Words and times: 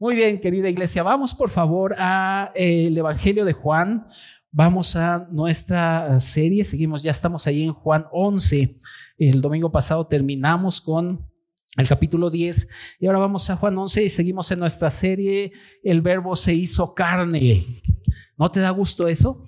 Muy 0.00 0.16
bien, 0.16 0.40
querida 0.40 0.68
iglesia, 0.68 1.04
vamos 1.04 1.34
por 1.34 1.50
favor 1.50 1.94
al 1.96 2.50
eh, 2.56 2.92
Evangelio 2.92 3.44
de 3.44 3.52
Juan. 3.52 4.04
Vamos 4.50 4.96
a 4.96 5.28
nuestra 5.30 6.18
serie, 6.18 6.64
seguimos, 6.64 7.04
ya 7.04 7.12
estamos 7.12 7.46
ahí 7.46 7.62
en 7.62 7.72
Juan 7.72 8.06
11. 8.10 8.80
El 9.18 9.40
domingo 9.40 9.70
pasado 9.70 10.04
terminamos 10.08 10.80
con 10.80 11.30
el 11.76 11.86
capítulo 11.86 12.28
10 12.28 12.68
y 12.98 13.06
ahora 13.06 13.20
vamos 13.20 13.48
a 13.50 13.56
Juan 13.56 13.78
11 13.78 14.02
y 14.02 14.08
seguimos 14.10 14.50
en 14.50 14.58
nuestra 14.58 14.90
serie 14.90 15.52
El 15.84 16.02
verbo 16.02 16.34
se 16.34 16.54
hizo 16.54 16.92
carne. 16.92 17.62
¿No 18.36 18.50
te 18.50 18.58
da 18.58 18.70
gusto 18.70 19.06
eso? 19.06 19.46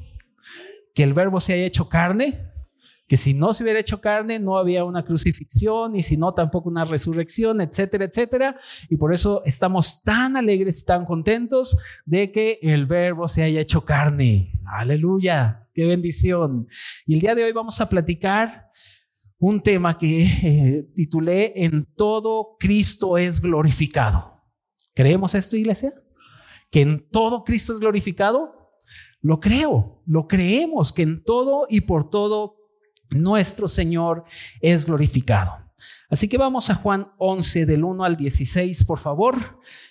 Que 0.95 1.03
el 1.03 1.13
verbo 1.13 1.41
se 1.41 1.55
haya 1.55 1.67
hecho 1.67 1.89
carne 1.89 2.53
que 3.07 3.17
si 3.17 3.35
no 3.35 3.53
se 3.53 3.63
hubiera 3.63 3.79
hecho 3.79 4.01
carne, 4.01 4.39
no 4.39 4.59
había 4.59 4.85
una 4.85 5.05
crucifixión 5.05 5.95
y 5.95 6.03
si 6.03 6.17
no, 6.17 6.35
tampoco 6.35 6.69
una 6.69 6.85
resurrección, 6.85 7.61
etcétera, 7.61 8.07
etcétera. 8.07 8.57
Y 8.91 8.97
por 8.97 9.15
eso 9.15 9.43
estamos 9.45 10.03
tan 10.03 10.37
alegres 10.37 10.83
y 10.83 10.85
tan 10.85 11.05
contentos 11.05 11.79
de 12.05 12.33
que 12.33 12.59
el 12.63 12.87
verbo 12.87 13.29
se 13.29 13.45
haya 13.45 13.61
hecho 13.61 13.85
carne. 13.85 14.53
Aleluya, 14.67 15.69
qué 15.73 15.87
bendición. 15.87 16.67
Y 17.07 17.15
el 17.15 17.21
día 17.21 17.35
de 17.35 17.45
hoy 17.45 17.53
vamos 17.53 17.81
a 17.81 17.89
platicar 17.89 18.71
un 19.39 19.61
tema 19.61 19.97
que 19.99 20.25
eh, 20.25 20.89
titulé 20.95 21.53
En 21.65 21.85
todo 21.95 22.57
Cristo 22.59 23.19
es 23.19 23.41
glorificado. 23.41 24.43
¿Creemos 24.95 25.35
esto, 25.35 25.57
iglesia? 25.57 25.93
Que 26.71 26.81
en 26.81 27.09
todo 27.11 27.45
Cristo 27.45 27.73
es 27.73 27.79
glorificado. 27.79 28.71
Lo 29.21 29.39
creo, 29.39 30.03
lo 30.07 30.27
creemos, 30.27 30.93
que 30.93 31.03
en 31.03 31.23
todo 31.23 31.67
y 31.69 31.83
por 31.83 32.11
todo 32.11 32.66
nuestro 33.11 33.69
Señor 33.69 34.25
es 34.61 34.87
glorificado. 34.87 35.67
Así 36.09 36.29
que 36.29 36.39
vamos 36.39 36.71
a 36.71 36.77
Juan 36.77 37.09
11 37.19 37.67
del 37.67 37.83
1 37.83 38.05
al 38.05 38.17
16, 38.17 38.85
por 38.85 38.99
favor, 38.99 39.37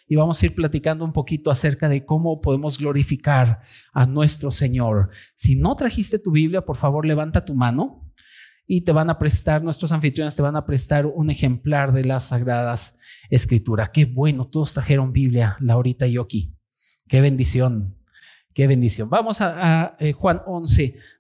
y 0.07 0.15
vamos 0.15 0.41
a 0.41 0.45
ir 0.45 0.55
platicando 0.55 1.03
un 1.03 1.11
poquito 1.11 1.51
acerca 1.51 1.89
de 1.89 2.05
cómo 2.05 2.39
podemos 2.39 2.77
glorificar 2.77 3.61
a 3.93 4.05
nuestro 4.05 4.51
Señor. 4.51 5.09
Si 5.35 5.55
no 5.55 5.75
trajiste 5.75 6.17
tu 6.17 6.31
Biblia, 6.31 6.61
por 6.61 6.77
favor, 6.77 7.05
levanta 7.05 7.43
tu 7.43 7.53
mano 7.53 8.09
y 8.65 8.81
te 8.81 8.93
van 8.93 9.09
a 9.09 9.19
prestar, 9.19 9.61
nuestros 9.61 9.91
anfitriones 9.91 10.35
te 10.35 10.41
van 10.41 10.55
a 10.55 10.65
prestar 10.65 11.05
un 11.05 11.29
ejemplar 11.29 11.91
de 11.91 12.05
las 12.05 12.29
Sagradas 12.29 12.99
Escrituras. 13.29 13.89
Qué 13.89 14.05
bueno, 14.05 14.45
todos 14.45 14.73
trajeron 14.73 15.11
Biblia, 15.11 15.57
Laurita 15.59 16.07
y 16.07 16.17
aquí. 16.17 16.55
Qué 17.07 17.21
bendición. 17.21 17.97
Qué 18.53 18.67
bendición. 18.67 19.09
Vamos 19.09 19.41
a, 19.41 19.97
eh, 19.99 20.13
Juan 20.13 20.41
11, 20.45 20.97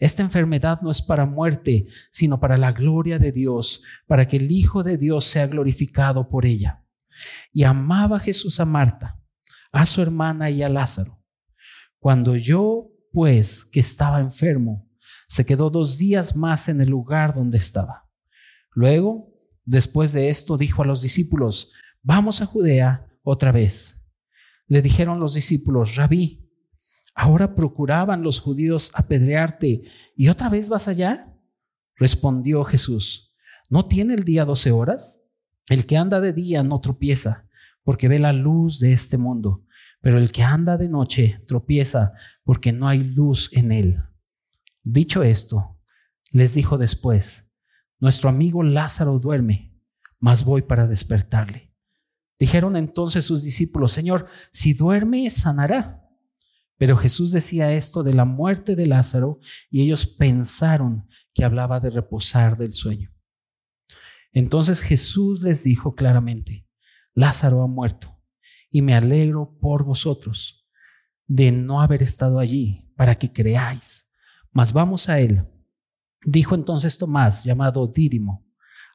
esta 0.00 0.22
enfermedad 0.22 0.80
no 0.82 0.90
es 0.90 1.02
para 1.02 1.26
muerte, 1.26 1.86
sino 2.10 2.38
para 2.40 2.56
la 2.56 2.72
gloria 2.72 3.18
de 3.18 3.32
Dios, 3.32 3.82
para 4.06 4.28
que 4.28 4.36
el 4.36 4.50
Hijo 4.50 4.82
de 4.82 4.98
Dios 4.98 5.24
sea 5.24 5.46
glorificado 5.46 6.28
por 6.28 6.46
ella. 6.46 6.84
Y 7.52 7.64
amaba 7.64 8.18
Jesús 8.18 8.60
a 8.60 8.64
Marta, 8.64 9.18
a 9.72 9.86
su 9.86 10.02
hermana 10.02 10.50
y 10.50 10.62
a 10.62 10.68
Lázaro. 10.68 11.22
Cuando 11.98 12.36
yo, 12.36 12.90
pues, 13.12 13.64
que 13.64 13.80
estaba 13.80 14.20
enfermo, 14.20 14.88
se 15.28 15.44
quedó 15.44 15.70
dos 15.70 15.98
días 15.98 16.36
más 16.36 16.68
en 16.68 16.80
el 16.80 16.90
lugar 16.90 17.34
donde 17.34 17.58
estaba. 17.58 18.08
Luego, 18.72 19.32
después 19.64 20.12
de 20.12 20.28
esto, 20.28 20.58
dijo 20.58 20.82
a 20.82 20.86
los 20.86 21.02
discípulos, 21.02 21.72
vamos 22.02 22.42
a 22.42 22.46
Judea 22.46 23.08
otra 23.22 23.50
vez. 23.50 24.06
Le 24.68 24.82
dijeron 24.82 25.20
los 25.20 25.34
discípulos, 25.34 25.96
rabí, 25.96 26.45
Ahora 27.18 27.54
procuraban 27.54 28.22
los 28.22 28.38
judíos 28.38 28.90
apedrearte 28.92 29.84
y 30.14 30.28
otra 30.28 30.50
vez 30.50 30.68
vas 30.68 30.86
allá. 30.86 31.34
Respondió 31.96 32.62
Jesús, 32.62 33.34
¿no 33.70 33.86
tiene 33.86 34.12
el 34.12 34.24
día 34.24 34.44
doce 34.44 34.70
horas? 34.70 35.32
El 35.66 35.86
que 35.86 35.96
anda 35.96 36.20
de 36.20 36.34
día 36.34 36.62
no 36.62 36.78
tropieza, 36.78 37.48
porque 37.84 38.08
ve 38.08 38.18
la 38.18 38.34
luz 38.34 38.80
de 38.80 38.92
este 38.92 39.16
mundo, 39.16 39.64
pero 40.02 40.18
el 40.18 40.30
que 40.30 40.42
anda 40.42 40.76
de 40.76 40.90
noche 40.90 41.42
tropieza, 41.48 42.12
porque 42.44 42.70
no 42.70 42.86
hay 42.86 43.02
luz 43.02 43.50
en 43.54 43.72
él. 43.72 43.96
Dicho 44.82 45.22
esto, 45.22 45.80
les 46.30 46.52
dijo 46.52 46.76
después, 46.76 47.54
nuestro 47.98 48.28
amigo 48.28 48.62
Lázaro 48.62 49.18
duerme, 49.18 49.74
mas 50.20 50.44
voy 50.44 50.60
para 50.60 50.86
despertarle. 50.86 51.72
Dijeron 52.38 52.76
entonces 52.76 53.24
sus 53.24 53.42
discípulos, 53.42 53.92
Señor, 53.92 54.26
si 54.52 54.74
duerme, 54.74 55.30
sanará. 55.30 56.05
Pero 56.78 56.96
Jesús 56.96 57.30
decía 57.30 57.72
esto 57.72 58.02
de 58.02 58.12
la 58.12 58.24
muerte 58.24 58.76
de 58.76 58.86
Lázaro 58.86 59.40
y 59.70 59.82
ellos 59.82 60.06
pensaron 60.06 61.08
que 61.32 61.44
hablaba 61.44 61.80
de 61.80 61.90
reposar 61.90 62.56
del 62.56 62.72
sueño. 62.72 63.12
Entonces 64.32 64.80
Jesús 64.80 65.40
les 65.40 65.64
dijo 65.64 65.94
claramente, 65.94 66.66
Lázaro 67.14 67.62
ha 67.62 67.66
muerto 67.66 68.20
y 68.70 68.82
me 68.82 68.94
alegro 68.94 69.56
por 69.58 69.84
vosotros 69.84 70.68
de 71.26 71.50
no 71.50 71.80
haber 71.80 72.02
estado 72.02 72.38
allí 72.38 72.92
para 72.96 73.14
que 73.14 73.32
creáis. 73.32 74.10
Mas 74.52 74.72
vamos 74.72 75.08
a 75.08 75.20
él. 75.20 75.46
Dijo 76.22 76.54
entonces 76.54 76.98
Tomás, 76.98 77.44
llamado 77.44 77.86
Dídimo, 77.86 78.46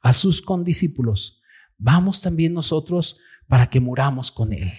a 0.04 0.14
sus 0.14 0.42
condiscípulos, 0.42 1.42
vamos 1.78 2.22
también 2.22 2.54
nosotros 2.54 3.20
para 3.48 3.68
que 3.68 3.80
muramos 3.80 4.32
con 4.32 4.54
él. 4.54 4.72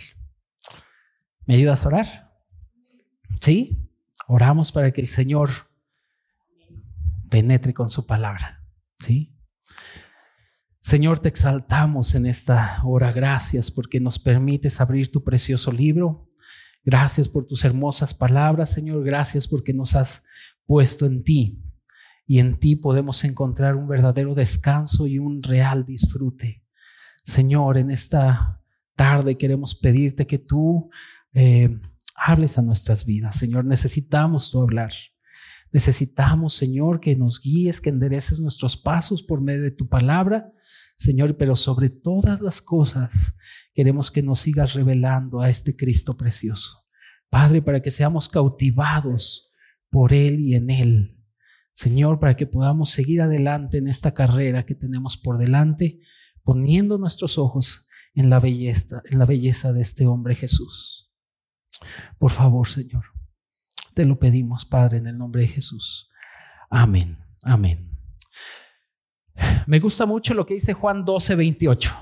¿Me 1.46 1.54
ayudas 1.54 1.84
a 1.84 1.88
orar? 1.88 2.31
¿Sí? 3.42 3.90
Oramos 4.28 4.70
para 4.70 4.92
que 4.92 5.00
el 5.00 5.08
Señor 5.08 5.50
penetre 7.28 7.74
con 7.74 7.88
su 7.88 8.06
palabra. 8.06 8.60
¿Sí? 9.00 9.36
Señor, 10.80 11.18
te 11.18 11.28
exaltamos 11.28 12.14
en 12.14 12.26
esta 12.26 12.80
hora. 12.84 13.10
Gracias 13.10 13.72
porque 13.72 13.98
nos 13.98 14.20
permites 14.20 14.80
abrir 14.80 15.10
tu 15.10 15.24
precioso 15.24 15.72
libro. 15.72 16.30
Gracias 16.84 17.28
por 17.28 17.44
tus 17.44 17.64
hermosas 17.64 18.14
palabras, 18.14 18.70
Señor. 18.70 19.02
Gracias 19.02 19.48
porque 19.48 19.72
nos 19.72 19.96
has 19.96 20.24
puesto 20.64 21.04
en 21.04 21.24
ti. 21.24 21.58
Y 22.28 22.38
en 22.38 22.60
ti 22.60 22.76
podemos 22.76 23.24
encontrar 23.24 23.74
un 23.74 23.88
verdadero 23.88 24.36
descanso 24.36 25.08
y 25.08 25.18
un 25.18 25.42
real 25.42 25.84
disfrute. 25.84 26.64
Señor, 27.24 27.76
en 27.76 27.90
esta 27.90 28.62
tarde 28.94 29.36
queremos 29.36 29.74
pedirte 29.74 30.28
que 30.28 30.38
tú 30.38 30.90
eh, 31.34 31.76
hables 32.24 32.58
a 32.58 32.62
nuestras 32.62 33.04
vidas. 33.04 33.36
Señor, 33.36 33.64
necesitamos 33.64 34.50
tu 34.50 34.62
hablar. 34.62 34.92
Necesitamos, 35.72 36.54
Señor, 36.54 37.00
que 37.00 37.16
nos 37.16 37.40
guíes, 37.40 37.80
que 37.80 37.90
endereces 37.90 38.40
nuestros 38.40 38.76
pasos 38.76 39.22
por 39.22 39.40
medio 39.40 39.62
de 39.62 39.70
tu 39.70 39.88
palabra. 39.88 40.52
Señor, 40.96 41.36
pero 41.36 41.56
sobre 41.56 41.90
todas 41.90 42.40
las 42.42 42.60
cosas 42.60 43.36
queremos 43.72 44.10
que 44.10 44.22
nos 44.22 44.40
sigas 44.40 44.74
revelando 44.74 45.40
a 45.40 45.48
este 45.48 45.74
Cristo 45.74 46.16
precioso. 46.16 46.86
Padre, 47.30 47.62
para 47.62 47.80
que 47.80 47.90
seamos 47.90 48.28
cautivados 48.28 49.50
por 49.90 50.12
Él 50.12 50.40
y 50.40 50.54
en 50.54 50.70
Él. 50.70 51.18
Señor, 51.72 52.20
para 52.20 52.36
que 52.36 52.46
podamos 52.46 52.90
seguir 52.90 53.22
adelante 53.22 53.78
en 53.78 53.88
esta 53.88 54.12
carrera 54.12 54.64
que 54.64 54.74
tenemos 54.74 55.16
por 55.16 55.38
delante, 55.38 56.00
poniendo 56.44 56.98
nuestros 56.98 57.38
ojos 57.38 57.88
en 58.14 58.28
la 58.28 58.38
belleza, 58.38 59.02
en 59.06 59.18
la 59.18 59.24
belleza 59.24 59.72
de 59.72 59.80
este 59.80 60.06
hombre 60.06 60.34
Jesús. 60.34 61.11
Por 62.18 62.30
favor, 62.30 62.68
Señor, 62.68 63.04
te 63.94 64.04
lo 64.04 64.18
pedimos, 64.18 64.64
Padre, 64.64 64.98
en 64.98 65.06
el 65.06 65.18
nombre 65.18 65.42
de 65.42 65.48
Jesús. 65.48 66.10
Amén, 66.70 67.18
amén. 67.44 67.90
Me 69.66 69.80
gusta 69.80 70.06
mucho 70.06 70.34
lo 70.34 70.46
que 70.46 70.54
dice 70.54 70.72
Juan 70.72 71.04
12, 71.04 71.34
28. 71.34 71.92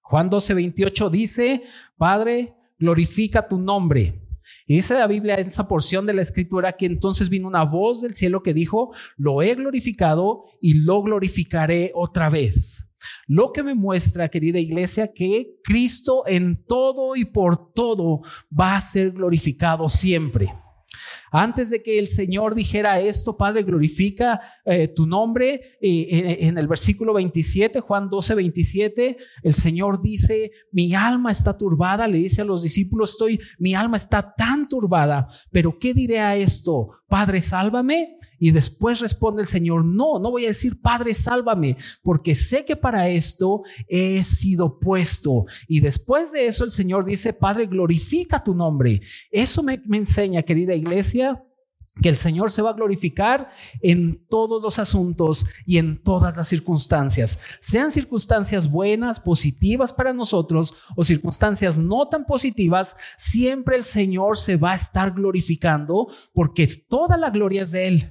Juan 0.00 0.30
12, 0.30 0.54
28 0.54 1.10
dice, 1.10 1.62
Padre, 1.96 2.54
glorifica 2.78 3.48
tu 3.48 3.58
nombre. 3.58 4.14
Y 4.66 4.76
dice 4.76 4.94
la 4.94 5.06
Biblia 5.06 5.36
en 5.36 5.46
esa 5.46 5.66
porción 5.66 6.06
de 6.06 6.14
la 6.14 6.22
escritura 6.22 6.72
que 6.72 6.86
entonces 6.86 7.28
vino 7.28 7.48
una 7.48 7.64
voz 7.64 8.02
del 8.02 8.14
cielo 8.14 8.42
que 8.42 8.54
dijo, 8.54 8.92
lo 9.16 9.42
he 9.42 9.54
glorificado 9.54 10.44
y 10.60 10.74
lo 10.84 11.02
glorificaré 11.02 11.92
otra 11.94 12.28
vez. 12.28 12.93
Lo 13.26 13.52
que 13.52 13.62
me 13.62 13.74
muestra, 13.74 14.28
querida 14.28 14.58
iglesia, 14.58 15.12
que 15.14 15.56
Cristo 15.62 16.24
en 16.26 16.64
todo 16.66 17.16
y 17.16 17.24
por 17.24 17.72
todo 17.72 18.22
va 18.58 18.76
a 18.76 18.80
ser 18.80 19.12
glorificado 19.12 19.88
siempre. 19.88 20.52
Antes 21.36 21.68
de 21.68 21.82
que 21.82 21.98
el 21.98 22.06
Señor 22.06 22.54
dijera 22.54 23.00
esto, 23.00 23.36
Padre, 23.36 23.64
glorifica 23.64 24.40
eh, 24.64 24.86
tu 24.86 25.04
nombre. 25.04 25.62
Eh, 25.80 26.36
en, 26.42 26.56
el 26.56 26.68
versículo 26.68 27.12
27, 27.12 27.80
Juan 27.80 28.08
12, 28.08 28.36
27, 28.36 29.16
el 29.42 29.52
Señor 29.52 30.00
dice, 30.00 30.52
mi 30.70 30.94
alma 30.94 31.32
está 31.32 31.58
turbada, 31.58 32.06
le 32.06 32.18
dice 32.18 32.42
a 32.42 32.44
los 32.44 32.62
discípulos, 32.62 33.10
estoy, 33.10 33.40
mi 33.58 33.74
alma 33.74 33.96
está 33.96 34.32
tan 34.32 34.68
turbada, 34.68 35.26
pero 35.50 35.76
¿qué 35.76 35.92
diré 35.92 36.20
a 36.20 36.36
esto? 36.36 36.90
Padre, 37.14 37.40
sálvame. 37.40 38.16
Y 38.40 38.50
después 38.50 38.98
responde 39.00 39.42
el 39.42 39.46
Señor, 39.46 39.84
no, 39.84 40.18
no 40.18 40.32
voy 40.32 40.46
a 40.46 40.48
decir, 40.48 40.80
Padre, 40.80 41.14
sálvame, 41.14 41.76
porque 42.02 42.34
sé 42.34 42.64
que 42.64 42.74
para 42.74 43.08
esto 43.08 43.62
he 43.86 44.24
sido 44.24 44.80
puesto. 44.80 45.46
Y 45.68 45.80
después 45.80 46.32
de 46.32 46.46
eso 46.46 46.64
el 46.64 46.72
Señor 46.72 47.04
dice, 47.04 47.32
Padre, 47.32 47.66
glorifica 47.66 48.42
tu 48.42 48.54
nombre. 48.54 49.00
Eso 49.30 49.62
me, 49.62 49.80
me 49.86 49.98
enseña, 49.98 50.42
querida 50.42 50.74
iglesia, 50.74 51.23
que 52.02 52.08
el 52.08 52.16
Señor 52.16 52.50
se 52.50 52.62
va 52.62 52.70
a 52.70 52.74
glorificar 52.74 53.50
en 53.80 54.26
todos 54.26 54.62
los 54.62 54.78
asuntos 54.78 55.46
y 55.64 55.78
en 55.78 56.02
todas 56.02 56.36
las 56.36 56.48
circunstancias, 56.48 57.38
sean 57.60 57.92
circunstancias 57.92 58.68
buenas, 58.68 59.20
positivas 59.20 59.92
para 59.92 60.12
nosotros 60.12 60.74
o 60.96 61.04
circunstancias 61.04 61.78
no 61.78 62.08
tan 62.08 62.24
positivas, 62.24 62.96
siempre 63.16 63.76
el 63.76 63.84
Señor 63.84 64.36
se 64.36 64.56
va 64.56 64.72
a 64.72 64.76
estar 64.76 65.12
glorificando 65.12 66.08
porque 66.32 66.68
toda 66.88 67.16
la 67.16 67.30
gloria 67.30 67.62
es 67.62 67.70
de 67.70 67.86
Él. 67.86 68.10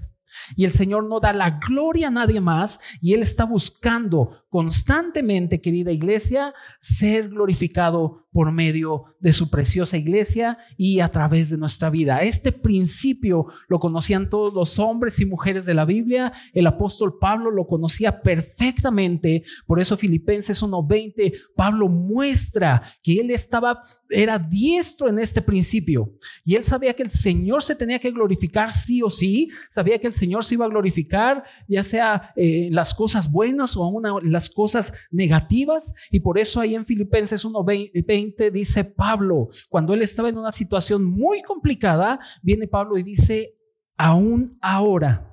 Y 0.56 0.65
el 0.65 0.71
Señor 0.71 1.06
no 1.06 1.19
da 1.19 1.33
la 1.33 1.59
gloria 1.68 2.07
a 2.07 2.12
nadie 2.12 2.41
más 2.41 2.80
y 3.01 3.13
Él 3.13 3.21
está 3.21 3.45
buscando 3.45 4.44
constantemente, 4.50 5.62
querida 5.62 5.91
iglesia, 5.91 6.53
ser 6.80 7.30
glorificado 7.30 8.24
por 8.33 8.51
medio 8.51 9.06
de 9.19 9.31
su 9.31 9.50
preciosa 9.50 9.95
iglesia 9.95 10.57
y 10.75 11.00
a 11.00 11.09
través 11.09 11.50
de 11.50 11.57
nuestra 11.57 11.89
vida. 11.89 12.21
Este 12.24 12.51
principio 12.51 13.45
lo 13.68 13.80
conocían 13.80 14.30
todos 14.30 14.53
los 14.53 14.80
hombres 14.80 15.19
y 15.19 15.25
mujeres 15.25 15.65
de 15.65 15.75
la 15.75 15.85
Biblia. 15.85 16.33
El 16.53 16.68
apóstol 16.68 17.18
Pablo 17.19 17.51
lo 17.51 17.68
conocía 17.68 18.21
perfectamente. 18.21 19.44
Por 19.65 19.80
eso 19.80 19.95
Filipenses 19.95 20.62
1:20, 20.62 21.33
Pablo 21.56 21.88
muestra 21.88 22.81
que 23.03 23.19
él 23.21 23.30
estaba, 23.31 23.81
era 24.09 24.39
diestro 24.39 25.07
en 25.07 25.19
este 25.19 25.41
principio. 25.41 26.12
Y 26.44 26.56
él 26.56 26.63
sabía 26.63 26.94
que 26.94 27.03
el 27.03 27.12
Señor 27.12 27.63
se 27.63 27.75
tenía 27.75 28.00
que 28.00 28.12
glorificar 28.12 28.71
sí 28.71 29.01
o 29.01 29.09
sí. 29.09 29.50
Sabía 29.69 30.00
que 30.00 30.07
el 30.07 30.13
Señor 30.24 30.46
se 30.46 30.56
iba 30.56 30.64
a 30.64 30.70
glorificar, 30.70 31.44
ya 31.68 31.84
sea 31.84 32.31
eh, 32.38 32.70
las 32.72 32.94
cosas 32.94 33.30
buenas 33.30 33.75
o 33.75 33.84
aún 33.84 34.04
las 34.24 34.50
cosas 34.50 34.94
negativas. 35.12 35.94
Y 36.12 36.22
por 36.22 36.40
eso 36.40 36.62
ahí 36.62 36.75
en 36.75 36.86
Filipenses 36.86 37.44
1:20 37.44 38.50
dice 38.50 38.86
Pablo, 38.86 39.50
cuando 39.68 39.94
él 39.94 40.02
estaba 40.02 40.30
en 40.30 40.38
una 40.38 40.54
situación 40.54 41.04
muy 41.04 41.42
complicada, 41.42 42.20
viene 42.42 42.68
Pablo 42.68 42.98
y 42.98 43.04
dice, 43.04 43.58
aún 43.98 44.58
ahora, 44.62 45.30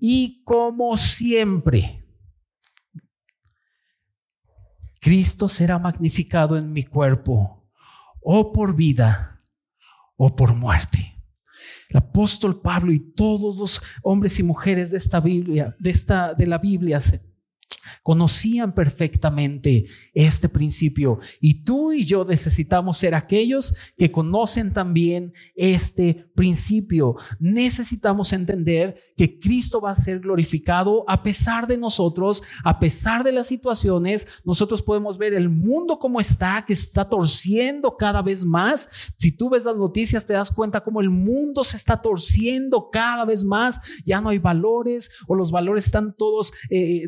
y 0.00 0.42
como 0.44 0.96
siempre, 0.96 2.02
Cristo 5.02 5.50
será 5.50 5.78
magnificado 5.78 6.56
en 6.56 6.72
mi 6.72 6.84
cuerpo, 6.84 7.68
o 8.22 8.54
por 8.54 8.74
vida, 8.74 9.44
o 10.16 10.34
por 10.34 10.54
muerte. 10.54 11.11
El 11.92 11.98
apóstol 11.98 12.60
Pablo 12.60 12.90
y 12.90 12.98
todos 12.98 13.56
los 13.56 13.82
hombres 14.02 14.38
y 14.38 14.42
mujeres 14.42 14.90
de 14.90 14.96
esta 14.96 15.20
Biblia, 15.20 15.76
de 15.78 15.90
esta 15.90 16.32
de 16.32 16.46
la 16.46 16.56
Biblia 16.56 17.00
Conocían 18.02 18.74
perfectamente 18.74 19.84
este 20.14 20.48
principio 20.48 21.20
y 21.40 21.62
tú 21.64 21.92
y 21.92 22.04
yo 22.04 22.24
necesitamos 22.24 22.98
ser 22.98 23.14
aquellos 23.14 23.74
que 23.96 24.10
conocen 24.10 24.72
también 24.72 25.32
este 25.54 26.26
principio. 26.34 27.16
Necesitamos 27.38 28.32
entender 28.32 28.96
que 29.16 29.38
Cristo 29.38 29.80
va 29.80 29.90
a 29.90 29.94
ser 29.94 30.20
glorificado 30.20 31.04
a 31.08 31.22
pesar 31.22 31.66
de 31.66 31.76
nosotros, 31.76 32.42
a 32.64 32.78
pesar 32.78 33.24
de 33.24 33.32
las 33.32 33.46
situaciones. 33.46 34.26
Nosotros 34.44 34.82
podemos 34.82 35.18
ver 35.18 35.34
el 35.34 35.48
mundo 35.48 35.98
como 35.98 36.20
está, 36.20 36.64
que 36.66 36.72
está 36.72 37.08
torciendo 37.08 37.96
cada 37.96 38.22
vez 38.22 38.44
más. 38.44 38.88
Si 39.16 39.36
tú 39.36 39.50
ves 39.50 39.64
las 39.64 39.76
noticias 39.76 40.26
te 40.26 40.32
das 40.32 40.50
cuenta 40.50 40.82
cómo 40.82 41.00
el 41.00 41.10
mundo 41.10 41.64
se 41.64 41.76
está 41.76 42.00
torciendo 42.00 42.90
cada 42.90 43.24
vez 43.24 43.44
más. 43.44 43.78
Ya 44.04 44.20
no 44.20 44.30
hay 44.30 44.38
valores 44.38 45.10
o 45.26 45.34
los 45.34 45.50
valores 45.50 45.86
están 45.86 46.14
todos 46.16 46.52
eh, 46.70 47.06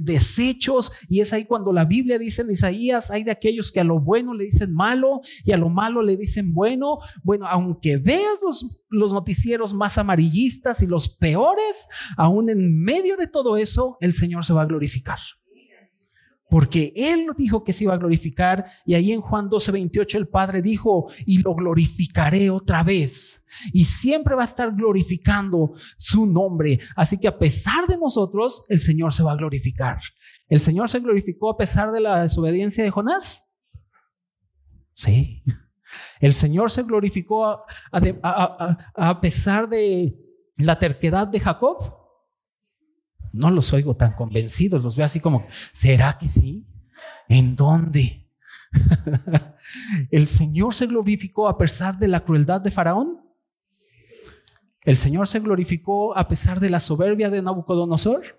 y 1.08 1.20
es 1.20 1.32
ahí 1.32 1.44
cuando 1.44 1.72
la 1.72 1.84
Biblia 1.84 2.18
dice 2.18 2.42
en 2.42 2.50
Isaías, 2.50 3.10
hay 3.10 3.24
de 3.24 3.30
aquellos 3.30 3.72
que 3.72 3.80
a 3.80 3.84
lo 3.84 4.00
bueno 4.00 4.34
le 4.34 4.44
dicen 4.44 4.74
malo 4.74 5.20
y 5.44 5.52
a 5.52 5.56
lo 5.56 5.68
malo 5.68 6.02
le 6.02 6.16
dicen 6.16 6.52
bueno. 6.52 6.98
Bueno, 7.22 7.46
aunque 7.46 7.96
veas 7.96 8.40
los, 8.42 8.84
los 8.88 9.12
noticieros 9.12 9.74
más 9.74 9.98
amarillistas 9.98 10.82
y 10.82 10.86
los 10.86 11.08
peores, 11.08 11.86
aún 12.16 12.50
en 12.50 12.82
medio 12.82 13.16
de 13.16 13.26
todo 13.26 13.56
eso, 13.56 13.96
el 14.00 14.12
Señor 14.12 14.44
se 14.44 14.52
va 14.52 14.62
a 14.62 14.66
glorificar 14.66 15.18
porque 16.48 16.92
Él 16.94 17.26
dijo 17.36 17.64
que 17.64 17.72
se 17.72 17.84
iba 17.84 17.94
a 17.94 17.98
glorificar 17.98 18.64
y 18.84 18.94
ahí 18.94 19.12
en 19.12 19.20
Juan 19.20 19.48
12, 19.48 19.72
28 19.72 20.18
el 20.18 20.28
Padre 20.28 20.62
dijo, 20.62 21.10
y 21.26 21.38
lo 21.38 21.54
glorificaré 21.54 22.50
otra 22.50 22.82
vez. 22.82 23.44
Y 23.72 23.84
siempre 23.84 24.34
va 24.34 24.42
a 24.42 24.46
estar 24.46 24.74
glorificando 24.74 25.72
su 25.96 26.26
nombre. 26.26 26.78
Así 26.96 27.18
que 27.18 27.28
a 27.28 27.38
pesar 27.38 27.86
de 27.86 27.96
nosotros, 27.96 28.66
el 28.68 28.80
Señor 28.80 29.14
se 29.14 29.22
va 29.22 29.32
a 29.32 29.36
glorificar. 29.36 29.98
¿El 30.48 30.60
Señor 30.60 30.90
se 30.90 31.00
glorificó 31.00 31.50
a 31.50 31.56
pesar 31.56 31.92
de 31.92 32.00
la 32.00 32.22
desobediencia 32.22 32.84
de 32.84 32.90
Jonás? 32.90 33.52
Sí. 34.94 35.42
¿El 36.20 36.34
Señor 36.34 36.70
se 36.70 36.82
glorificó 36.82 37.46
a, 37.46 37.64
a 38.94 39.20
pesar 39.20 39.68
de 39.68 40.16
la 40.58 40.78
terquedad 40.78 41.28
de 41.28 41.40
Jacob? 41.40 42.03
No 43.34 43.50
los 43.50 43.72
oigo 43.72 43.96
tan 43.96 44.12
convencidos, 44.12 44.84
los 44.84 44.96
veo 44.96 45.06
así 45.06 45.18
como, 45.18 45.46
¿será 45.72 46.16
que 46.18 46.28
sí? 46.28 46.68
¿En 47.28 47.56
dónde? 47.56 48.30
¿El 50.10 50.26
Señor 50.26 50.72
se 50.72 50.86
glorificó 50.86 51.48
a 51.48 51.58
pesar 51.58 51.98
de 51.98 52.06
la 52.06 52.24
crueldad 52.24 52.60
de 52.60 52.70
Faraón? 52.70 53.20
¿El 54.82 54.96
Señor 54.96 55.26
se 55.26 55.40
glorificó 55.40 56.16
a 56.16 56.28
pesar 56.28 56.60
de 56.60 56.70
la 56.70 56.78
soberbia 56.78 57.28
de 57.28 57.42
Nabucodonosor? 57.42 58.38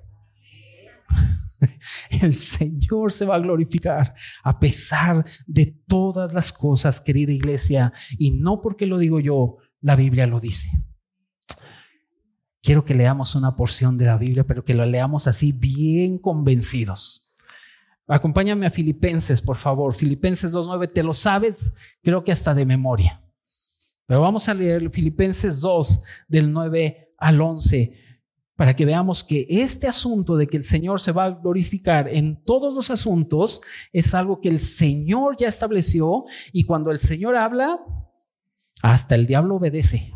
El 2.09 2.33
Señor 2.33 3.11
se 3.11 3.25
va 3.25 3.35
a 3.35 3.39
glorificar 3.39 4.15
a 4.43 4.59
pesar 4.59 5.25
de 5.45 5.77
todas 5.87 6.33
las 6.33 6.53
cosas, 6.53 7.01
querida 7.01 7.33
iglesia, 7.33 7.91
y 8.17 8.31
no 8.31 8.61
porque 8.61 8.85
lo 8.85 8.97
digo 8.97 9.19
yo, 9.19 9.57
la 9.81 9.97
Biblia 9.97 10.25
lo 10.25 10.39
dice. 10.39 10.69
Quiero 12.65 12.83
que 12.83 12.95
leamos 12.95 13.35
una 13.35 13.55
porción 13.55 13.95
de 13.95 14.05
la 14.05 14.17
Biblia, 14.17 14.43
pero 14.43 14.63
que 14.63 14.73
lo 14.73 14.83
leamos 14.87 15.27
así 15.27 15.51
bien 15.51 16.17
convencidos. 16.17 17.31
Acompáñame 18.07 18.65
a 18.65 18.71
Filipenses, 18.71 19.39
por 19.39 19.57
favor. 19.57 19.93
Filipenses 19.93 20.51
2.9, 20.51 20.91
te 20.91 21.03
lo 21.03 21.13
sabes, 21.13 21.75
creo 22.01 22.23
que 22.23 22.31
hasta 22.31 22.55
de 22.55 22.65
memoria. 22.65 23.21
Pero 24.07 24.21
vamos 24.21 24.49
a 24.49 24.55
leer 24.55 24.89
Filipenses 24.89 25.61
2 25.61 26.03
del 26.27 26.51
9 26.51 27.13
al 27.19 27.39
11 27.39 27.99
para 28.55 28.75
que 28.75 28.85
veamos 28.85 29.23
que 29.23 29.45
este 29.47 29.87
asunto 29.87 30.35
de 30.35 30.47
que 30.47 30.57
el 30.57 30.63
Señor 30.63 30.99
se 30.99 31.11
va 31.11 31.25
a 31.25 31.31
glorificar 31.31 32.07
en 32.07 32.43
todos 32.43 32.73
los 32.73 32.89
asuntos 32.89 33.61
es 33.93 34.15
algo 34.15 34.41
que 34.41 34.49
el 34.49 34.57
Señor 34.57 35.37
ya 35.37 35.49
estableció 35.49 36.25
y 36.51 36.63
cuando 36.63 36.89
el 36.89 36.97
Señor 36.97 37.35
habla, 37.35 37.77
hasta 38.81 39.13
el 39.13 39.27
diablo 39.27 39.57
obedece. 39.57 40.11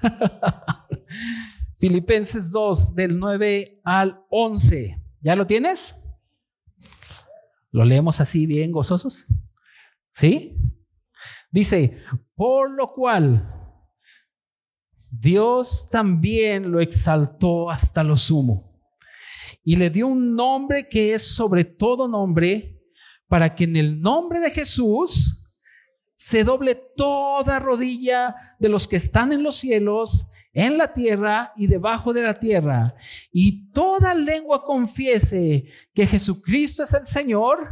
Filipenses 1.86 2.50
2 2.50 2.96
del 2.96 3.16
9 3.16 3.78
al 3.84 4.20
11. 4.28 5.00
¿Ya 5.20 5.36
lo 5.36 5.46
tienes? 5.46 5.94
¿Lo 7.70 7.84
leemos 7.84 8.20
así 8.20 8.44
bien 8.44 8.72
gozosos? 8.72 9.26
¿Sí? 10.10 10.58
Dice, 11.52 12.02
por 12.34 12.72
lo 12.72 12.88
cual 12.88 13.40
Dios 15.08 15.88
también 15.88 16.72
lo 16.72 16.80
exaltó 16.80 17.70
hasta 17.70 18.02
lo 18.02 18.16
sumo 18.16 18.82
y 19.62 19.76
le 19.76 19.88
dio 19.88 20.08
un 20.08 20.34
nombre 20.34 20.88
que 20.88 21.14
es 21.14 21.22
sobre 21.22 21.64
todo 21.64 22.08
nombre 22.08 22.82
para 23.28 23.54
que 23.54 23.62
en 23.62 23.76
el 23.76 24.00
nombre 24.00 24.40
de 24.40 24.50
Jesús 24.50 25.46
se 26.04 26.42
doble 26.42 26.74
toda 26.96 27.60
rodilla 27.60 28.34
de 28.58 28.70
los 28.70 28.88
que 28.88 28.96
están 28.96 29.30
en 29.30 29.44
los 29.44 29.54
cielos 29.54 30.32
en 30.56 30.78
la 30.78 30.90
tierra 30.90 31.52
y 31.54 31.66
debajo 31.66 32.14
de 32.14 32.22
la 32.22 32.38
tierra, 32.38 32.94
y 33.30 33.70
toda 33.72 34.14
lengua 34.14 34.64
confiese 34.64 35.66
que 35.92 36.06
Jesucristo 36.06 36.82
es 36.82 36.94
el 36.94 37.06
Señor. 37.06 37.68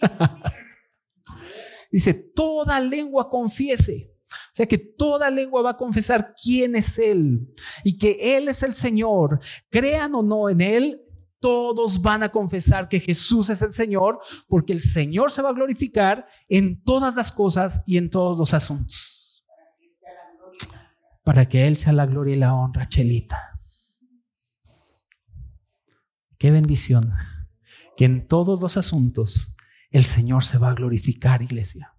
Dice, 1.92 2.14
toda 2.34 2.80
lengua 2.80 3.28
confiese. 3.28 4.10
O 4.30 4.54
sea 4.54 4.66
que 4.66 4.78
toda 4.78 5.28
lengua 5.28 5.60
va 5.60 5.70
a 5.72 5.76
confesar 5.76 6.34
quién 6.42 6.76
es 6.76 6.98
Él 6.98 7.46
y 7.84 7.98
que 7.98 8.36
Él 8.36 8.48
es 8.48 8.62
el 8.62 8.74
Señor. 8.74 9.38
Crean 9.68 10.14
o 10.14 10.22
no 10.22 10.48
en 10.48 10.62
Él, 10.62 11.02
todos 11.40 12.00
van 12.00 12.22
a 12.22 12.32
confesar 12.32 12.88
que 12.88 13.00
Jesús 13.00 13.50
es 13.50 13.60
el 13.60 13.74
Señor 13.74 14.18
porque 14.48 14.72
el 14.72 14.80
Señor 14.80 15.30
se 15.30 15.42
va 15.42 15.50
a 15.50 15.54
glorificar 15.54 16.26
en 16.48 16.82
todas 16.82 17.14
las 17.16 17.30
cosas 17.30 17.82
y 17.86 17.98
en 17.98 18.08
todos 18.08 18.38
los 18.38 18.54
asuntos. 18.54 19.13
Para 21.24 21.48
que 21.48 21.66
Él 21.66 21.76
sea 21.76 21.92
la 21.92 22.06
gloria 22.06 22.36
y 22.36 22.38
la 22.38 22.54
honra, 22.54 22.88
Chelita. 22.88 23.60
Qué 26.38 26.50
bendición 26.50 27.10
que 27.96 28.04
en 28.04 28.28
todos 28.28 28.60
los 28.60 28.76
asuntos 28.76 29.56
el 29.90 30.04
Señor 30.04 30.44
se 30.44 30.58
va 30.58 30.70
a 30.70 30.74
glorificar, 30.74 31.42
iglesia. 31.42 31.94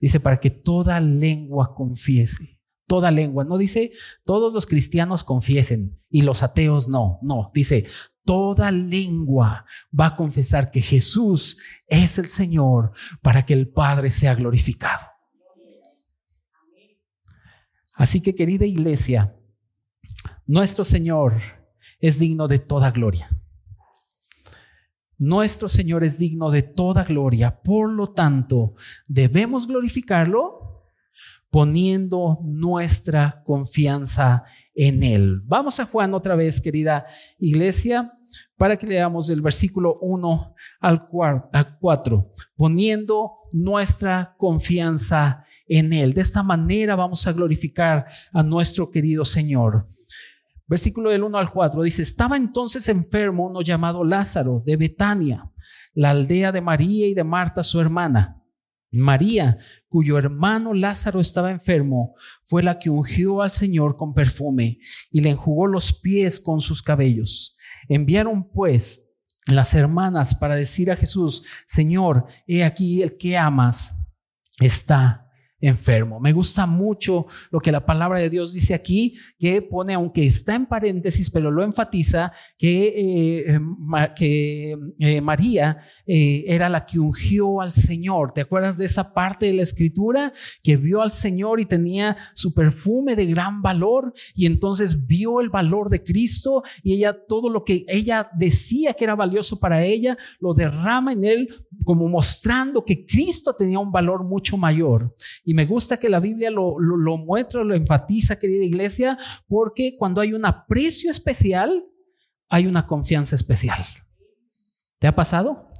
Dice, 0.00 0.18
para 0.18 0.40
que 0.40 0.50
toda 0.50 0.98
lengua 1.00 1.74
confiese, 1.74 2.60
toda 2.86 3.10
lengua. 3.10 3.44
No 3.44 3.58
dice, 3.58 3.92
todos 4.24 4.52
los 4.52 4.66
cristianos 4.66 5.24
confiesen 5.24 6.00
y 6.08 6.22
los 6.22 6.42
ateos 6.42 6.88
no, 6.88 7.18
no. 7.22 7.50
Dice, 7.54 7.86
toda 8.24 8.70
lengua 8.70 9.66
va 9.98 10.06
a 10.06 10.16
confesar 10.16 10.70
que 10.70 10.80
Jesús 10.80 11.58
es 11.86 12.18
el 12.18 12.28
Señor 12.28 12.92
para 13.20 13.44
que 13.44 13.54
el 13.54 13.68
Padre 13.68 14.08
sea 14.10 14.34
glorificado. 14.34 15.11
Así 17.92 18.20
que 18.20 18.34
querida 18.34 18.64
iglesia, 18.64 19.36
nuestro 20.46 20.84
Señor 20.84 21.40
es 22.00 22.18
digno 22.18 22.48
de 22.48 22.58
toda 22.58 22.90
gloria. 22.90 23.28
Nuestro 25.18 25.68
Señor 25.68 26.02
es 26.02 26.18
digno 26.18 26.50
de 26.50 26.62
toda 26.62 27.04
gloria. 27.04 27.62
Por 27.62 27.90
lo 27.90 28.12
tanto, 28.12 28.74
debemos 29.06 29.68
glorificarlo 29.68 30.58
poniendo 31.48 32.38
nuestra 32.42 33.42
confianza 33.44 34.44
en 34.74 35.02
Él. 35.02 35.42
Vamos 35.44 35.78
a 35.78 35.84
Juan 35.84 36.14
otra 36.14 36.34
vez, 36.34 36.60
querida 36.60 37.06
iglesia, 37.38 38.18
para 38.56 38.76
que 38.76 38.86
leamos 38.86 39.28
el 39.28 39.42
versículo 39.42 39.98
1 40.00 40.54
al 40.80 41.08
4, 41.08 42.28
poniendo 42.56 43.32
nuestra 43.52 44.34
confianza 44.38 45.41
en 45.68 45.92
Él. 45.92 46.14
De 46.14 46.20
esta 46.20 46.42
manera 46.42 46.96
vamos 46.96 47.26
a 47.26 47.32
glorificar 47.32 48.06
a 48.32 48.42
nuestro 48.42 48.90
querido 48.90 49.24
Señor. 49.24 49.86
Versículo 50.66 51.10
del 51.10 51.22
1 51.22 51.36
al 51.38 51.50
4 51.50 51.82
dice, 51.82 52.02
estaba 52.02 52.36
entonces 52.36 52.88
enfermo 52.88 53.46
uno 53.46 53.60
llamado 53.62 54.04
Lázaro 54.04 54.62
de 54.64 54.76
Betania, 54.76 55.50
la 55.94 56.10
aldea 56.10 56.52
de 56.52 56.60
María 56.60 57.08
y 57.08 57.14
de 57.14 57.24
Marta 57.24 57.62
su 57.62 57.80
hermana. 57.80 58.38
María, 58.92 59.58
cuyo 59.88 60.18
hermano 60.18 60.74
Lázaro 60.74 61.20
estaba 61.20 61.50
enfermo, 61.50 62.14
fue 62.42 62.62
la 62.62 62.78
que 62.78 62.90
ungió 62.90 63.42
al 63.42 63.50
Señor 63.50 63.96
con 63.96 64.12
perfume 64.12 64.78
y 65.10 65.22
le 65.22 65.30
enjugó 65.30 65.66
los 65.66 65.92
pies 65.92 66.38
con 66.38 66.60
sus 66.60 66.82
cabellos. 66.82 67.56
Enviaron 67.88 68.50
pues 68.50 69.16
las 69.46 69.74
hermanas 69.74 70.34
para 70.34 70.54
decir 70.54 70.90
a 70.90 70.96
Jesús, 70.96 71.44
Señor, 71.66 72.26
he 72.46 72.64
aquí 72.64 73.02
el 73.02 73.16
que 73.16 73.36
amas 73.36 74.12
está 74.60 75.21
enfermo. 75.62 76.20
Me 76.20 76.32
gusta 76.32 76.66
mucho 76.66 77.26
lo 77.50 77.60
que 77.60 77.72
la 77.72 77.86
palabra 77.86 78.18
de 78.18 78.28
Dios 78.28 78.52
dice 78.52 78.74
aquí, 78.74 79.16
que 79.38 79.62
pone, 79.62 79.94
aunque 79.94 80.26
está 80.26 80.54
en 80.54 80.66
paréntesis, 80.66 81.30
pero 81.30 81.50
lo 81.50 81.62
enfatiza, 81.62 82.32
que, 82.58 83.46
eh, 83.46 83.60
que 84.16 84.76
eh, 84.98 85.20
María 85.20 85.78
eh, 86.04 86.44
era 86.46 86.68
la 86.68 86.84
que 86.84 86.98
ungió 86.98 87.60
al 87.60 87.72
Señor. 87.72 88.32
¿Te 88.34 88.40
acuerdas 88.40 88.76
de 88.76 88.86
esa 88.86 89.14
parte 89.14 89.46
de 89.46 89.52
la 89.54 89.62
escritura? 89.62 90.32
Que 90.62 90.76
vio 90.76 91.00
al 91.00 91.10
Señor 91.10 91.60
y 91.60 91.66
tenía 91.66 92.16
su 92.34 92.52
perfume 92.52 93.14
de 93.14 93.26
gran 93.26 93.62
valor 93.62 94.12
y 94.34 94.46
entonces 94.46 95.06
vio 95.06 95.40
el 95.40 95.48
valor 95.48 95.88
de 95.88 96.02
Cristo 96.02 96.64
y 96.82 96.94
ella 96.94 97.16
todo 97.28 97.48
lo 97.48 97.62
que 97.62 97.84
ella 97.86 98.28
decía 98.34 98.94
que 98.94 99.04
era 99.04 99.14
valioso 99.14 99.60
para 99.60 99.84
ella, 99.84 100.18
lo 100.40 100.54
derrama 100.54 101.12
en 101.12 101.24
él 101.24 101.48
como 101.84 102.08
mostrando 102.08 102.84
que 102.84 103.06
Cristo 103.06 103.54
tenía 103.54 103.78
un 103.78 103.92
valor 103.92 104.24
mucho 104.24 104.56
mayor. 104.56 105.14
Me 105.54 105.66
gusta 105.66 105.98
que 105.98 106.08
la 106.08 106.20
Biblia 106.20 106.50
lo, 106.50 106.78
lo, 106.78 107.16
muestra, 107.16 107.64
lo 107.64 107.74
enfatiza, 107.74 108.38
querida 108.38 108.64
iglesia, 108.64 109.18
porque 109.48 109.96
cuando 109.98 110.20
hay 110.20 110.32
un 110.32 110.44
aprecio 110.44 111.10
especial, 111.10 111.84
hay 112.48 112.66
una 112.66 112.86
confianza 112.86 113.34
especial. 113.34 113.84
¿Te 114.98 115.06
ha 115.06 115.14
pasado? 115.14 115.71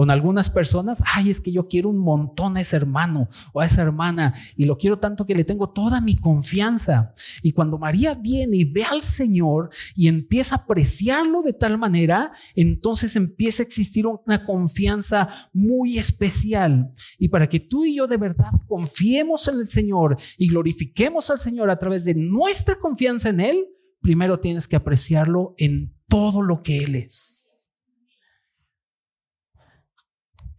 Con 0.00 0.10
algunas 0.10 0.48
personas, 0.48 1.02
ay, 1.04 1.28
es 1.28 1.42
que 1.42 1.52
yo 1.52 1.68
quiero 1.68 1.90
un 1.90 1.98
montón 1.98 2.56
a 2.56 2.62
ese 2.62 2.74
hermano 2.74 3.28
o 3.52 3.60
a 3.60 3.66
esa 3.66 3.82
hermana 3.82 4.32
y 4.56 4.64
lo 4.64 4.78
quiero 4.78 4.98
tanto 4.98 5.26
que 5.26 5.34
le 5.34 5.44
tengo 5.44 5.68
toda 5.74 6.00
mi 6.00 6.16
confianza. 6.16 7.12
Y 7.42 7.52
cuando 7.52 7.76
María 7.76 8.14
viene 8.14 8.56
y 8.56 8.64
ve 8.64 8.84
al 8.84 9.02
Señor 9.02 9.68
y 9.94 10.08
empieza 10.08 10.54
a 10.54 10.58
apreciarlo 10.60 11.42
de 11.42 11.52
tal 11.52 11.76
manera, 11.76 12.32
entonces 12.54 13.14
empieza 13.14 13.62
a 13.62 13.66
existir 13.66 14.06
una 14.06 14.46
confianza 14.46 15.28
muy 15.52 15.98
especial. 15.98 16.90
Y 17.18 17.28
para 17.28 17.46
que 17.46 17.60
tú 17.60 17.84
y 17.84 17.96
yo 17.96 18.06
de 18.06 18.16
verdad 18.16 18.52
confiemos 18.66 19.48
en 19.48 19.60
el 19.60 19.68
Señor 19.68 20.16
y 20.38 20.48
glorifiquemos 20.48 21.28
al 21.28 21.40
Señor 21.40 21.68
a 21.68 21.78
través 21.78 22.06
de 22.06 22.14
nuestra 22.14 22.76
confianza 22.76 23.28
en 23.28 23.40
Él, 23.40 23.66
primero 24.00 24.40
tienes 24.40 24.66
que 24.66 24.76
apreciarlo 24.76 25.54
en 25.58 25.94
todo 26.08 26.40
lo 26.40 26.62
que 26.62 26.78
Él 26.78 26.94
es. 26.94 27.39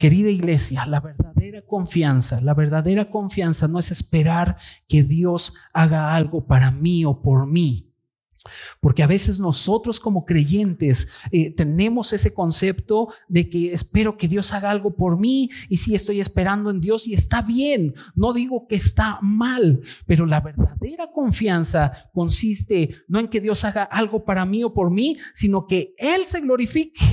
Querida 0.02 0.32
iglesia, 0.32 0.88
la 0.88 1.00
verdadera 1.00 1.62
confianza, 1.62 2.42
la 2.42 2.56
verdadera 2.56 3.12
confianza 3.12 3.68
no 3.68 3.78
es 3.78 3.92
esperar 3.92 4.58
que 4.88 5.04
Dios 5.04 5.54
haga 5.74 6.16
algo 6.16 6.48
para 6.48 6.72
mí 6.72 7.06
o 7.06 7.22
por 7.22 7.46
mí. 7.46 7.94
Porque 8.80 9.04
a 9.04 9.08
veces 9.08 9.40
nosotros 9.40 10.00
como 10.00 10.26
creyentes 10.26 11.08
eh, 11.32 11.54
tenemos 11.54 12.14
ese 12.14 12.34
concepto 12.34 13.10
de 13.28 13.48
que 13.48 13.74
espero 13.74 14.18
que 14.18 14.28
Dios 14.28 14.54
haga 14.54 14.72
algo 14.72 14.96
por 14.96 15.20
mí 15.20 15.52
y 15.70 15.78
si 15.78 15.94
estoy 15.94 16.20
esperando 16.20 16.72
en 16.72 16.82
Dios 16.82 17.06
y 17.06 17.14
está 17.14 17.44
bien, 17.44 17.94
no 18.16 18.34
digo 18.34 18.66
que 18.68 18.78
está 18.78 19.20
mal, 19.22 19.82
pero 20.08 20.26
la 20.26 20.42
verdadera 20.42 21.12
confianza 21.12 22.10
consiste 22.12 23.04
no 23.08 23.20
en 23.20 23.28
que 23.28 23.40
Dios 23.40 23.64
haga 23.66 23.84
algo 23.84 24.26
para 24.26 24.46
mí 24.46 24.64
o 24.64 24.74
por 24.74 24.90
mí, 24.90 25.18
sino 25.36 25.68
que 25.68 25.94
Él 26.00 26.26
se 26.26 26.42
glorifique, 26.42 27.06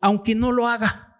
aunque 0.00 0.36
no 0.36 0.52
lo 0.52 0.68
haga. 0.68 1.10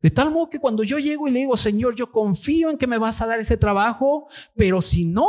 De 0.00 0.10
tal 0.10 0.30
modo 0.30 0.50
que 0.50 0.60
cuando 0.60 0.82
yo 0.82 0.98
llego 0.98 1.26
y 1.26 1.30
le 1.30 1.40
digo, 1.40 1.56
Señor, 1.56 1.94
yo 1.94 2.12
confío 2.12 2.70
en 2.70 2.78
que 2.78 2.86
me 2.86 2.98
vas 2.98 3.20
a 3.20 3.26
dar 3.26 3.40
ese 3.40 3.56
trabajo, 3.56 4.28
pero 4.54 4.80
si 4.80 5.04
no, 5.04 5.26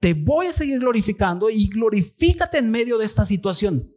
te 0.00 0.14
voy 0.14 0.48
a 0.48 0.52
seguir 0.52 0.80
glorificando 0.80 1.48
y 1.48 1.68
glorifícate 1.68 2.58
en 2.58 2.70
medio 2.70 2.98
de 2.98 3.06
esta 3.06 3.24
situación. 3.24 3.90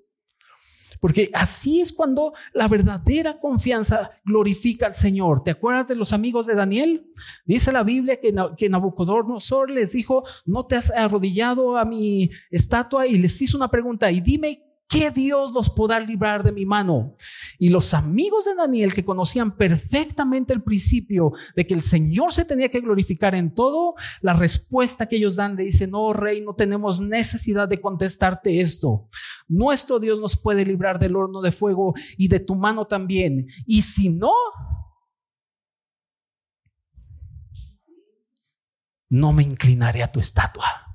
Porque 0.99 1.29
así 1.33 1.81
es 1.81 1.93
cuando 1.93 2.33
la 2.53 2.67
verdadera 2.67 3.39
confianza 3.39 4.11
glorifica 4.25 4.87
al 4.87 4.95
Señor. 4.95 5.43
¿Te 5.43 5.51
acuerdas 5.51 5.87
de 5.87 5.95
los 5.95 6.13
amigos 6.13 6.45
de 6.45 6.55
Daniel? 6.55 7.07
Dice 7.45 7.71
la 7.71 7.83
Biblia 7.83 8.19
que, 8.19 8.69
Nabucodonosor 8.69 9.69
les 9.69 9.91
dijo, 9.91 10.23
no 10.45 10.65
te 10.65 10.75
has 10.75 10.91
arrodillado 10.91 11.77
a 11.77 11.85
mi 11.85 12.31
estatua 12.49 13.05
y 13.05 13.17
les 13.17 13.39
hizo 13.41 13.57
una 13.57 13.69
pregunta 13.69 14.11
y 14.11 14.21
dime 14.21 14.63
¿Qué 14.89 15.11
Dios 15.11 15.51
los 15.51 15.69
podrá 15.69 15.99
librar 15.99 16.43
de 16.43 16.53
mi 16.53 16.65
mano? 16.65 17.13
Y 17.59 17.69
los 17.69 17.93
amigos 17.93 18.45
de 18.45 18.55
Daniel 18.55 18.93
que 18.93 19.03
conocían 19.03 19.51
perfectamente 19.51 20.53
el 20.53 20.63
principio 20.63 21.33
de 21.57 21.67
que 21.67 21.73
el 21.73 21.81
Señor 21.81 22.31
se 22.31 22.45
tenía 22.45 22.69
que 22.69 22.79
glorificar 22.79 23.35
en 23.35 23.53
todo, 23.53 23.95
la 24.21 24.31
respuesta 24.31 25.07
que 25.07 25.17
ellos 25.17 25.35
dan 25.35 25.57
le 25.57 25.63
dice, 25.63 25.87
no, 25.87 26.13
rey, 26.13 26.41
no 26.41 26.55
tenemos 26.55 27.01
necesidad 27.01 27.67
de 27.67 27.81
contestarte 27.81 28.61
esto. 28.61 29.09
Nuestro 29.49 29.99
Dios 29.99 30.21
nos 30.21 30.37
puede 30.37 30.65
librar 30.65 30.99
del 30.99 31.17
horno 31.17 31.41
de 31.41 31.51
fuego 31.51 31.93
y 32.17 32.29
de 32.29 32.39
tu 32.39 32.55
mano 32.55 32.87
también. 32.87 33.45
Y 33.65 33.81
si 33.81 34.07
no, 34.07 34.31
no 39.09 39.33
me 39.33 39.43
inclinaré 39.43 40.01
a 40.01 40.11
tu 40.11 40.21
estatua. 40.21 40.86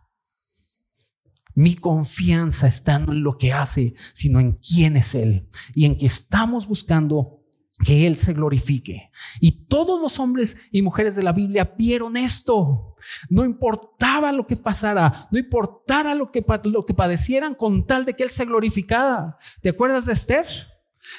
Mi 1.54 1.74
confianza 1.74 2.66
está 2.66 2.98
no 2.98 3.12
en 3.12 3.22
lo 3.22 3.36
que 3.36 3.52
hace, 3.52 3.94
sino 4.12 4.40
en 4.40 4.52
quién 4.52 4.96
es 4.96 5.14
Él 5.14 5.48
y 5.74 5.84
en 5.84 5.96
que 5.96 6.06
estamos 6.06 6.66
buscando 6.66 7.42
que 7.84 8.06
Él 8.06 8.16
se 8.16 8.32
glorifique. 8.32 9.10
Y 9.40 9.66
todos 9.66 10.00
los 10.00 10.18
hombres 10.18 10.56
y 10.70 10.82
mujeres 10.82 11.14
de 11.14 11.22
la 11.22 11.32
Biblia 11.32 11.74
vieron 11.76 12.16
esto. 12.16 12.96
No 13.28 13.44
importaba 13.44 14.30
lo 14.32 14.46
que 14.46 14.56
pasara, 14.56 15.28
no 15.30 15.38
importara 15.38 16.14
lo 16.14 16.30
que, 16.30 16.44
lo 16.64 16.86
que 16.86 16.94
padecieran 16.94 17.54
con 17.54 17.86
tal 17.86 18.04
de 18.04 18.14
que 18.14 18.22
Él 18.22 18.30
se 18.30 18.44
glorificara. 18.44 19.36
¿Te 19.60 19.70
acuerdas 19.70 20.06
de 20.06 20.12
Esther? 20.12 20.46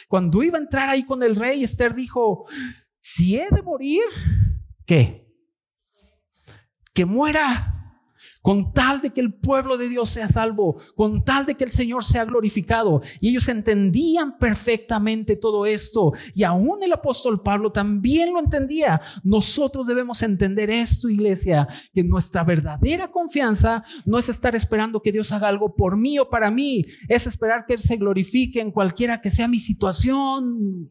Cuando 0.07 0.41
iba 0.43 0.57
a 0.57 0.61
entrar 0.61 0.89
ahí 0.89 1.03
con 1.03 1.21
el 1.23 1.35
rey, 1.35 1.63
Esther 1.63 1.93
dijo, 1.93 2.45
si 2.99 3.35
he 3.35 3.47
de 3.51 3.61
morir, 3.61 4.03
¿qué? 4.85 5.27
Que 6.93 7.05
muera 7.05 7.82
con 8.43 8.73
tal 8.73 9.01
de 9.01 9.11
que 9.11 9.21
el 9.21 9.33
pueblo 9.33 9.77
de 9.77 9.87
Dios 9.87 10.09
sea 10.09 10.27
salvo, 10.27 10.75
con 10.95 11.23
tal 11.23 11.45
de 11.45 11.55
que 11.55 11.63
el 11.63 11.71
Señor 11.71 12.03
sea 12.03 12.25
glorificado. 12.25 13.01
Y 13.21 13.29
ellos 13.29 13.47
entendían 13.47 14.37
perfectamente 14.37 15.37
todo 15.37 15.65
esto. 15.65 16.11
Y 16.35 16.43
aún 16.43 16.83
el 16.83 16.91
apóstol 16.91 17.41
Pablo 17.41 17.71
también 17.71 18.33
lo 18.33 18.39
entendía. 18.39 19.01
Nosotros 19.23 19.87
debemos 19.87 20.21
entender 20.21 20.69
esto, 20.69 21.09
iglesia, 21.09 21.67
que 21.93 22.03
nuestra 22.03 22.43
verdadera 22.43 23.09
confianza 23.09 23.85
no 24.05 24.19
es 24.19 24.27
estar 24.27 24.55
esperando 24.55 25.01
que 25.01 25.13
Dios 25.13 25.31
haga 25.31 25.47
algo 25.47 25.73
por 25.73 25.95
mí 25.95 26.19
o 26.19 26.29
para 26.29 26.51
mí, 26.51 26.83
es 27.07 27.25
esperar 27.25 27.65
que 27.65 27.73
Él 27.73 27.79
se 27.79 27.95
glorifique 27.95 28.59
en 28.59 28.71
cualquiera 28.71 29.21
que 29.21 29.31
sea 29.31 29.47
mi 29.47 29.59
situación. 29.59 30.89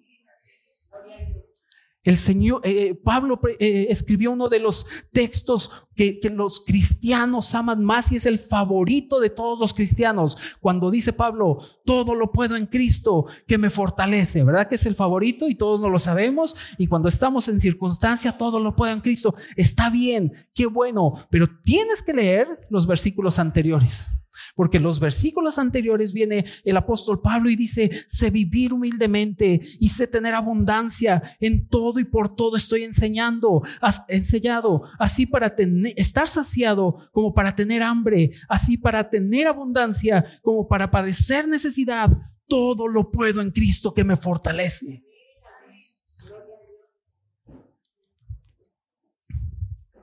El 2.05 2.17
Señor, 2.17 2.63
eh, 2.65 2.89
eh, 2.89 2.95
Pablo 2.95 3.39
eh, 3.61 3.87
escribió 3.89 4.33
uno 4.33 4.49
de 4.49 4.59
los 4.59 4.87
textos 5.13 5.87
que, 5.95 6.19
que, 6.19 6.31
los 6.31 6.65
cristianos 6.65 7.55
aman 7.55 7.85
más 7.85 8.11
y 8.11 8.17
es 8.17 8.27
el 8.27 8.41
favorito 8.41 9.21
de 9.21 9.31
todos 9.31 9.59
los 9.61 9.73
cristianos. 9.73 10.37
Cuando 10.59 10.91
dice 10.91 11.13
Pablo, 11.13 11.61
todo 11.85 12.17
lo 12.17 12.33
puedo 12.33 12.57
en 12.57 12.67
Cristo 12.67 13.27
que 13.47 13.57
me 13.57 13.71
fortalece, 13.71 14.43
¿verdad? 14.43 14.69
Que 14.69 14.75
es 14.75 14.87
el 14.87 14.97
favorito 14.97 15.49
y 15.49 15.55
todos 15.55 15.81
no 15.81 15.89
lo 15.89 16.01
sabemos. 16.01 16.57
Y 16.77 16.89
cuando 16.89 17.09
estamos 17.09 17.47
en 17.47 17.61
circunstancia, 17.61 18.37
todo 18.37 18.59
lo 18.59 18.75
puedo 18.75 18.93
en 18.93 19.01
Cristo. 19.01 19.37
Está 19.55 19.89
bien, 19.89 20.33
qué 20.55 20.67
bueno, 20.67 21.15
pero 21.31 21.49
tienes 21.63 22.03
que 22.03 22.15
leer 22.15 22.67
los 22.69 22.87
versículos 22.89 23.39
anteriores. 23.39 24.07
Porque 24.55 24.79
los 24.79 25.01
versículos 25.01 25.59
anteriores 25.59 26.13
viene 26.13 26.45
el 26.65 26.77
apóstol 26.77 27.21
Pablo 27.21 27.51
y 27.51 27.57
dice, 27.57 28.05
sé 28.07 28.31
vivir 28.31 28.73
humildemente 28.73 29.61
y 29.79 29.89
sé 29.89 30.07
tener 30.07 30.35
abundancia 30.35 31.37
en 31.41 31.69
todo 31.69 32.01
y 32.01 32.05
por 32.05 32.35
todo 32.35 32.57
estoy 32.57 32.85
enseñando, 32.85 33.63
enseñado, 34.09 34.83
así 34.99 35.27
para 35.27 35.55
estar 35.97 36.29
saciado 36.29 36.97
como 37.13 37.35
para 37.35 37.55
tener 37.55 37.83
hambre, 37.83 38.31
así 38.49 38.77
para 38.77 39.09
tener 39.09 39.47
abundancia 39.47 40.25
como 40.43 40.69
para 40.69 40.91
padecer 40.91 41.49
necesidad. 41.49 42.09
Todo 42.47 42.89
lo 42.89 43.11
puedo 43.11 43.41
en 43.41 43.51
Cristo 43.51 43.95
que 43.95 44.05
me 44.05 44.17
fortalece. 44.17 45.03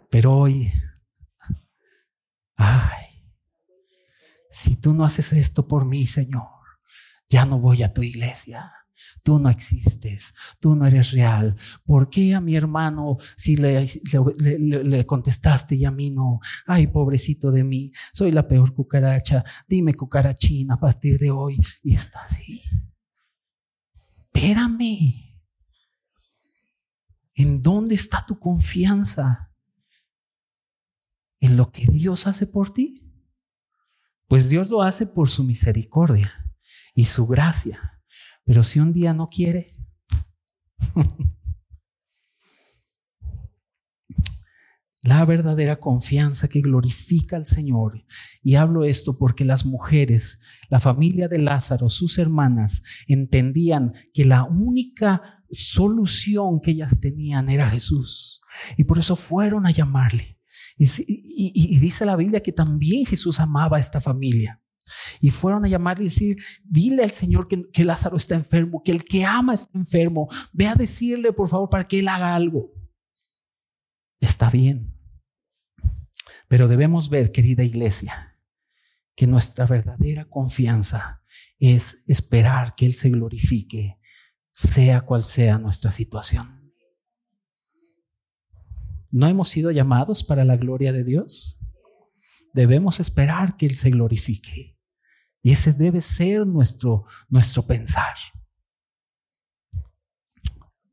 Pero 0.10 0.36
hoy, 0.40 0.72
ay, 2.56 3.09
si 4.62 4.76
tú 4.76 4.94
no 4.94 5.06
haces 5.06 5.32
esto 5.32 5.68
por 5.68 5.86
mí, 5.86 6.06
Señor, 6.06 6.50
ya 7.30 7.46
no 7.46 7.60
voy 7.60 7.84
a 7.84 7.94
tu 7.94 8.04
iglesia. 8.04 8.74
Tú 9.24 9.40
no 9.40 9.50
existes, 9.50 10.34
tú 10.60 10.76
no 10.76 10.86
eres 10.86 11.12
real. 11.12 11.56
¿Por 11.86 12.10
qué 12.10 12.36
a 12.36 12.42
mi 12.42 12.56
hermano 12.56 13.18
si 13.36 13.56
le, 13.56 15.06
contestaste 15.06 15.76
y 15.76 15.86
a 15.86 15.92
mí 15.92 16.10
no? 16.10 16.40
Ay, 16.68 16.88
pobrecito 16.88 17.52
de 17.52 17.64
mí, 17.64 17.92
soy 18.14 18.32
la 18.32 18.48
peor 18.48 18.74
cucaracha. 18.74 19.44
Dime 19.68 19.94
cucarachina 19.94 20.74
a 20.74 20.80
partir 20.80 21.18
de 21.18 21.32
hoy. 21.32 21.58
Y 21.82 21.94
está 21.94 22.22
así. 22.24 22.62
Espérame. 24.18 25.14
¿En 27.34 27.62
dónde 27.62 27.96
está 27.96 28.26
tu 28.26 28.38
confianza? 28.38 29.54
¿En 31.40 31.56
lo 31.56 31.72
que 31.72 31.86
Dios 31.86 32.28
hace 32.28 32.46
por 32.46 32.74
ti? 32.74 33.09
Pues 34.30 34.48
Dios 34.48 34.70
lo 34.70 34.82
hace 34.84 35.08
por 35.08 35.28
su 35.28 35.44
misericordia 35.44 36.32
y 36.94 37.06
su 37.06 37.26
gracia. 37.26 38.00
Pero 38.46 38.62
si 38.62 38.80
un 38.80 38.94
día 38.94 39.12
no 39.12 39.28
quiere, 39.28 39.76
la 45.02 45.26
verdadera 45.26 45.80
confianza 45.80 46.48
que 46.48 46.62
glorifica 46.62 47.38
al 47.38 47.48
Señor. 47.48 48.06
Y 48.44 48.54
hablo 48.54 48.86
esto 48.86 49.18
porque 49.18 49.46
las 49.46 49.66
mujeres, 49.66 50.40
la 50.70 50.80
familia 50.80 51.28
de 51.28 51.40
Lázaro, 51.40 51.90
sus 51.90 52.20
hermanas, 52.20 52.84
entendían 53.08 53.94
que 54.14 54.26
la 54.26 54.44
única 54.44 55.44
solución 55.50 56.62
que 56.62 56.70
ellas 56.72 57.00
tenían 57.00 57.50
era 57.50 57.68
Jesús. 57.68 58.42
Y 58.78 58.84
por 58.84 59.00
eso 59.00 59.16
fueron 59.16 59.66
a 59.66 59.72
llamarle. 59.72 60.39
Y, 60.80 61.78
dice 61.78 62.06
la 62.06 62.16
Biblia 62.16 62.42
que 62.42 62.54
también 62.54 63.06
Jesús 63.06 63.40
amaba 63.40 63.78
a 63.78 63.80
esta 63.80 64.00
familia. 64.00 64.62
Y 65.22 65.30
fueron 65.30 65.66
a 65.66 65.68
llamarle 65.68 66.06
y 66.06 66.08
decir, 66.08 66.38
dile 66.64 67.04
al 67.04 67.12
Señor 67.12 67.48
que, 67.48 67.70
que, 67.72 67.84
Lázaro 67.84 68.18
está 68.18 68.36
enfermo, 68.36 68.82
que 68.84 68.92
el 68.92 69.04
que 69.04 69.26
ama 69.26 69.54
está 69.54 69.78
enfermo. 69.78 70.28
Ve 70.54 70.68
a 70.68 70.76
decirle, 70.76 71.34
por 71.34 71.50
favor, 71.50 71.70
para 71.70 71.88
que 71.88 72.00
él 72.00 72.08
haga 72.08 72.34
algo. 72.34 72.72
Está 74.20 74.50
bien. 74.50 74.96
Pero 76.48 76.68
debemos 76.68 77.10
ver, 77.10 77.32
querida 77.32 77.64
iglesia, 77.64 78.36
que 79.16 79.28
nuestra 79.28 79.66
verdadera 79.66 80.26
confianza 80.26 81.22
es 81.60 82.04
esperar 82.08 82.74
que 82.76 82.86
Él 82.86 82.94
se 82.94 83.10
glorifique, 83.10 84.00
sea 84.54 85.02
cual 85.02 85.24
sea 85.24 85.58
nuestra 85.58 85.92
situación. 85.92 86.59
¿No 89.12 89.28
hemos 89.28 89.50
sido 89.50 89.72
llamados 89.72 90.24
para 90.24 90.46
la 90.46 90.58
gloria 90.58 90.94
de 90.94 91.04
Dios? 91.04 91.60
Debemos 92.54 93.00
esperar 93.00 93.58
que 93.58 93.66
Él 93.66 93.74
se 93.74 93.90
glorifique. 93.90 94.78
Y 95.42 95.52
ese 95.52 95.74
debe 95.74 96.02
ser 96.02 96.46
nuestro, 96.46 97.06
nuestro 97.30 97.64
pensar. 97.64 98.16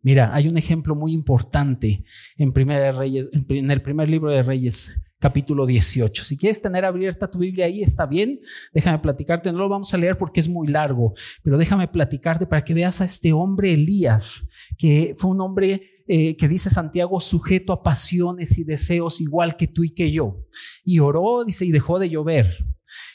Mira, 0.02 0.32
hay 0.32 0.46
un 0.46 0.56
ejemplo 0.56 0.94
muy 0.94 1.12
importante 1.12 2.04
en, 2.36 2.52
Primera 2.52 2.92
Reyes, 2.92 3.28
en 3.48 3.70
el 3.70 3.82
primer 3.82 4.08
libro 4.08 4.30
de 4.30 4.42
Reyes, 4.42 5.06
capítulo 5.18 5.66
18. 5.66 6.24
Si 6.24 6.36
quieres 6.36 6.62
tener 6.62 6.84
abierta 6.84 7.28
tu 7.28 7.38
Biblia 7.38 7.66
ahí, 7.66 7.82
está 7.82 8.06
bien. 8.06 8.38
Déjame 8.72 9.00
platicarte, 9.00 9.50
no 9.50 9.58
lo 9.58 9.68
vamos 9.68 9.92
a 9.92 9.98
leer 9.98 10.16
porque 10.16 10.38
es 10.38 10.48
muy 10.48 10.68
largo, 10.68 11.14
pero 11.42 11.58
déjame 11.58 11.88
platicarte 11.88 12.46
para 12.46 12.62
que 12.62 12.74
veas 12.74 13.00
a 13.00 13.04
este 13.04 13.32
hombre 13.32 13.74
Elías, 13.74 14.48
que 14.76 15.14
fue 15.16 15.30
un 15.30 15.40
hombre 15.40 15.82
eh, 16.08 16.36
que 16.36 16.48
dice 16.48 16.70
Santiago, 16.70 17.20
sujeto 17.20 17.72
a 17.72 17.82
pasiones 17.82 18.58
y 18.58 18.64
deseos 18.64 19.20
igual 19.20 19.56
que 19.56 19.66
tú 19.66 19.84
y 19.84 19.92
que 19.92 20.12
yo. 20.12 20.44
Y 20.84 21.00
oró, 21.00 21.44
dice, 21.44 21.64
y 21.64 21.72
dejó 21.72 21.98
de 21.98 22.10
llover. 22.10 22.46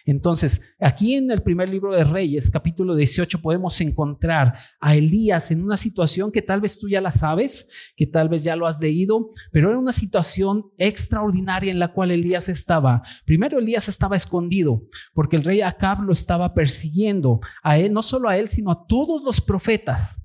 Entonces, 0.06 0.62
aquí 0.80 1.16
en 1.16 1.32
el 1.32 1.42
primer 1.42 1.70
libro 1.70 1.94
de 1.94 2.04
Reyes, 2.04 2.50
capítulo 2.50 2.96
18, 2.96 3.42
podemos 3.42 3.80
encontrar 3.82 4.56
a 4.80 4.96
Elías 4.96 5.52
en 5.52 5.64
una 5.64 5.78
situación 5.78 6.32
que 6.32 6.42
tal 6.42 6.62
vez 6.62 6.80
tú 6.80 6.90
ya 6.90 7.02
la 7.02 7.12
sabes, 7.12 7.70
que 7.96 8.08
tal 8.08 8.30
vez 8.30 8.44
ya 8.44 8.56
lo 8.56 8.68
has 8.68 8.80
leído, 8.80 9.28
pero 9.52 9.70
era 9.70 9.80
una 9.80 9.94
situación 9.94 10.66
extraordinaria 10.78 11.72
en 11.72 11.80
la 11.80 11.94
cual 11.94 12.12
Elías 12.12 12.50
estaba. 12.50 13.04
Primero 13.26 13.60
Elías 13.60 13.88
estaba 13.90 14.16
escondido 14.16 14.84
porque 15.14 15.36
el 15.36 15.44
rey 15.44 15.62
Acab 15.62 16.02
lo 16.04 16.12
estaba 16.12 16.54
persiguiendo 16.54 17.40
a 17.64 17.78
él, 17.78 17.94
no 17.94 18.02
solo 18.02 18.30
a 18.30 18.38
él, 18.38 18.50
sino 18.50 18.72
a 18.72 18.86
todos 18.88 19.24
los 19.24 19.40
profetas 19.40 20.22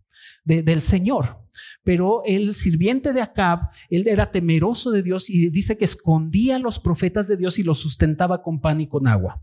del 0.47 0.81
Señor. 0.81 1.43
Pero 1.83 2.23
el 2.25 2.55
sirviente 2.55 3.13
de 3.13 3.21
Acab, 3.21 3.71
él 3.91 4.07
era 4.09 4.31
temeroso 4.31 4.91
de 4.91 5.03
Dios 5.03 5.29
y 5.29 5.51
dice 5.51 5.77
que 5.77 5.85
escondía 5.85 6.57
a 6.57 6.61
los 6.61 6.79
profetas 6.79 7.29
de 7.29 7.37
Dios 7.37 7.59
y 7.59 7.63
los 7.63 7.79
sustentaba 7.79 8.43
con 8.43 8.61
pan 8.61 8.81
y 8.81 8.89
con 8.89 9.07
agua. 9.07 9.43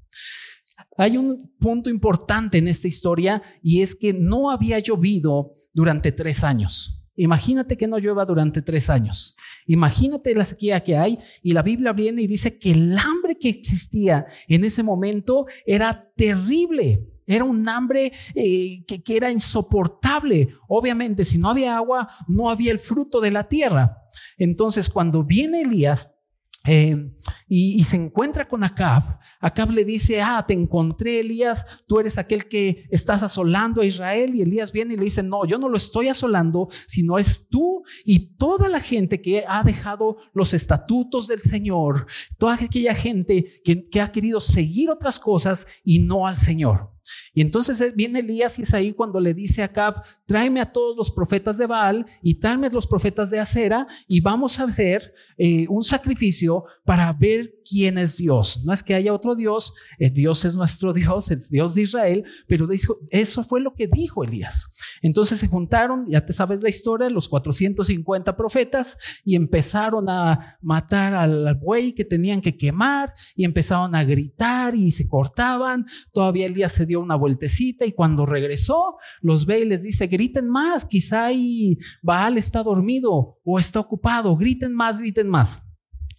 Hay 0.98 1.18
un 1.18 1.54
punto 1.60 1.90
importante 1.90 2.58
en 2.58 2.68
esta 2.68 2.88
historia 2.88 3.42
y 3.62 3.82
es 3.82 3.96
que 3.96 4.14
no 4.14 4.52
había 4.52 4.80
llovido 4.80 5.52
durante 5.74 6.12
tres 6.12 6.44
años. 6.44 7.04
Imagínate 7.16 7.78
que 7.78 7.88
no 7.88 8.00
llueva 8.00 8.26
durante 8.26 8.62
tres 8.62 8.90
años. 8.90 9.36
Imagínate 9.68 10.36
la 10.36 10.46
sequía 10.46 10.84
que 10.84 10.98
hay 10.98 11.20
y 11.42 11.54
la 11.54 11.62
Biblia 11.62 11.94
viene 11.94 12.24
y 12.24 12.28
dice 12.28 12.58
que 12.58 12.72
el 12.72 12.98
hambre 12.98 13.38
que 13.40 13.50
existía 13.50 14.26
en 14.48 14.66
ese 14.66 14.84
momento 14.84 15.46
era 15.66 16.12
terrible. 16.16 17.13
Era 17.28 17.44
un 17.44 17.68
hambre 17.68 18.12
eh, 18.36 18.84
que, 18.86 19.04
que 19.04 19.18
era 19.18 19.32
insoportable. 19.32 20.50
Obviamente, 20.68 21.26
si 21.26 21.38
no 21.38 21.50
había 21.50 21.76
agua, 21.76 22.10
no 22.28 22.50
había 22.50 22.72
el 22.72 22.80
fruto 22.80 23.22
de 23.22 23.32
la 23.32 23.48
tierra. 23.48 23.98
Entonces, 24.38 24.90
cuando 24.90 25.24
viene 25.24 25.62
Elías, 25.62 26.24
eh, 26.66 27.12
y, 27.50 27.84
se 27.84 27.98
encuentra 27.98 28.48
con 28.48 28.64
Acab. 28.64 29.20
Acab 29.42 29.72
le 29.72 29.84
dice, 29.84 30.22
ah, 30.22 30.46
te 30.48 30.54
encontré, 30.54 31.20
Elías, 31.20 31.84
tú 31.88 32.00
eres 32.00 32.18
aquel 32.18 32.48
que 32.48 32.88
estás 32.90 33.22
asolando 33.22 33.82
a 33.82 33.86
Israel. 33.86 34.34
Y 34.34 34.44
Elías 34.44 34.72
viene 34.72 34.94
y 34.94 34.98
le 34.98 35.04
dice, 35.04 35.24
no, 35.24 35.46
yo 35.46 35.58
no 35.58 35.68
lo 35.68 35.76
estoy 35.76 36.08
asolando, 36.08 36.70
sino 36.88 37.20
es 37.20 37.50
tú 37.50 37.84
y 38.06 38.38
toda 38.38 38.70
la 38.70 38.80
gente 38.80 39.22
que 39.22 39.44
ha 39.46 39.64
dejado 39.64 40.18
los 40.34 40.54
estatutos 40.54 41.28
del 41.28 41.42
Señor, 41.42 42.08
toda 42.38 42.56
aquella 42.56 42.96
gente 42.96 43.46
que, 43.64 43.84
que 43.84 44.02
ha 44.02 44.12
querido 44.12 44.40
seguir 44.40 44.90
otras 44.90 45.20
cosas 45.20 45.68
y 45.84 46.00
no 46.00 46.28
al 46.28 46.38
Señor. 46.38 46.93
Y 47.34 47.42
entonces 47.42 47.80
eh, 47.82 47.94
viene 47.96 48.20
Elías 48.20 48.60
y 48.60 48.64
es 48.64 48.74
ahí 48.74 48.94
cuando 48.94 49.20
le 49.20 49.34
dice 49.34 49.62
a 49.62 49.66
Acab, 49.66 50.04
tráeme 50.26 50.62
a 50.62 50.72
todos 50.72 50.96
los 50.96 51.12
profetas 51.12 51.58
de 51.58 51.68
Baal 51.68 52.06
y 52.22 52.36
tráeme 52.40 52.68
a 52.68 52.70
los 52.70 52.88
profetas 52.88 53.30
de 53.30 53.40
Acera 53.40 53.88
y 54.08 54.22
vamos 54.22 54.60
a 54.60 54.64
hacer 54.64 55.14
eh, 55.38 55.66
un 55.70 55.84
sacrificio 55.84 56.66
para 56.86 57.12
ver 57.14 57.56
quién 57.68 57.98
es 57.98 58.18
Dios. 58.18 58.64
No 58.66 58.74
es 58.74 58.84
que 58.84 58.96
haya 58.96 59.14
otro 59.14 59.36
Dios, 59.36 59.74
eh, 60.00 60.10
Dios 60.10 60.46
es 60.46 60.56
nuestro 60.56 60.94
Dios, 60.94 61.32
es 61.32 61.50
Dios 61.50 61.76
de 61.76 61.84
Israel, 61.84 62.26
pero 62.48 62.68
dijo, 62.68 62.98
eso 63.10 63.44
fue 63.44 63.62
lo 63.62 63.74
que 63.74 63.88
dijo 63.88 64.24
Elías. 64.24 64.78
Entonces 65.02 65.40
se 65.40 65.48
juntaron, 65.48 66.06
ya 66.08 66.26
te 66.26 66.34
sabes 66.34 66.62
la 66.62 66.70
historia, 66.70 67.10
los 67.10 67.28
450 67.28 68.36
profetas 68.36 68.98
y 69.26 69.36
empezaron 69.36 70.10
a 70.10 70.58
matar 70.62 71.14
al 71.14 71.56
buey 71.56 71.94
que 71.94 72.06
tenían 72.06 72.42
que 72.42 72.56
quemar 72.56 73.14
y 73.36 73.46
empezaron 73.46 73.96
a 73.96 74.04
gritar 74.04 74.76
y 74.76 74.92
se 74.92 75.08
cortaban. 75.08 75.86
Todavía 76.12 76.46
Elías 76.46 76.72
se 76.72 76.86
dio 76.86 76.93
una 77.00 77.16
vueltecita 77.16 77.86
y 77.86 77.94
cuando 77.94 78.26
regresó, 78.26 78.98
los 79.22 79.46
ve 79.46 79.62
y 79.62 79.66
les 79.66 79.84
dice, 79.84 80.08
griten 80.08 80.50
más, 80.50 80.86
quizá 80.86 81.26
ahí 81.26 81.78
Baal 82.02 82.38
está 82.38 82.64
dormido 82.64 83.40
o 83.44 83.60
está 83.60 83.80
ocupado, 83.80 84.36
griten 84.36 84.74
más, 84.74 85.00
griten 85.00 85.30
más. 85.30 85.74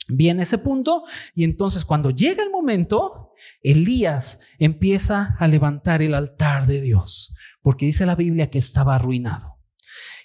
Viene 0.08 0.42
ese 0.42 0.58
punto 0.58 1.04
y 1.34 1.44
entonces 1.44 1.84
cuando 1.84 2.10
llega 2.10 2.42
el 2.42 2.50
momento, 2.50 3.32
Elías 3.62 4.40
empieza 4.58 5.34
a 5.38 5.48
levantar 5.48 6.02
el 6.02 6.14
altar 6.14 6.66
de 6.66 6.80
Dios, 6.80 7.34
porque 7.62 7.86
dice 7.86 8.04
la 8.06 8.14
Biblia 8.14 8.50
que 8.50 8.58
estaba 8.58 8.96
arruinado. 8.96 9.54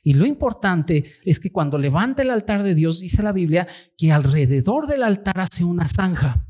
Y 0.04 0.14
lo 0.14 0.26
importante 0.26 1.06
es 1.26 1.40
que 1.40 1.52
cuando 1.52 1.78
levanta 1.78 2.22
el 2.22 2.30
altar 2.30 2.64
de 2.64 2.76
Dios, 2.76 3.00
dice 3.00 3.22
la 3.24 3.32
Biblia, 3.32 3.68
que 3.98 4.12
alrededor 4.12 4.88
del 4.88 5.04
altar 5.04 5.40
hace 5.40 5.64
una 5.64 5.88
zanja. 5.88 6.46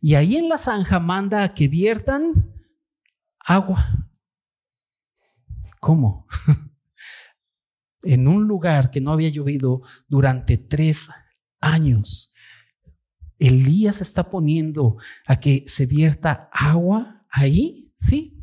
Y 0.00 0.14
ahí 0.14 0.36
en 0.36 0.48
la 0.48 0.58
zanja 0.58 1.00
manda 1.00 1.42
a 1.42 1.54
que 1.54 1.68
viertan 1.68 2.52
agua. 3.48 4.10
¿Cómo? 5.80 6.26
en 8.02 8.28
un 8.28 8.46
lugar 8.46 8.90
que 8.90 9.00
no 9.00 9.12
había 9.12 9.28
llovido 9.28 9.82
durante 10.06 10.56
tres 10.56 11.08
años. 11.60 12.32
Elías 13.38 14.00
está 14.00 14.30
poniendo 14.30 14.96
a 15.26 15.38
que 15.38 15.64
se 15.68 15.86
vierta 15.86 16.48
agua 16.52 17.24
ahí, 17.30 17.92
¿sí? 17.96 18.34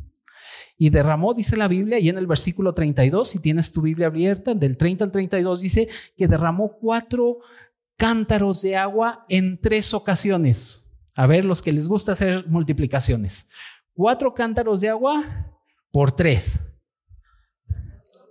Y 0.78 0.90
derramó, 0.90 1.34
dice 1.34 1.56
la 1.56 1.68
Biblia, 1.68 2.00
y 2.00 2.10
en 2.10 2.18
el 2.18 2.28
versículo 2.28 2.74
32, 2.74 3.30
si 3.30 3.40
tienes 3.40 3.72
tu 3.72 3.82
Biblia 3.82 4.08
abierta, 4.08 4.54
del 4.54 4.78
30 4.78 5.06
al 5.06 5.12
32, 5.12 5.62
dice 5.62 5.88
que 6.18 6.28
derramó 6.28 6.78
cuatro 6.80 7.40
cántaros 7.98 8.62
de 8.62 8.76
agua 8.76 9.26
en 9.30 9.60
tres 9.60 9.94
ocasiones. 9.94 10.92
A 11.16 11.28
ver, 11.28 11.46
los 11.46 11.62
que 11.62 11.72
les 11.72 11.88
gusta 11.88 12.12
hacer 12.12 12.46
multiplicaciones. 12.48 13.50
Cuatro 13.96 14.34
cántaros 14.34 14.82
de 14.82 14.90
agua 14.90 15.24
por 15.90 16.12
tres. 16.12 16.60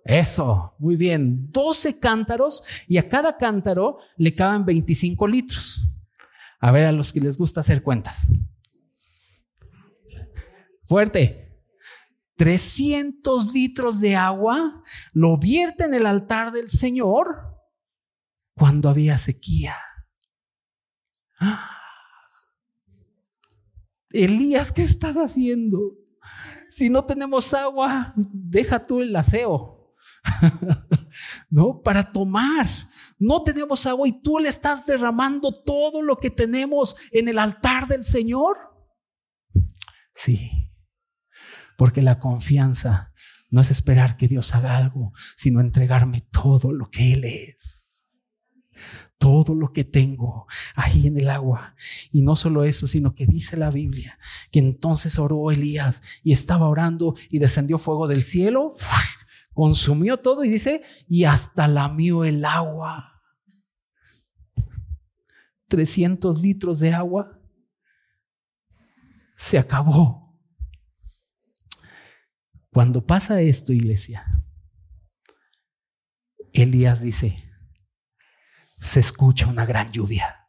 Eso, 0.05 0.75
muy 0.79 0.97
bien. 0.97 1.51
12 1.51 1.99
cántaros 1.99 2.63
y 2.87 2.99
a 2.99 3.09
cada 3.09 3.39
cántaro 3.39 3.99
le 4.19 4.35
caben 4.35 4.67
25 4.67 5.27
litros. 5.27 5.81
A 6.61 6.71
ver, 6.71 6.85
a 6.85 6.93
los 6.93 7.11
que 7.11 7.21
les 7.21 7.39
gusta 7.39 7.61
hacer 7.61 7.83
cuentas. 7.83 8.29
Fuerte. 10.85 11.41
300 12.37 13.55
litros 13.55 14.01
de 14.01 14.17
agua 14.17 14.83
lo 15.13 15.39
vierte 15.39 15.85
en 15.85 15.95
el 15.95 16.05
altar 16.05 16.53
del 16.53 16.69
Señor 16.69 17.57
cuando 18.55 18.91
había 18.91 19.17
sequía. 19.17 19.77
Elías, 24.15 24.71
¿qué 24.71 24.83
estás 24.83 25.17
haciendo? 25.17 25.99
Si 26.71 26.89
no 26.89 27.05
tenemos 27.05 27.53
agua, 27.53 28.13
deja 28.17 28.87
tú 28.87 29.01
el 29.01 29.15
aseo. 29.15 29.95
no, 31.51 31.83
para 31.83 32.13
tomar. 32.13 32.67
No 33.19 33.43
tenemos 33.43 33.87
agua 33.87 34.09
y 34.09 34.23
tú 34.23 34.39
le 34.39 34.49
estás 34.49 34.87
derramando 34.87 35.53
todo 35.53 36.01
lo 36.01 36.17
que 36.19 36.31
tenemos 36.31 36.97
en 37.11 37.29
el 37.29 37.39
altar 37.39 37.89
del 37.89 38.05
Señor. 38.05 38.57
Sí. 40.15 40.71
Porque 41.77 42.01
la 42.01 42.21
confianza 42.21 43.13
no 43.51 43.61
es 43.61 43.71
esperar 43.71 44.17
que 44.17 44.29
Dios 44.29 44.55
haga 44.55 44.77
algo, 44.77 45.13
sino 45.37 45.61
entregarme 45.61 46.23
todo 46.33 46.73
lo 46.73 46.89
que 46.89 47.13
Él 47.13 47.25
es. 47.25 47.84
Todo 49.19 49.55
lo 49.55 49.73
que 49.73 49.85
tengo 49.85 50.47
ahí 50.75 51.07
en 51.07 51.19
el 51.19 51.31
agua. 51.31 51.75
Y 52.11 52.23
no 52.23 52.37
solo 52.37 52.65
eso, 52.65 52.87
sino 52.87 53.15
que 53.15 53.27
dice 53.27 53.57
la 53.57 53.71
Biblia 53.71 54.19
que 54.51 54.59
entonces 54.59 55.19
oró 55.19 55.51
Elías 55.51 56.03
y 56.23 56.33
estaba 56.33 56.69
orando 56.69 57.17
y 57.31 57.39
descendió 57.39 57.79
fuego 57.79 58.07
del 58.07 58.23
cielo, 58.23 58.75
consumió 59.53 60.19
todo 60.19 60.45
y 60.45 60.51
dice, 60.51 60.83
y 61.09 61.25
hasta 61.25 61.69
lamió 61.69 62.25
el 62.25 62.45
agua. 62.45 63.23
300 65.69 66.41
litros 66.41 66.79
de 66.79 66.93
agua 66.93 67.41
se 69.37 69.59
acabó. 69.59 70.25
Cuando 72.71 73.07
pasa 73.07 73.41
esto, 73.41 73.73
iglesia, 73.73 74.25
Elías 76.53 77.03
dice, 77.03 77.44
se 78.85 79.01
escucha 79.01 79.47
una 79.47 79.67
gran 79.67 79.91
lluvia. 79.93 80.49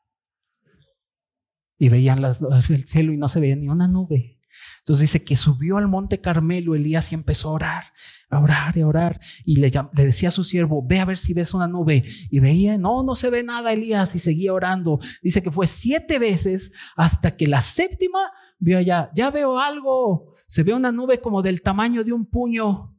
Y 1.77 1.89
veían 1.89 2.21
las, 2.21 2.41
el 2.69 2.87
cielo 2.87 3.11
y 3.13 3.17
no 3.17 3.27
se 3.27 3.39
veía 3.39 3.55
ni 3.55 3.67
una 3.67 3.87
nube. 3.87 4.39
Entonces 4.79 5.11
dice 5.11 5.25
que 5.25 5.35
subió 5.35 5.77
al 5.77 5.87
monte 5.87 6.21
Carmelo 6.21 6.75
Elías 6.75 7.11
y 7.11 7.15
empezó 7.15 7.49
a 7.49 7.53
orar, 7.53 7.83
a 8.29 8.39
orar 8.39 8.77
y 8.77 8.81
a 8.81 8.87
orar. 8.87 9.19
Y 9.43 9.57
le, 9.57 9.69
le, 9.69 10.05
decía 10.05 10.29
a 10.29 10.31
su 10.31 10.43
siervo, 10.43 10.85
ve 10.87 10.99
a 10.99 11.05
ver 11.05 11.17
si 11.17 11.33
ves 11.33 11.53
una 11.53 11.67
nube. 11.67 12.03
Y 12.29 12.39
veía, 12.39 12.77
no, 12.77 13.03
no 13.03 13.15
se 13.15 13.29
ve 13.29 13.43
nada 13.43 13.73
Elías 13.73 14.15
y 14.15 14.19
seguía 14.19 14.53
orando. 14.53 14.99
Dice 15.21 15.43
que 15.43 15.51
fue 15.51 15.67
siete 15.67 16.19
veces 16.19 16.71
hasta 16.95 17.35
que 17.35 17.47
la 17.47 17.59
séptima 17.59 18.31
vio 18.59 18.77
allá, 18.77 19.11
ya 19.13 19.31
veo 19.31 19.59
algo 19.59 20.35
se 20.47 20.63
ve 20.63 20.73
una 20.73 20.91
nube 20.91 21.19
como 21.19 21.41
del 21.41 21.61
tamaño 21.61 22.03
de 22.03 22.13
un 22.13 22.25
puño. 22.25 22.95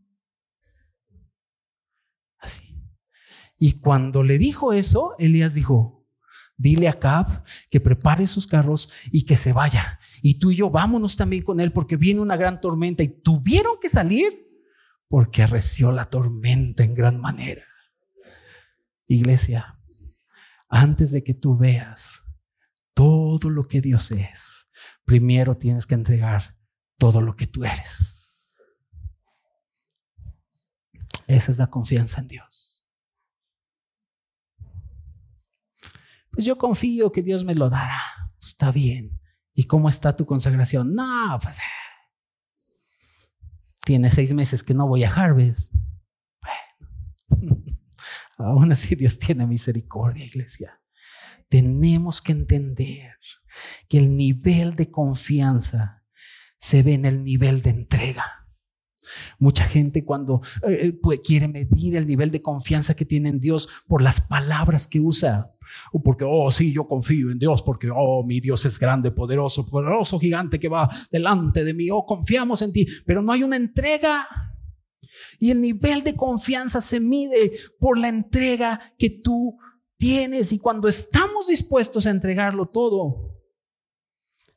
Así. 2.39 2.75
Y 3.59 3.81
cuando 3.81 4.23
le 4.23 4.39
dijo 4.39 4.73
eso, 4.73 5.15
Elías 5.19 5.55
dijo, 5.55 6.07
dile 6.57 6.89
a 6.89 6.99
Cab 6.99 7.45
que 7.71 7.81
prepare 7.81 8.27
sus 8.27 8.47
carros 8.47 8.91
y 9.11 9.25
que 9.25 9.37
se 9.37 9.53
vaya. 9.53 9.99
Y 10.23 10.39
tú 10.39 10.51
y 10.51 10.57
yo 10.57 10.71
vámonos 10.71 11.17
también 11.17 11.43
con 11.43 11.61
él 11.61 11.73
porque 11.73 11.97
viene 11.97 12.21
una 12.21 12.37
gran 12.37 12.61
tormenta 12.61 13.03
y 13.03 13.09
tuvieron 13.09 13.79
que 13.81 13.89
salir 13.89 14.47
porque 15.09 15.43
arreció 15.43 15.93
la 15.93 16.07
tormenta 16.07 16.85
en 16.85 16.95
gran 16.95 17.21
manera. 17.21 17.65
Iglesia, 19.07 19.79
antes 20.69 21.13
de 21.13 21.23
que 21.23 21.35
tú 21.35 21.57
veas 21.57 22.23
todo 22.93 23.51
lo 23.51 23.69
que 23.69 23.81
Dios 23.81 24.11
es, 24.11 24.73
primero 25.05 25.57
tienes 25.57 25.87
que 25.87 25.95
entregar 25.95 26.57
todo 26.99 27.21
lo 27.21 27.37
que 27.37 27.47
tú 27.47 27.65
eres. 27.65 28.17
Esa 31.27 31.53
es 31.53 31.59
la 31.59 31.69
confianza 31.69 32.21
en 32.21 32.29
Dios. 32.29 32.56
Pues 36.37 36.45
yo 36.45 36.59
confío 36.59 37.11
que 37.11 37.23
Dios 37.23 37.45
me 37.45 37.55
lo 37.55 37.71
dará. 37.71 38.03
Está 38.41 38.71
bien. 38.71 39.19
¿Y 39.55 39.65
cómo 39.65 39.89
está 39.89 40.15
tu 40.15 40.27
consagración? 40.27 40.95
No, 40.95 41.39
pues 41.43 41.57
tiene 43.87 44.11
seis 44.11 44.35
meses 44.35 44.63
que 44.63 44.75
no 44.75 44.87
voy 44.87 45.05
a 45.05 45.11
Harvest. 45.11 45.73
Bueno, 46.43 47.65
aún 48.37 48.73
así 48.73 48.97
Dios 48.97 49.19
tiene 49.19 49.47
misericordia, 49.47 50.27
iglesia. 50.27 50.83
Tenemos 51.49 52.21
que 52.21 52.33
entender 52.33 53.15
que 53.89 53.99
el 53.99 54.15
nivel 54.15 54.75
de 54.75 54.91
confianza 54.91 56.05
se 56.59 56.83
ve 56.83 56.95
en 56.95 57.07
el 57.07 57.25
nivel 57.25 57.63
de 57.63 57.71
entrega. 57.71 58.47
Mucha 59.39 59.65
gente 59.65 60.05
cuando 60.05 60.43
eh, 60.69 60.93
eh, 61.01 61.21
quiere 61.25 61.49
medir 61.49 61.97
el 61.97 62.07
nivel 62.07 62.31
de 62.31 62.43
confianza 62.43 62.95
que 62.95 63.07
tiene 63.07 63.31
en 63.31 63.41
Dios 63.41 63.69
por 63.87 64.03
las 64.03 64.21
palabras 64.21 64.87
que 64.87 65.01
usa. 65.01 65.56
O 65.93 66.03
porque, 66.03 66.25
oh, 66.27 66.51
sí, 66.51 66.73
yo 66.73 66.87
confío 66.87 67.31
en 67.31 67.39
Dios, 67.39 67.63
porque, 67.63 67.91
oh, 67.95 68.25
mi 68.25 68.41
Dios 68.41 68.65
es 68.65 68.79
grande, 68.79 69.11
poderoso, 69.11 69.69
poderoso, 69.69 70.19
gigante 70.19 70.59
que 70.59 70.69
va 70.69 70.89
delante 71.11 71.65
de 71.65 71.75
mí, 71.75 71.89
oh, 71.91 72.05
confiamos 72.05 72.63
en 72.63 72.73
ti, 72.73 72.87
pero 73.05 73.23
no 73.23 73.33
hay 73.33 73.43
una 73.43 73.57
entrega. 73.57 74.27
Y 75.39 75.51
el 75.51 75.61
nivel 75.61 76.03
de 76.03 76.17
confianza 76.17 76.81
se 76.81 77.01
mide 77.01 77.53
por 77.79 77.99
la 77.99 78.09
entrega 78.09 78.81
que 78.99 79.11
tú 79.11 79.59
tienes. 79.97 80.53
Y 80.53 80.59
cuando 80.59 80.89
estamos 80.89 81.47
dispuestos 81.47 82.07
a 82.07 82.11
entregarlo 82.11 82.69
todo, 82.69 83.37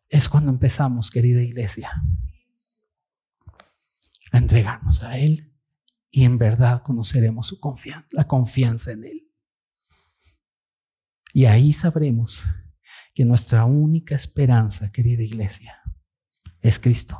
es 0.09 0.27
cuando 0.27 0.51
empezamos, 0.51 1.11
querida 1.11 1.41
iglesia, 1.41 1.91
a 4.31 4.37
entregarnos 4.37 5.03
a 5.03 5.17
Él 5.17 5.53
y 6.11 6.25
en 6.25 6.37
verdad 6.37 6.81
conoceremos 6.81 7.47
su 7.47 7.59
confianza, 7.59 8.07
la 8.11 8.27
confianza 8.27 8.91
en 8.91 9.03
Él. 9.03 9.28
Y 11.33 11.45
ahí 11.45 11.73
sabremos 11.73 12.43
que 13.13 13.25
nuestra 13.25 13.65
única 13.65 14.15
esperanza, 14.15 14.91
querida 14.91 15.23
iglesia, 15.23 15.79
es 16.61 16.79
Cristo. 16.79 17.17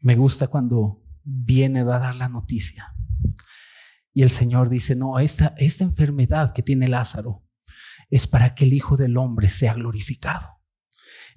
Me 0.00 0.16
gusta 0.16 0.48
cuando 0.48 1.00
viene 1.22 1.80
a 1.80 1.84
dar 1.84 2.16
la 2.16 2.28
noticia 2.28 2.92
y 4.12 4.22
el 4.22 4.30
Señor 4.30 4.68
dice, 4.68 4.94
no, 4.94 5.18
esta, 5.18 5.54
esta 5.58 5.84
enfermedad 5.84 6.52
que 6.52 6.62
tiene 6.62 6.88
Lázaro 6.88 7.44
es 8.10 8.26
para 8.26 8.54
que 8.54 8.64
el 8.64 8.72
Hijo 8.72 8.96
del 8.96 9.16
Hombre 9.16 9.48
sea 9.48 9.74
glorificado. 9.74 10.61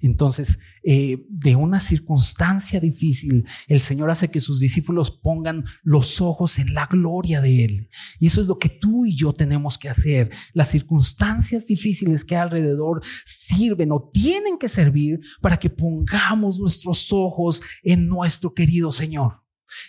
Entonces, 0.00 0.58
eh, 0.82 1.24
de 1.28 1.56
una 1.56 1.80
circunstancia 1.80 2.80
difícil, 2.80 3.44
el 3.66 3.80
Señor 3.80 4.10
hace 4.10 4.30
que 4.30 4.40
sus 4.40 4.60
discípulos 4.60 5.10
pongan 5.10 5.64
los 5.82 6.20
ojos 6.20 6.58
en 6.58 6.74
la 6.74 6.86
gloria 6.86 7.40
de 7.40 7.64
Él. 7.64 7.88
Y 8.20 8.26
eso 8.28 8.40
es 8.40 8.46
lo 8.46 8.58
que 8.58 8.68
tú 8.68 9.06
y 9.06 9.16
yo 9.16 9.32
tenemos 9.32 9.78
que 9.78 9.88
hacer. 9.88 10.30
Las 10.52 10.70
circunstancias 10.70 11.66
difíciles 11.66 12.24
que 12.24 12.36
hay 12.36 12.42
alrededor 12.42 13.02
sirven 13.24 13.92
o 13.92 14.10
tienen 14.12 14.58
que 14.58 14.68
servir 14.68 15.20
para 15.40 15.56
que 15.56 15.70
pongamos 15.70 16.58
nuestros 16.58 17.12
ojos 17.12 17.62
en 17.82 18.06
nuestro 18.06 18.54
querido 18.54 18.92
Señor. 18.92 19.42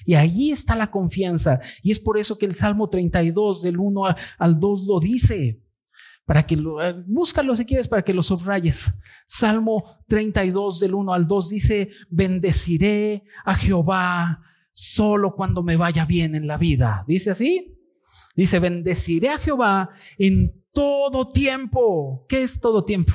Y 0.05 0.15
ahí 0.15 0.51
está 0.51 0.75
la 0.75 0.91
confianza. 0.91 1.59
Y 1.81 1.91
es 1.91 1.99
por 1.99 2.17
eso 2.17 2.37
que 2.37 2.45
el 2.45 2.53
Salmo 2.53 2.89
32 2.89 3.61
del 3.61 3.77
1 3.77 4.01
al 4.37 4.59
2 4.59 4.83
lo 4.87 4.99
dice. 4.99 5.61
Para 6.27 6.45
que 6.45 6.57
lo, 6.57 6.83
eh, 6.83 6.91
búscalo 7.07 7.55
si 7.55 7.65
quieres 7.65 7.87
para 7.87 8.03
que 8.03 8.13
lo 8.13 8.21
subrayes. 8.21 8.83
Salmo 9.25 9.97
32 10.07 10.81
del 10.81 10.93
1 10.93 11.13
al 11.13 11.25
2 11.25 11.49
dice, 11.49 11.89
bendeciré 12.09 13.23
a 13.45 13.55
Jehová 13.55 14.41
solo 14.73 15.33
cuando 15.33 15.63
me 15.63 15.77
vaya 15.77 16.03
bien 16.03 16.35
en 16.35 16.45
la 16.45 16.57
vida. 16.57 17.05
Dice 17.07 17.31
así. 17.31 17.79
Dice, 18.35 18.59
bendeciré 18.59 19.29
a 19.29 19.37
Jehová 19.37 19.89
en 20.17 20.65
todo 20.73 21.31
tiempo. 21.31 22.25
¿Qué 22.27 22.43
es 22.43 22.59
todo 22.59 22.83
tiempo? 22.83 23.13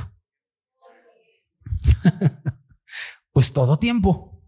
pues 3.33 3.53
todo 3.53 3.79
tiempo. 3.79 4.43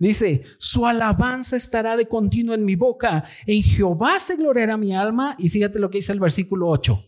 Dice, 0.00 0.42
su 0.58 0.86
alabanza 0.86 1.56
estará 1.56 1.96
de 1.96 2.08
continuo 2.08 2.56
en 2.56 2.64
mi 2.64 2.74
boca. 2.74 3.24
En 3.46 3.62
Jehová 3.62 4.18
se 4.18 4.34
gloriará 4.34 4.76
mi 4.76 4.92
alma. 4.92 5.36
Y 5.38 5.50
fíjate 5.50 5.78
lo 5.78 5.88
que 5.88 5.98
dice 5.98 6.10
el 6.10 6.18
versículo 6.20 6.68
8. 6.68 7.04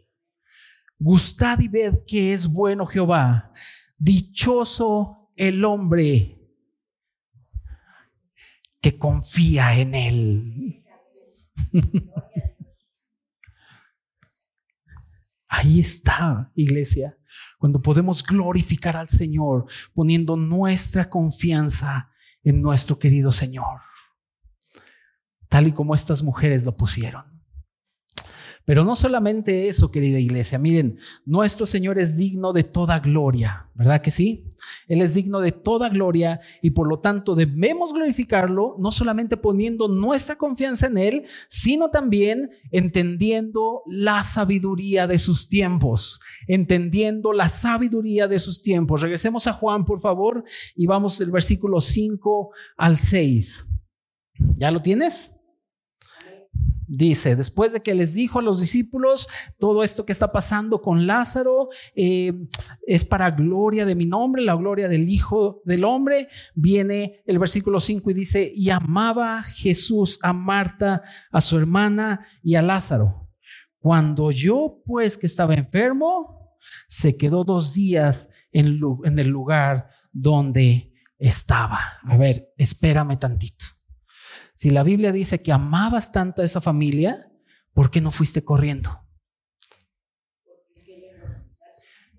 Gustad 1.03 1.59
y 1.61 1.69
ved 1.69 2.05
que 2.07 2.35
es 2.35 2.47
bueno 2.47 2.85
Jehová. 2.85 3.51
Dichoso 3.99 5.33
el 5.35 5.65
hombre 5.65 6.39
que 8.83 8.99
confía 8.99 9.75
en 9.79 9.95
él. 9.95 10.85
Ahí 15.49 15.81
está, 15.81 16.53
iglesia, 16.55 17.19
cuando 17.59 17.81
podemos 17.81 18.23
glorificar 18.23 18.97
al 18.97 19.09
Señor 19.09 19.67
poniendo 19.95 20.37
nuestra 20.37 21.09
confianza 21.09 22.11
en 22.45 22.61
nuestro 22.61 22.99
querido 22.99 23.33
Señor, 23.33 23.81
tal 25.49 25.67
y 25.67 25.73
como 25.73 25.95
estas 25.95 26.23
mujeres 26.23 26.65
lo 26.65 26.77
pusieron. 26.77 27.40
Pero 28.71 28.85
no 28.85 28.95
solamente 28.95 29.67
eso, 29.67 29.91
querida 29.91 30.21
iglesia. 30.21 30.57
Miren, 30.57 30.97
nuestro 31.27 31.67
Señor 31.67 31.99
es 31.99 32.17
digno 32.17 32.53
de 32.53 32.63
toda 32.63 33.01
gloria, 33.01 33.65
¿verdad 33.75 34.01
que 34.01 34.13
sí? 34.13 34.45
Él 34.87 35.03
es 35.03 35.13
digno 35.13 35.41
de 35.41 35.51
toda 35.51 35.89
gloria 35.89 36.39
y 36.63 36.71
por 36.71 36.87
lo 36.87 37.01
tanto 37.01 37.35
debemos 37.35 37.93
glorificarlo, 37.93 38.77
no 38.79 38.93
solamente 38.93 39.37
poniendo 39.37 39.89
nuestra 39.89 40.37
confianza 40.37 40.87
en 40.87 40.99
Él, 40.99 41.25
sino 41.49 41.91
también 41.91 42.51
entendiendo 42.71 43.83
la 43.89 44.23
sabiduría 44.23 45.09
de 45.09 45.19
sus 45.19 45.49
tiempos, 45.49 46.21
entendiendo 46.47 47.33
la 47.33 47.49
sabiduría 47.49 48.29
de 48.29 48.39
sus 48.39 48.63
tiempos. 48.63 49.03
Regresemos 49.03 49.49
a 49.49 49.53
Juan, 49.53 49.85
por 49.85 50.01
favor, 50.01 50.45
y 50.77 50.87
vamos 50.87 51.19
del 51.19 51.33
versículo 51.33 51.81
5 51.81 52.53
al 52.77 52.99
6. 52.99 53.65
¿Ya 54.59 54.71
lo 54.71 54.81
tienes? 54.81 55.40
Dice, 56.93 57.37
después 57.37 57.73
de 57.73 57.83
que 57.85 57.95
les 57.95 58.15
dijo 58.15 58.41
a 58.41 58.43
los 58.43 58.59
discípulos, 58.59 59.29
todo 59.61 59.85
esto 59.85 60.05
que 60.05 60.11
está 60.11 60.33
pasando 60.33 60.83
con 60.83 61.07
Lázaro 61.07 61.69
eh, 61.95 62.33
es 62.85 63.05
para 63.05 63.31
gloria 63.31 63.87
de 63.87 63.95
mi 63.95 64.07
nombre, 64.07 64.43
la 64.43 64.57
gloria 64.57 64.89
del 64.89 65.09
Hijo 65.09 65.63
del 65.65 65.85
Hombre, 65.85 66.27
viene 66.57 67.23
el 67.27 67.39
versículo 67.39 67.79
5 67.79 68.11
y 68.11 68.15
dice, 68.15 68.53
y 68.53 68.71
amaba 68.71 69.41
Jesús 69.45 70.19
a 70.21 70.33
Marta, 70.33 71.05
a 71.31 71.41
su 71.41 71.57
hermana 71.57 72.27
y 72.43 72.57
a 72.57 72.63
Lázaro. 72.63 73.31
Cuando 73.79 74.33
yo 74.33 74.83
pues 74.85 75.17
que 75.17 75.29
estaba 75.29 75.55
enfermo, 75.55 76.57
se 76.89 77.17
quedó 77.17 77.45
dos 77.45 77.73
días 77.73 78.31
en, 78.51 78.81
en 79.05 79.17
el 79.17 79.29
lugar 79.29 79.91
donde 80.13 80.93
estaba. 81.19 81.79
A 82.03 82.17
ver, 82.17 82.53
espérame 82.57 83.17
tantito. 83.17 83.65
Si 84.61 84.69
la 84.69 84.83
Biblia 84.83 85.11
dice 85.11 85.41
que 85.41 85.53
amabas 85.53 86.13
tanto 86.13 86.43
a 86.43 86.45
esa 86.45 86.61
familia, 86.61 87.33
¿por 87.73 87.91
qué 87.91 88.03
no 88.03 88.11
fuiste 88.11 88.45
corriendo? 88.45 88.91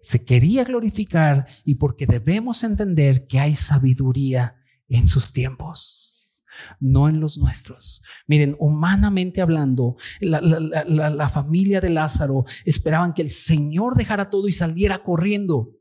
Se 0.02 0.26
quería 0.26 0.64
glorificar 0.64 1.46
y 1.66 1.76
porque 1.76 2.08
debemos 2.08 2.64
entender 2.64 3.28
que 3.28 3.40
hay 3.40 3.54
sabiduría 3.54 4.56
en 4.90 5.08
sus 5.08 5.32
tiempos, 5.32 6.44
no 6.80 7.08
en 7.08 7.20
los 7.20 7.38
nuestros. 7.38 8.02
Miren, 8.26 8.56
humanamente 8.58 9.40
hablando, 9.40 9.98
la, 10.20 10.42
la, 10.42 11.30
familia 11.30 11.80
de 11.80 11.92
Lázaro 11.92 12.46
esperaban 12.66 13.14
que 13.14 13.22
el 13.22 13.30
Señor 13.30 13.96
dejara 13.96 14.32
todo 14.32 14.48
y 14.48 14.52
saliera 14.52 15.04
corriendo 15.04 15.76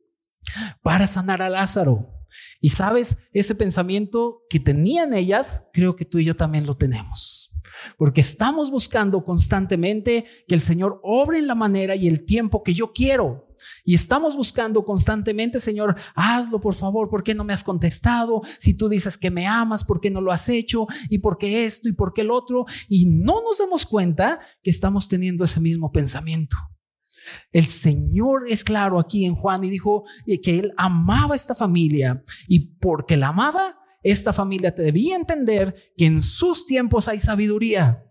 para 0.82 1.06
sanar 1.06 1.40
a 1.40 1.48
Lázaro. 1.48 2.19
Y 2.60 2.70
sabes, 2.70 3.28
ese 3.32 3.54
pensamiento 3.54 4.42
que 4.48 4.60
tenían 4.60 5.14
ellas, 5.14 5.68
creo 5.72 5.96
que 5.96 6.04
tú 6.04 6.18
y 6.18 6.24
yo 6.24 6.36
también 6.36 6.66
lo 6.66 6.76
tenemos. 6.76 7.52
Porque 7.96 8.20
estamos 8.20 8.70
buscando 8.70 9.24
constantemente 9.24 10.24
que 10.46 10.54
el 10.54 10.60
Señor 10.60 11.00
obre 11.02 11.38
en 11.38 11.46
la 11.46 11.54
manera 11.54 11.94
y 11.94 12.08
el 12.08 12.24
tiempo 12.24 12.62
que 12.62 12.74
yo 12.74 12.92
quiero. 12.92 13.48
Y 13.84 13.94
estamos 13.94 14.36
buscando 14.36 14.84
constantemente, 14.84 15.60
Señor, 15.60 15.96
hazlo 16.14 16.60
por 16.60 16.74
favor, 16.74 17.08
¿por 17.10 17.22
qué 17.22 17.34
no 17.34 17.44
me 17.44 17.52
has 17.52 17.62
contestado? 17.62 18.42
Si 18.58 18.74
tú 18.74 18.88
dices 18.88 19.18
que 19.18 19.30
me 19.30 19.46
amas, 19.46 19.84
¿por 19.84 20.00
qué 20.00 20.10
no 20.10 20.20
lo 20.20 20.32
has 20.32 20.48
hecho? 20.48 20.86
¿Y 21.08 21.18
por 21.18 21.36
qué 21.38 21.66
esto? 21.66 21.88
¿Y 21.88 21.92
por 21.92 22.12
qué 22.12 22.22
el 22.22 22.30
otro? 22.30 22.64
Y 22.88 23.06
no 23.06 23.42
nos 23.42 23.58
damos 23.58 23.84
cuenta 23.86 24.40
que 24.62 24.70
estamos 24.70 25.08
teniendo 25.08 25.44
ese 25.44 25.60
mismo 25.60 25.92
pensamiento. 25.92 26.56
El 27.52 27.66
Señor 27.66 28.44
es 28.48 28.64
claro 28.64 28.98
aquí 28.98 29.24
en 29.24 29.34
Juan 29.34 29.64
y 29.64 29.70
dijo 29.70 30.04
que 30.42 30.58
Él 30.58 30.72
amaba 30.76 31.36
esta 31.36 31.54
familia 31.54 32.22
y 32.48 32.76
porque 32.76 33.16
la 33.16 33.28
amaba, 33.28 33.78
esta 34.02 34.32
familia 34.32 34.70
debía 34.70 35.16
entender 35.16 35.74
que 35.96 36.06
en 36.06 36.22
sus 36.22 36.66
tiempos 36.66 37.08
hay 37.08 37.18
sabiduría. 37.18 38.04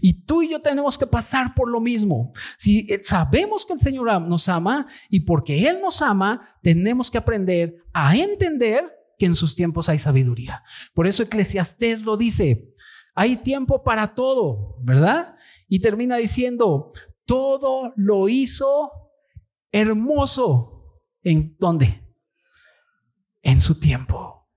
Y 0.00 0.24
tú 0.24 0.42
y 0.42 0.50
yo 0.50 0.60
tenemos 0.60 0.98
que 0.98 1.06
pasar 1.06 1.54
por 1.54 1.68
lo 1.68 1.80
mismo. 1.80 2.32
Si 2.58 2.88
sabemos 3.04 3.64
que 3.64 3.74
el 3.74 3.80
Señor 3.80 4.20
nos 4.22 4.48
ama 4.48 4.86
y 5.08 5.20
porque 5.20 5.68
Él 5.68 5.80
nos 5.80 6.02
ama, 6.02 6.58
tenemos 6.62 7.10
que 7.10 7.18
aprender 7.18 7.76
a 7.92 8.16
entender 8.16 8.90
que 9.18 9.26
en 9.26 9.34
sus 9.34 9.54
tiempos 9.54 9.88
hay 9.88 9.98
sabiduría. 9.98 10.62
Por 10.94 11.06
eso 11.06 11.22
Eclesiastés 11.22 12.02
lo 12.02 12.16
dice, 12.16 12.72
hay 13.14 13.36
tiempo 13.36 13.82
para 13.82 14.14
todo, 14.14 14.78
¿verdad? 14.82 15.36
Y 15.68 15.80
termina 15.80 16.16
diciendo, 16.16 16.90
todo 17.30 17.92
lo 17.94 18.28
hizo 18.28 18.90
hermoso. 19.70 21.00
¿En 21.22 21.56
dónde? 21.60 22.04
En 23.40 23.60
su 23.60 23.78
tiempo. 23.78 24.48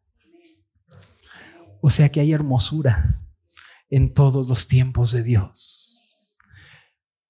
O 1.84 1.92
sea 1.92 2.10
que 2.10 2.20
hay 2.20 2.32
hermosura 2.32 3.22
en 3.92 4.12
todos 4.12 4.48
los 4.48 4.68
tiempos 4.68 5.12
de 5.12 5.22
Dios. 5.22 6.02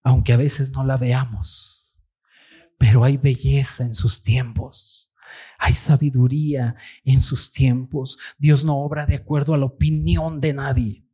Aunque 0.02 0.32
a 0.32 0.38
veces 0.38 0.72
no 0.72 0.86
la 0.86 0.96
veamos, 0.96 2.00
pero 2.78 3.04
hay 3.04 3.18
belleza 3.18 3.84
en 3.84 3.96
sus 3.96 4.24
tiempos. 4.24 5.14
Hay 5.60 5.74
sabiduría 5.74 6.78
en 7.04 7.20
sus 7.20 7.52
tiempos. 7.52 8.18
Dios 8.38 8.64
no 8.64 8.78
obra 8.78 9.06
de 9.06 9.16
acuerdo 9.16 9.54
a 9.54 9.58
la 9.58 9.66
opinión 9.66 10.40
de 10.40 10.54
nadie. 10.54 11.06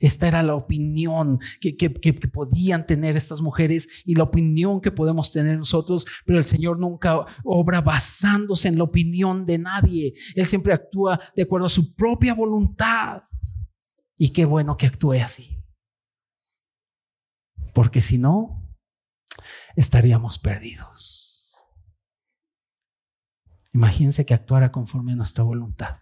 Esta 0.00 0.28
era 0.28 0.42
la 0.42 0.54
opinión 0.54 1.38
que, 1.60 1.72
podían 2.32 2.86
tener 2.86 3.16
estas 3.16 3.40
mujeres 3.40 3.88
y 4.04 4.14
la 4.14 4.24
opinión 4.24 4.80
que 4.80 4.90
podemos 4.90 5.32
tener 5.32 5.56
nosotros, 5.56 6.04
pero 6.24 6.38
el 6.38 6.44
Señor 6.44 6.78
nunca 6.78 7.24
obra 7.44 7.80
basándose 7.80 8.68
en 8.68 8.78
la 8.78 8.84
opinión 8.84 9.46
de 9.46 9.58
nadie. 9.58 10.14
Él 10.34 10.46
siempre 10.46 10.72
actúa 10.72 11.20
de 11.34 11.42
acuerdo 11.42 11.66
a 11.66 11.70
su 11.70 11.94
propia 11.94 12.34
voluntad. 12.34 13.22
Y 14.16 14.30
qué 14.32 14.44
bueno 14.44 14.76
que 14.76 14.86
actúe 14.86 15.14
así. 15.14 15.58
Porque 17.72 18.00
si 18.00 18.18
no, 18.18 18.62
estaríamos 19.74 20.38
perdidos. 20.38 21.50
Imagínense 23.72 24.24
que 24.24 24.34
actuara 24.34 24.70
conforme 24.70 25.12
a 25.12 25.16
nuestra 25.16 25.42
voluntad. 25.42 25.98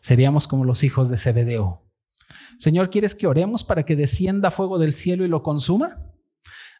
Seríamos 0.00 0.46
como 0.46 0.64
los 0.64 0.84
hijos 0.84 1.08
de 1.08 1.16
Zebedeo 1.16 1.85
Señor, 2.58 2.90
¿quieres 2.90 3.14
que 3.14 3.26
oremos 3.26 3.64
para 3.64 3.84
que 3.84 3.96
descienda 3.96 4.50
fuego 4.50 4.78
del 4.78 4.92
cielo 4.92 5.24
y 5.24 5.28
lo 5.28 5.42
consuma? 5.42 6.02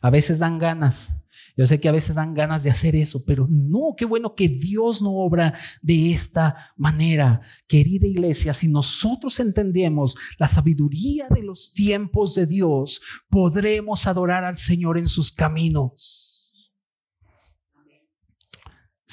A 0.01 0.11
veces 0.11 0.39
dan 0.39 0.59
ganas. 0.59 1.09
Yo 1.57 1.67
sé 1.67 1.81
que 1.81 1.89
a 1.89 1.93
veces 1.93 2.17
dan 2.17 2.35
ganas 2.35 2.63
de 2.63 2.71
hacer 2.71 2.95
eso, 2.95 3.25
pero 3.27 3.47
no, 3.49 3.95
qué 3.97 4.05
bueno 4.05 4.35
que 4.35 4.47
Dios 4.47 5.01
no 5.01 5.13
obra 5.15 5.55
de 5.81 6.13
esta 6.13 6.73
manera. 6.77 7.41
Querida 7.67 8.07
iglesia, 8.07 8.53
si 8.53 8.69
nosotros 8.69 9.41
entendemos 9.41 10.17
la 10.39 10.49
sabiduría 10.49 11.29
de 11.31 11.43
los 11.43 11.73
tiempos 11.73 12.35
de 12.35 12.45
Dios, 12.47 13.01
podremos 13.31 14.07
adorar 14.07 14.45
al 14.45 14.59
Señor 14.59 14.99
en 14.99 15.09
sus 15.09 15.33
caminos. 15.33 16.36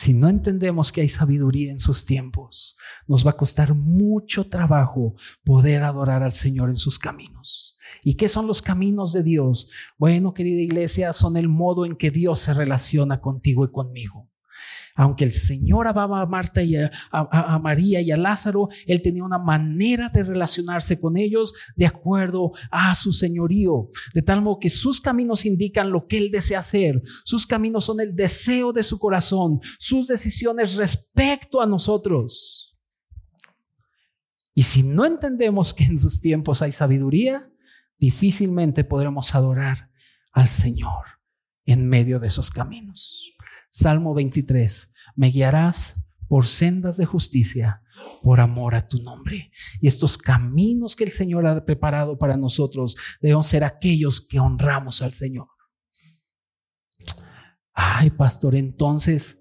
Si 0.03 0.13
no 0.13 0.27
entendemos 0.27 0.91
que 0.91 0.99
hay 0.99 1.07
sabiduría 1.07 1.71
en 1.71 1.79
sus 1.79 2.05
tiempos, 2.05 2.75
nos 3.07 3.25
va 3.25 3.29
a 3.29 3.37
costar 3.37 3.73
mucho 3.73 4.43
trabajo 4.43 5.15
poder 5.45 5.83
adorar 5.83 6.23
al 6.23 6.33
Señor 6.33 6.67
en 6.67 6.75
sus 6.75 6.99
caminos. 6.99 7.77
¿Y 8.03 8.15
qué 8.15 8.27
son 8.27 8.45
los 8.45 8.61
caminos 8.61 9.13
de 9.13 9.23
Dios? 9.23 9.69
Bueno, 9.97 10.33
querida 10.33 10.61
iglesia, 10.61 11.13
son 11.13 11.37
el 11.37 11.47
modo 11.47 11.85
en 11.85 11.95
que 11.95 12.11
Dios 12.11 12.39
se 12.39 12.53
relaciona 12.53 13.21
contigo 13.21 13.63
y 13.63 13.71
conmigo. 13.71 14.29
Aunque 14.95 15.23
el 15.23 15.31
Señor 15.31 15.87
amaba 15.87 16.21
a 16.21 16.25
Marta 16.25 16.61
y 16.61 16.75
a, 16.75 16.91
a, 17.11 17.57
María 17.59 17.99
y 18.01 18.11
a 18.11 18.17
Lázaro, 18.17 18.69
Él 18.85 19.01
tenía 19.01 19.23
una 19.23 19.39
manera 19.39 20.09
de 20.09 20.23
relacionarse 20.23 20.99
con 20.99 21.17
ellos 21.17 21.53
de 21.75 21.87
acuerdo 21.87 22.51
a 22.69 22.93
su 22.93 23.11
señorío, 23.11 23.89
de 24.13 24.21
tal 24.21 24.41
modo 24.41 24.59
que 24.59 24.69
sus 24.69 25.01
caminos 25.01 25.45
indican 25.45 25.91
lo 25.91 26.05
que 26.07 26.17
Él 26.17 26.29
desea 26.29 26.59
hacer, 26.59 27.01
sus 27.25 27.47
caminos 27.47 27.85
son 27.85 28.01
el 28.01 28.15
deseo 28.15 28.71
de 28.71 28.83
su 28.83 28.99
corazón, 28.99 29.61
sus 29.79 30.07
decisiones 30.07 30.75
respecto 30.75 31.61
a 31.61 31.65
nosotros. 31.65 32.77
Y 34.53 34.63
si 34.63 34.83
no 34.83 35.05
entendemos 35.05 35.73
que 35.73 35.85
en 35.85 35.99
sus 35.99 36.21
tiempos 36.21 36.61
hay 36.61 36.71
sabiduría, 36.71 37.49
difícilmente 37.97 38.83
podremos 38.83 39.33
adorar 39.33 39.89
al 40.33 40.47
Señor 40.47 41.05
en 41.65 41.89
medio 41.89 42.19
de 42.19 42.27
esos 42.27 42.51
caminos. 42.51 43.32
Salmo 43.73 44.13
23, 44.13 44.93
me 45.15 45.31
guiarás 45.31 45.95
por 46.27 46.45
sendas 46.45 46.95
de 46.95 47.07
justicia 47.07 47.81
por 48.21 48.39
amor 48.39 48.75
a 48.75 48.87
tu 48.87 49.01
nombre. 49.01 49.51
Y 49.81 49.87
estos 49.87 50.15
caminos 50.15 50.95
que 50.95 51.05
el 51.05 51.11
Señor 51.11 51.47
ha 51.47 51.65
preparado 51.65 52.19
para 52.19 52.37
nosotros 52.37 52.95
deben 53.19 53.41
ser 53.41 53.63
aquellos 53.63 54.21
que 54.21 54.39
honramos 54.39 55.01
al 55.01 55.11
Señor. 55.11 55.47
Ay, 57.73 58.11
pastor, 58.11 58.53
entonces 58.53 59.39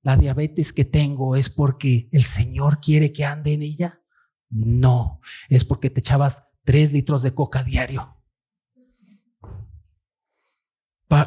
la 0.00 0.16
diabetes 0.16 0.72
que 0.72 0.86
tengo 0.86 1.36
es 1.36 1.50
porque 1.50 2.08
el 2.10 2.24
Señor 2.24 2.80
quiere 2.80 3.12
que 3.12 3.26
ande 3.26 3.52
en 3.52 3.60
ella. 3.60 4.00
No, 4.48 5.20
es 5.50 5.62
porque 5.62 5.90
te 5.90 6.00
echabas 6.00 6.54
tres 6.64 6.90
litros 6.90 7.20
de 7.20 7.34
coca 7.34 7.62
diario. 7.62 8.16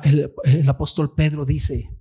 El, 0.04 0.34
el 0.44 0.68
apóstol 0.68 1.14
Pedro 1.14 1.46
dice, 1.46 1.97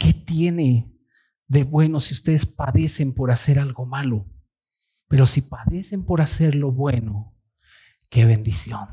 ¿Qué 0.00 0.14
tiene 0.14 0.98
de 1.46 1.62
bueno 1.62 2.00
si 2.00 2.14
ustedes 2.14 2.46
padecen 2.46 3.12
por 3.12 3.30
hacer 3.30 3.58
algo 3.58 3.84
malo? 3.84 4.26
Pero 5.08 5.26
si 5.26 5.42
padecen 5.42 6.06
por 6.06 6.22
hacer 6.22 6.54
lo 6.54 6.72
bueno, 6.72 7.36
qué 8.08 8.24
bendición. 8.24 8.88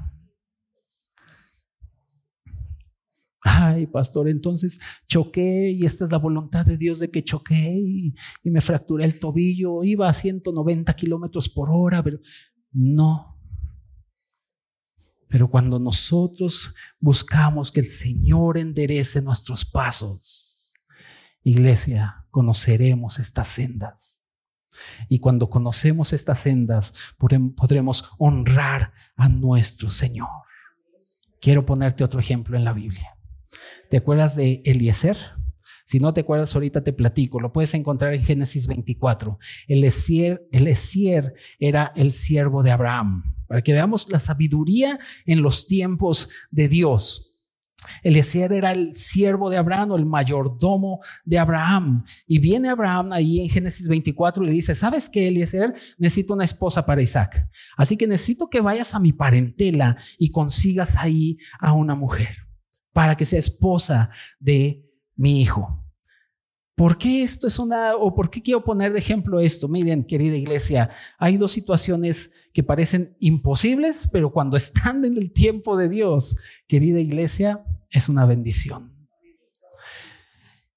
Ay, 3.41 3.87
pastor, 3.87 4.27
entonces 4.27 4.79
choqué 5.07 5.71
y 5.71 5.85
esta 5.85 6.03
es 6.03 6.11
la 6.11 6.17
voluntad 6.17 6.65
de 6.65 6.75
Dios 6.75 6.99
de 6.99 7.09
que 7.09 7.23
choqué 7.23 7.73
y, 7.73 8.13
y 8.43 8.49
me 8.49 8.59
fracturé 8.59 9.05
el 9.05 9.17
tobillo. 9.17 9.85
Iba 9.85 10.09
a 10.09 10.13
190 10.13 10.93
kilómetros 10.93 11.47
por 11.47 11.69
hora, 11.71 12.03
pero 12.03 12.19
no. 12.73 13.39
Pero 15.29 15.49
cuando 15.49 15.79
nosotros 15.79 16.75
buscamos 16.99 17.71
que 17.71 17.79
el 17.79 17.87
Señor 17.87 18.57
enderece 18.57 19.21
nuestros 19.21 19.63
pasos, 19.63 20.46
Iglesia, 21.47 22.25
conoceremos 22.29 23.19
estas 23.19 23.47
sendas. 23.47 24.27
Y 25.07 25.19
cuando 25.19 25.49
conocemos 25.49 26.11
estas 26.11 26.39
sendas, 26.39 26.93
podremos 27.17 28.11
honrar 28.17 28.91
a 29.15 29.29
nuestro 29.29 29.89
Señor. 29.89 30.27
Quiero 31.39 31.65
ponerte 31.65 32.03
otro 32.03 32.19
ejemplo 32.19 32.57
en 32.57 32.65
la 32.65 32.73
Biblia. 32.73 33.15
¿Te 33.89 33.95
acuerdas 33.95 34.35
de 34.35 34.61
Eliezer? 34.65 35.15
Si 35.85 36.01
no 36.01 36.13
te 36.13 36.19
acuerdas, 36.19 36.53
ahorita 36.53 36.83
te 36.83 36.91
platico. 36.91 37.39
Lo 37.39 37.53
puedes 37.53 37.73
encontrar 37.73 38.13
en 38.13 38.23
Génesis 38.23 38.67
24. 38.67 39.39
Eliezer, 39.69 40.45
Eliezer 40.51 41.33
era 41.59 41.93
el 41.95 42.11
siervo 42.11 42.61
de 42.61 42.71
Abraham. 42.71 43.23
Para 43.47 43.61
que 43.61 43.71
veamos 43.71 44.09
la 44.09 44.19
sabiduría 44.19 44.99
en 45.25 45.41
los 45.41 45.65
tiempos 45.65 46.27
de 46.51 46.67
Dios. 46.67 47.26
Eliezer 48.03 48.53
era 48.53 48.71
el 48.71 48.95
siervo 48.95 49.49
de 49.49 49.57
Abraham 49.57 49.91
o 49.91 49.97
el 49.97 50.05
mayordomo 50.05 50.99
de 51.25 51.39
Abraham. 51.39 52.03
Y 52.25 52.39
viene 52.39 52.69
Abraham 52.69 53.13
ahí 53.13 53.41
en 53.41 53.49
Génesis 53.49 53.87
24 53.87 54.43
y 54.43 54.47
le 54.47 54.53
dice, 54.53 54.75
¿sabes 54.75 55.09
qué, 55.09 55.27
Eliezer? 55.27 55.73
Necesito 55.97 56.33
una 56.33 56.45
esposa 56.45 56.85
para 56.85 57.01
Isaac. 57.01 57.47
Así 57.75 57.97
que 57.97 58.07
necesito 58.07 58.49
que 58.49 58.61
vayas 58.61 58.93
a 58.93 58.99
mi 58.99 59.13
parentela 59.13 59.97
y 60.17 60.31
consigas 60.31 60.95
ahí 60.95 61.37
a 61.59 61.73
una 61.73 61.95
mujer 61.95 62.37
para 62.93 63.15
que 63.15 63.25
sea 63.25 63.39
esposa 63.39 64.09
de 64.39 64.83
mi 65.15 65.41
hijo. 65.41 65.83
¿Por 66.75 66.97
qué 66.97 67.23
esto 67.23 67.47
es 67.47 67.57
una, 67.57 67.95
o 67.95 68.13
por 68.13 68.29
qué 68.29 68.41
quiero 68.41 68.63
poner 68.63 68.93
de 68.93 68.99
ejemplo 68.99 69.39
esto? 69.39 69.67
Miren, 69.67 70.03
querida 70.03 70.35
iglesia, 70.35 70.91
hay 71.17 71.37
dos 71.37 71.51
situaciones 71.51 72.31
que 72.57 72.63
parecen 72.63 73.15
imposibles, 73.19 74.09
pero 74.11 74.31
cuando 74.31 74.57
están 74.57 75.05
en 75.05 75.15
el 75.15 75.31
tiempo 75.31 75.77
de 75.77 75.89
Dios, 75.89 76.37
querida 76.65 76.99
iglesia, 76.99 77.63
es 77.91 78.09
una 78.09 78.25
bendición. 78.25 78.96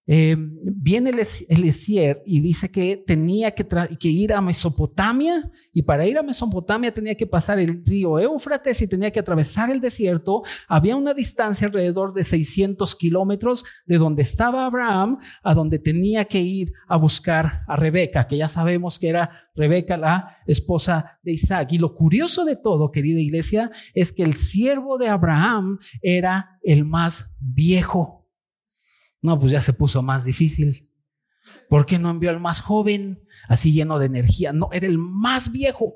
Eh, 0.06 0.34
viene 0.36 1.12
Eliezer 1.48 2.22
y 2.26 2.40
dice 2.40 2.68
que 2.70 3.04
tenía 3.06 3.52
que, 3.52 4.08
ir 4.08 4.32
a 4.32 4.40
Mesopotamia 4.40 5.48
y 5.72 5.82
para 5.82 6.04
ir 6.04 6.18
a 6.18 6.22
Mesopotamia 6.22 6.92
tenía 6.92 7.14
que 7.14 7.28
pasar 7.28 7.60
el 7.60 7.84
río 7.84 8.18
Éufrates 8.18 8.82
y 8.82 8.88
tenía 8.88 9.12
que 9.12 9.20
atravesar 9.20 9.70
el 9.70 9.80
desierto. 9.80 10.42
Había 10.66 10.96
una 10.96 11.14
distancia 11.14 11.66
alrededor 11.66 12.12
de 12.12 12.24
600 12.24 12.96
kilómetros 12.96 13.64
de 13.86 13.98
donde 13.98 14.22
estaba 14.22 14.66
Abraham 14.66 15.18
a 15.42 15.54
donde 15.54 15.78
tenía 15.78 16.24
que 16.24 16.40
ir 16.40 16.72
a 16.88 16.96
buscar 16.96 17.62
a 17.68 17.76
Rebeca, 17.76 18.26
que 18.26 18.36
ya 18.36 18.48
sabemos 18.48 18.98
que 18.98 19.08
era 19.08 19.30
Rebeca 19.54 19.96
la 19.96 20.38
esposa 20.46 21.18
de 21.22 21.32
Isaac. 21.32 21.72
Y 21.72 21.78
lo 21.78 21.94
curioso 21.94 22.44
de 22.44 22.56
todo, 22.56 22.90
querida 22.90 23.20
iglesia, 23.20 23.70
es 23.94 24.12
que 24.12 24.22
el 24.22 24.34
siervo 24.34 24.98
de 24.98 25.08
Abraham 25.08 25.78
era 26.02 26.58
el 26.62 26.84
más 26.84 27.36
viejo. 27.40 28.19
No, 29.22 29.38
pues 29.38 29.52
ya 29.52 29.60
se 29.60 29.72
puso 29.72 30.02
más 30.02 30.24
difícil. 30.24 30.90
¿Por 31.68 31.86
qué 31.86 31.98
no 31.98 32.10
envió 32.10 32.30
al 32.30 32.40
más 32.40 32.60
joven, 32.60 33.26
así 33.48 33.72
lleno 33.72 33.98
de 33.98 34.06
energía? 34.06 34.52
No, 34.52 34.68
era 34.72 34.86
el 34.86 34.98
más 34.98 35.52
viejo. 35.52 35.94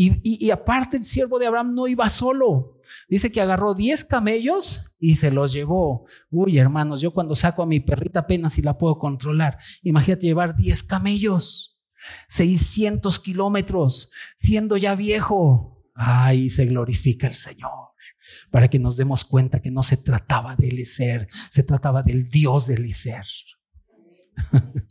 Y, 0.00 0.50
aparte 0.52 0.96
el 0.96 1.04
siervo 1.04 1.40
de 1.40 1.46
Abraham 1.46 1.74
no 1.74 1.88
iba 1.88 2.08
solo. 2.08 2.76
Dice 3.08 3.32
que 3.32 3.40
agarró 3.40 3.74
10 3.74 4.04
camellos 4.04 4.94
y 5.00 5.16
se 5.16 5.32
los 5.32 5.52
llevó. 5.52 6.06
Uy, 6.30 6.56
hermanos, 6.58 7.00
yo 7.00 7.12
cuando 7.12 7.34
saco 7.34 7.64
a 7.64 7.66
mi 7.66 7.80
perrita 7.80 8.20
apenas 8.20 8.52
si 8.52 8.62
la 8.62 8.78
puedo 8.78 8.96
controlar. 8.96 9.58
Imagínate 9.82 10.26
llevar 10.26 10.54
10 10.56 10.84
camellos, 10.84 11.80
600 12.28 13.18
kilómetros, 13.18 14.12
siendo 14.36 14.76
ya 14.76 14.94
viejo. 14.94 15.82
Ay, 15.96 16.48
se 16.48 16.66
glorifica 16.66 17.26
el 17.26 17.34
Señor 17.34 17.87
para 18.50 18.68
que 18.68 18.78
nos 18.78 18.96
demos 18.96 19.24
cuenta 19.24 19.60
que 19.60 19.70
no 19.70 19.82
se 19.82 19.96
trataba 19.96 20.56
de 20.56 20.68
Eliezer, 20.68 21.28
se 21.50 21.62
trataba 21.62 22.02
del 22.02 22.28
Dios 22.28 22.66
de 22.66 22.74
Eliezer. 22.74 23.24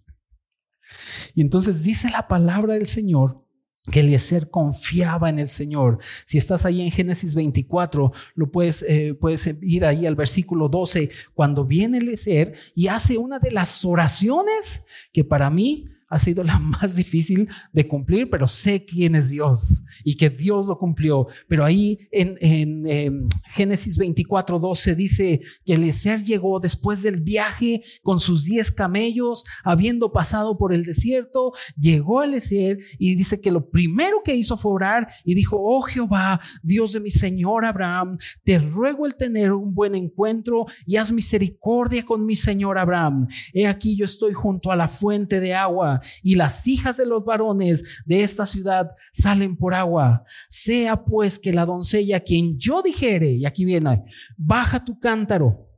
y 1.35 1.41
entonces 1.41 1.83
dice 1.83 2.09
la 2.09 2.27
palabra 2.27 2.73
del 2.75 2.87
Señor 2.87 3.47
que 3.91 4.01
Eliezer 4.01 4.49
confiaba 4.49 5.29
en 5.29 5.39
el 5.39 5.47
Señor. 5.47 5.99
Si 6.25 6.37
estás 6.37 6.65
ahí 6.65 6.81
en 6.81 6.91
Génesis 6.91 7.35
24, 7.35 8.11
lo 8.35 8.51
puedes, 8.51 8.83
eh, 8.83 9.15
puedes 9.19 9.47
ir 9.61 9.85
ahí 9.85 10.05
al 10.05 10.15
versículo 10.15 10.67
12, 10.67 11.09
cuando 11.33 11.65
viene 11.65 11.99
Eliezer 11.99 12.55
y 12.75 12.87
hace 12.87 13.17
una 13.17 13.39
de 13.39 13.51
las 13.51 13.85
oraciones 13.85 14.81
que 15.13 15.23
para 15.23 15.49
mí 15.49 15.89
ha 16.09 16.19
sido 16.19 16.43
la 16.43 16.59
más 16.59 16.95
difícil 16.95 17.47
de 17.73 17.87
cumplir, 17.87 18.29
pero 18.29 18.47
sé 18.47 18.85
quién 18.85 19.15
es 19.15 19.29
Dios 19.29 19.83
y 20.03 20.15
que 20.15 20.29
Dios 20.29 20.67
lo 20.67 20.77
cumplió. 20.77 21.27
Pero 21.47 21.65
ahí 21.65 22.07
en, 22.11 22.37
en, 22.39 23.27
Génesis 23.45 23.97
24, 23.97 24.59
12 24.59 24.95
dice 24.95 25.41
que 25.65 25.73
Eliezer 25.73 26.23
llegó 26.23 26.59
después 26.59 27.01
del 27.01 27.21
viaje 27.21 27.81
con 28.03 28.19
sus 28.19 28.43
diez 28.43 28.71
camellos, 28.71 29.43
habiendo 29.63 30.11
pasado 30.11 30.57
por 30.57 30.73
el 30.73 30.83
desierto, 30.83 31.53
llegó 31.79 32.23
Eliezer 32.23 32.77
y 32.99 33.15
dice 33.15 33.41
que 33.41 33.51
lo 33.51 33.69
primero 33.69 34.21
que 34.23 34.35
hizo 34.35 34.57
fue 34.57 34.71
orar 34.71 35.07
y 35.23 35.35
dijo, 35.35 35.57
oh 35.59 35.81
Jehová, 35.81 36.39
Dios 36.63 36.93
de 36.93 36.99
mi 36.99 37.09
Señor 37.09 37.65
Abraham, 37.65 38.17
te 38.43 38.59
ruego 38.59 39.05
el 39.05 39.15
tener 39.15 39.51
un 39.51 39.73
buen 39.73 39.95
encuentro 39.95 40.65
y 40.85 40.97
haz 40.97 41.11
misericordia 41.11 42.05
con 42.05 42.25
mi 42.25 42.35
Señor 42.35 42.77
Abraham. 42.77 43.27
He 43.53 43.67
aquí 43.67 43.95
yo 43.95 44.05
estoy 44.05 44.33
junto 44.33 44.71
a 44.71 44.75
la 44.75 44.87
fuente 44.87 45.39
de 45.39 45.53
agua 45.53 45.96
y 46.23 46.35
las 46.35 46.67
hijas 46.67 46.97
de 46.97 47.05
los 47.05 47.23
varones 47.23 47.83
de 48.05 48.23
esta 48.23 48.45
ciudad 48.45 48.91
salen 49.11 49.57
por 49.57 49.73
agua. 49.73 50.23
Sea 50.49 51.03
pues 51.03 51.39
que 51.39 51.53
la 51.53 51.65
doncella 51.65 52.21
quien 52.21 52.57
yo 52.57 52.81
dijere, 52.81 53.31
y 53.31 53.45
aquí 53.45 53.65
viene, 53.65 54.03
baja 54.37 54.83
tu 54.83 54.99
cántaro, 54.99 55.69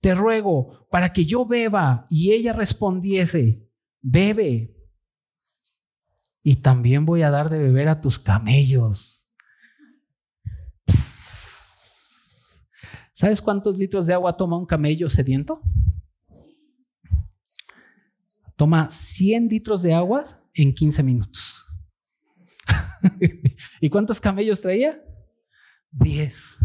te 0.00 0.14
ruego 0.14 0.86
para 0.90 1.12
que 1.12 1.24
yo 1.24 1.46
beba, 1.46 2.06
y 2.08 2.32
ella 2.32 2.52
respondiese, 2.52 3.62
bebe, 4.00 4.76
y 6.42 6.54
también 6.56 7.04
voy 7.04 7.22
a 7.22 7.30
dar 7.30 7.50
de 7.50 7.58
beber 7.58 7.88
a 7.88 8.00
tus 8.00 8.20
camellos. 8.20 9.28
¿Sabes 13.12 13.40
cuántos 13.40 13.78
litros 13.78 14.06
de 14.06 14.12
agua 14.12 14.36
toma 14.36 14.56
un 14.56 14.66
camello 14.66 15.08
sediento? 15.08 15.60
Toma 18.56 18.90
100 18.90 19.48
litros 19.48 19.82
de 19.82 19.94
agua 19.94 20.24
en 20.54 20.74
15 20.74 21.02
minutos. 21.02 21.66
¿Y 23.80 23.88
cuántos 23.90 24.20
camellos 24.20 24.60
traía? 24.60 25.00
10. 25.92 26.58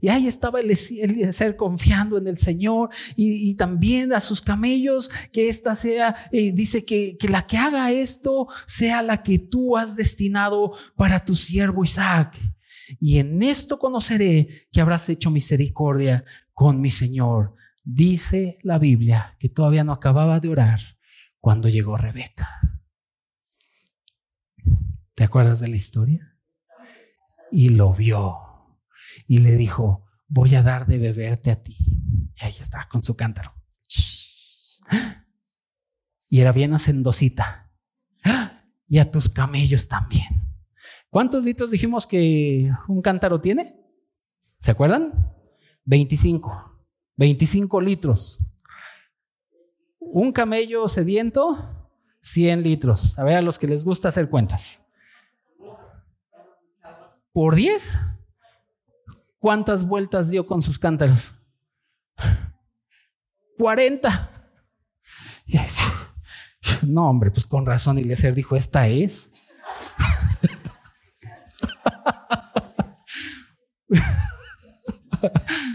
Y 0.00 0.08
ahí 0.08 0.26
estaba 0.26 0.60
Eliezer 0.60 1.56
confiando 1.56 2.18
en 2.18 2.26
el 2.26 2.36
Señor 2.36 2.90
y, 3.16 3.54
también 3.54 4.12
a 4.12 4.20
sus 4.20 4.40
camellos, 4.40 5.10
que 5.32 5.48
esta 5.48 5.74
sea, 5.74 6.14
eh, 6.30 6.52
dice 6.52 6.84
que, 6.84 7.16
que 7.18 7.28
la 7.28 7.46
que 7.46 7.56
haga 7.56 7.90
esto 7.90 8.48
sea 8.66 9.02
la 9.02 9.22
que 9.22 9.38
tú 9.38 9.76
has 9.76 9.96
destinado 9.96 10.72
para 10.96 11.24
tu 11.24 11.34
siervo 11.34 11.84
Isaac. 11.84 12.36
Y 13.00 13.18
en 13.18 13.42
esto 13.42 13.78
conoceré 13.78 14.68
que 14.70 14.80
habrás 14.80 15.08
hecho 15.08 15.30
misericordia 15.30 16.24
con 16.52 16.80
mi 16.80 16.90
Señor. 16.90 17.54
Dice 17.84 18.58
la 18.62 18.78
Biblia 18.78 19.34
que 19.38 19.48
todavía 19.48 19.84
no 19.84 19.92
acababa 19.92 20.38
de 20.40 20.48
orar 20.48 20.80
cuando 21.40 21.68
llegó 21.68 21.96
Rebeca. 21.96 22.60
¿Te 25.14 25.24
acuerdas 25.24 25.60
de 25.60 25.68
la 25.68 25.76
historia? 25.76 26.38
Y 27.50 27.70
lo 27.70 27.92
vio 27.92 28.36
y 29.26 29.38
le 29.38 29.56
dijo, 29.56 30.06
voy 30.28 30.54
a 30.54 30.62
dar 30.62 30.86
de 30.86 30.98
beberte 30.98 31.50
a 31.50 31.62
ti. 31.62 31.76
Y 32.36 32.44
ahí 32.44 32.54
está, 32.60 32.88
con 32.88 33.02
su 33.02 33.16
cántaro. 33.16 33.52
Y 36.28 36.40
era 36.40 36.52
bien 36.52 36.72
hacendosita. 36.72 37.70
Y 38.86 38.98
a 38.98 39.10
tus 39.10 39.28
camellos 39.28 39.88
también. 39.88 40.56
¿Cuántos 41.10 41.44
litros 41.44 41.70
dijimos 41.70 42.06
que 42.06 42.70
un 42.88 43.02
cántaro 43.02 43.40
tiene? 43.40 43.76
¿Se 44.60 44.70
acuerdan? 44.70 45.12
25. 45.84 46.71
25 47.16 47.80
litros. 47.80 48.38
Un 49.98 50.32
camello 50.32 50.88
sediento, 50.88 51.56
100 52.20 52.62
litros. 52.62 53.18
A 53.18 53.24
ver 53.24 53.36
a 53.36 53.42
los 53.42 53.58
que 53.58 53.66
les 53.66 53.84
gusta 53.84 54.08
hacer 54.08 54.28
cuentas. 54.28 54.80
¿Por 57.32 57.54
10? 57.54 57.90
¿Cuántas 59.38 59.86
vueltas 59.86 60.30
dio 60.30 60.46
con 60.46 60.62
sus 60.62 60.78
cántaros? 60.78 61.32
40. 63.58 64.30
No, 66.82 67.08
hombre, 67.08 67.30
pues 67.30 67.46
con 67.46 67.64
razón 67.66 67.98
Eliezer 67.98 68.34
dijo, 68.34 68.56
esta 68.56 68.88
es. 68.88 69.30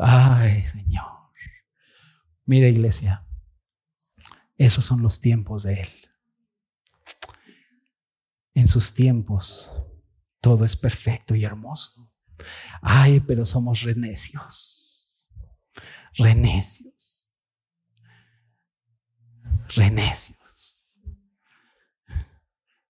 Ay, 0.00 0.64
Señor. 0.64 1.04
Mira, 2.44 2.68
iglesia, 2.68 3.26
esos 4.56 4.84
son 4.84 5.02
los 5.02 5.20
tiempos 5.20 5.64
de 5.64 5.82
Él. 5.82 5.88
En 8.54 8.68
sus 8.68 8.94
tiempos 8.94 9.72
todo 10.40 10.64
es 10.64 10.76
perfecto 10.76 11.34
y 11.34 11.44
hermoso. 11.44 12.10
Ay, 12.80 13.20
pero 13.20 13.44
somos 13.44 13.82
renecios. 13.82 15.24
Renecios. 16.14 17.48
Renecios. 19.74 20.38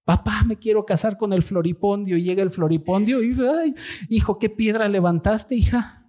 Papá, 0.04 0.42
me 0.44 0.56
quiero 0.56 0.86
casar 0.86 1.18
con 1.18 1.32
el 1.34 1.42
floripondio. 1.42 2.16
Llega 2.16 2.42
el 2.42 2.50
floripondio 2.50 3.22
y 3.22 3.28
dice, 3.28 3.46
ay, 3.46 3.74
hijo, 4.08 4.38
¿qué 4.38 4.48
piedra 4.48 4.88
levantaste, 4.88 5.54
hija? 5.54 6.07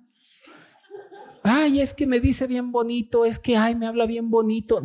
Ay, 1.43 1.81
es 1.81 1.93
que 1.93 2.07
me 2.07 2.19
dice 2.19 2.47
bien 2.47 2.71
bonito, 2.71 3.25
es 3.25 3.39
que, 3.39 3.57
ay, 3.57 3.75
me 3.75 3.87
habla 3.87 4.05
bien 4.05 4.29
bonito. 4.29 4.81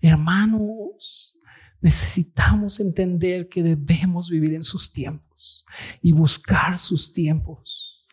Hermanos, 0.00 1.36
necesitamos 1.80 2.80
entender 2.80 3.48
que 3.48 3.62
debemos 3.62 4.30
vivir 4.30 4.54
en 4.54 4.62
sus 4.62 4.92
tiempos 4.92 5.64
y 6.02 6.12
buscar 6.12 6.78
sus 6.78 7.12
tiempos. 7.12 8.06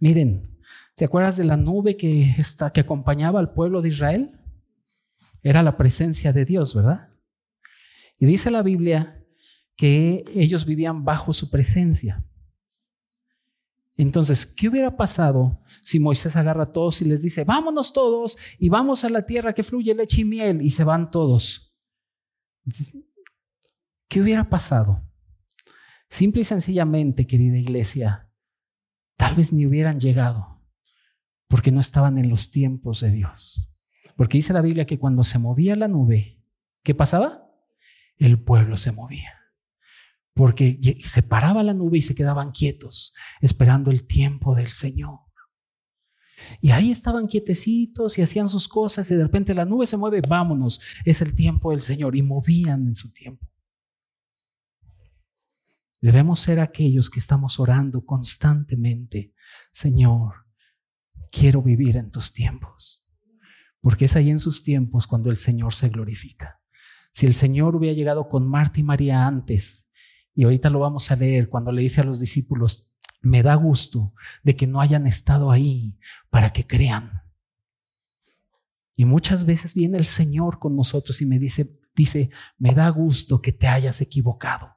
Miren, 0.00 0.58
¿te 0.96 1.04
acuerdas 1.04 1.36
de 1.36 1.44
la 1.44 1.56
nube 1.56 1.96
que, 1.96 2.30
está, 2.38 2.72
que 2.72 2.80
acompañaba 2.80 3.38
al 3.40 3.52
pueblo 3.52 3.82
de 3.82 3.90
Israel? 3.90 4.40
Era 5.42 5.62
la 5.62 5.76
presencia 5.76 6.32
de 6.32 6.44
Dios, 6.44 6.74
¿verdad? 6.74 7.10
Y 8.18 8.26
dice 8.26 8.50
la 8.50 8.62
Biblia 8.62 9.24
que 9.76 10.24
ellos 10.34 10.66
vivían 10.66 11.04
bajo 11.04 11.32
su 11.32 11.50
presencia. 11.50 12.24
Entonces, 13.98 14.46
¿qué 14.46 14.68
hubiera 14.68 14.96
pasado 14.96 15.60
si 15.82 15.98
Moisés 15.98 16.36
agarra 16.36 16.62
a 16.62 16.72
todos 16.72 17.02
y 17.02 17.04
les 17.04 17.20
dice, 17.20 17.42
vámonos 17.42 17.92
todos 17.92 18.38
y 18.56 18.68
vamos 18.68 19.02
a 19.04 19.10
la 19.10 19.26
tierra 19.26 19.52
que 19.52 19.64
fluye 19.64 19.92
leche 19.92 20.20
y 20.20 20.24
miel 20.24 20.62
y 20.62 20.70
se 20.70 20.84
van 20.84 21.10
todos? 21.10 21.76
¿Qué 24.08 24.20
hubiera 24.20 24.48
pasado? 24.48 25.04
Simple 26.08 26.42
y 26.42 26.44
sencillamente, 26.44 27.26
querida 27.26 27.58
iglesia, 27.58 28.30
tal 29.16 29.34
vez 29.34 29.52
ni 29.52 29.66
hubieran 29.66 29.98
llegado 29.98 30.62
porque 31.48 31.72
no 31.72 31.80
estaban 31.80 32.18
en 32.18 32.28
los 32.28 32.52
tiempos 32.52 33.00
de 33.00 33.10
Dios. 33.10 33.74
Porque 34.16 34.38
dice 34.38 34.52
la 34.52 34.62
Biblia 34.62 34.86
que 34.86 35.00
cuando 35.00 35.24
se 35.24 35.40
movía 35.40 35.74
la 35.74 35.88
nube, 35.88 36.40
¿qué 36.84 36.94
pasaba? 36.94 37.50
El 38.16 38.40
pueblo 38.40 38.76
se 38.76 38.92
movía 38.92 39.37
porque 40.38 40.78
se 41.00 41.24
paraba 41.24 41.64
la 41.64 41.74
nube 41.74 41.98
y 41.98 42.00
se 42.00 42.14
quedaban 42.14 42.52
quietos, 42.52 43.12
esperando 43.40 43.90
el 43.90 44.06
tiempo 44.06 44.54
del 44.54 44.68
Señor. 44.68 45.18
Y 46.60 46.70
ahí 46.70 46.92
estaban 46.92 47.26
quietecitos 47.26 48.16
y 48.16 48.22
hacían 48.22 48.48
sus 48.48 48.68
cosas 48.68 49.10
y 49.10 49.16
de 49.16 49.24
repente 49.24 49.52
la 49.52 49.64
nube 49.64 49.84
se 49.88 49.96
mueve, 49.96 50.20
vámonos, 50.20 50.80
es 51.04 51.20
el 51.22 51.34
tiempo 51.34 51.72
del 51.72 51.80
Señor 51.80 52.14
y 52.14 52.22
movían 52.22 52.86
en 52.86 52.94
su 52.94 53.12
tiempo. 53.12 53.50
Debemos 56.00 56.38
ser 56.38 56.60
aquellos 56.60 57.10
que 57.10 57.18
estamos 57.18 57.58
orando 57.58 58.06
constantemente, 58.06 59.34
Señor, 59.72 60.34
quiero 61.32 61.62
vivir 61.62 61.96
en 61.96 62.12
tus 62.12 62.32
tiempos, 62.32 63.04
porque 63.80 64.04
es 64.04 64.14
ahí 64.14 64.30
en 64.30 64.38
sus 64.38 64.62
tiempos 64.62 65.08
cuando 65.08 65.30
el 65.30 65.36
Señor 65.36 65.74
se 65.74 65.88
glorifica. 65.88 66.60
Si 67.10 67.26
el 67.26 67.34
Señor 67.34 67.74
hubiera 67.74 67.96
llegado 67.96 68.28
con 68.28 68.48
Marta 68.48 68.78
y 68.78 68.84
María 68.84 69.26
antes, 69.26 69.87
y 70.38 70.44
ahorita 70.44 70.70
lo 70.70 70.78
vamos 70.78 71.10
a 71.10 71.16
leer 71.16 71.48
cuando 71.48 71.72
le 71.72 71.82
dice 71.82 72.00
a 72.00 72.04
los 72.04 72.20
discípulos, 72.20 72.92
me 73.20 73.42
da 73.42 73.56
gusto 73.56 74.14
de 74.44 74.54
que 74.54 74.68
no 74.68 74.80
hayan 74.80 75.08
estado 75.08 75.50
ahí 75.50 75.98
para 76.30 76.52
que 76.52 76.64
crean. 76.64 77.24
Y 78.94 79.04
muchas 79.04 79.44
veces 79.44 79.74
viene 79.74 79.98
el 79.98 80.04
Señor 80.04 80.60
con 80.60 80.76
nosotros 80.76 81.20
y 81.22 81.26
me 81.26 81.40
dice, 81.40 81.80
dice, 81.92 82.30
me 82.56 82.72
da 82.72 82.88
gusto 82.90 83.42
que 83.42 83.50
te 83.50 83.66
hayas 83.66 84.00
equivocado. 84.00 84.76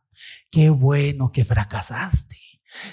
Qué 0.50 0.72
bueno 0.72 1.32
que 1.32 1.46
fracasaste. 1.46 2.38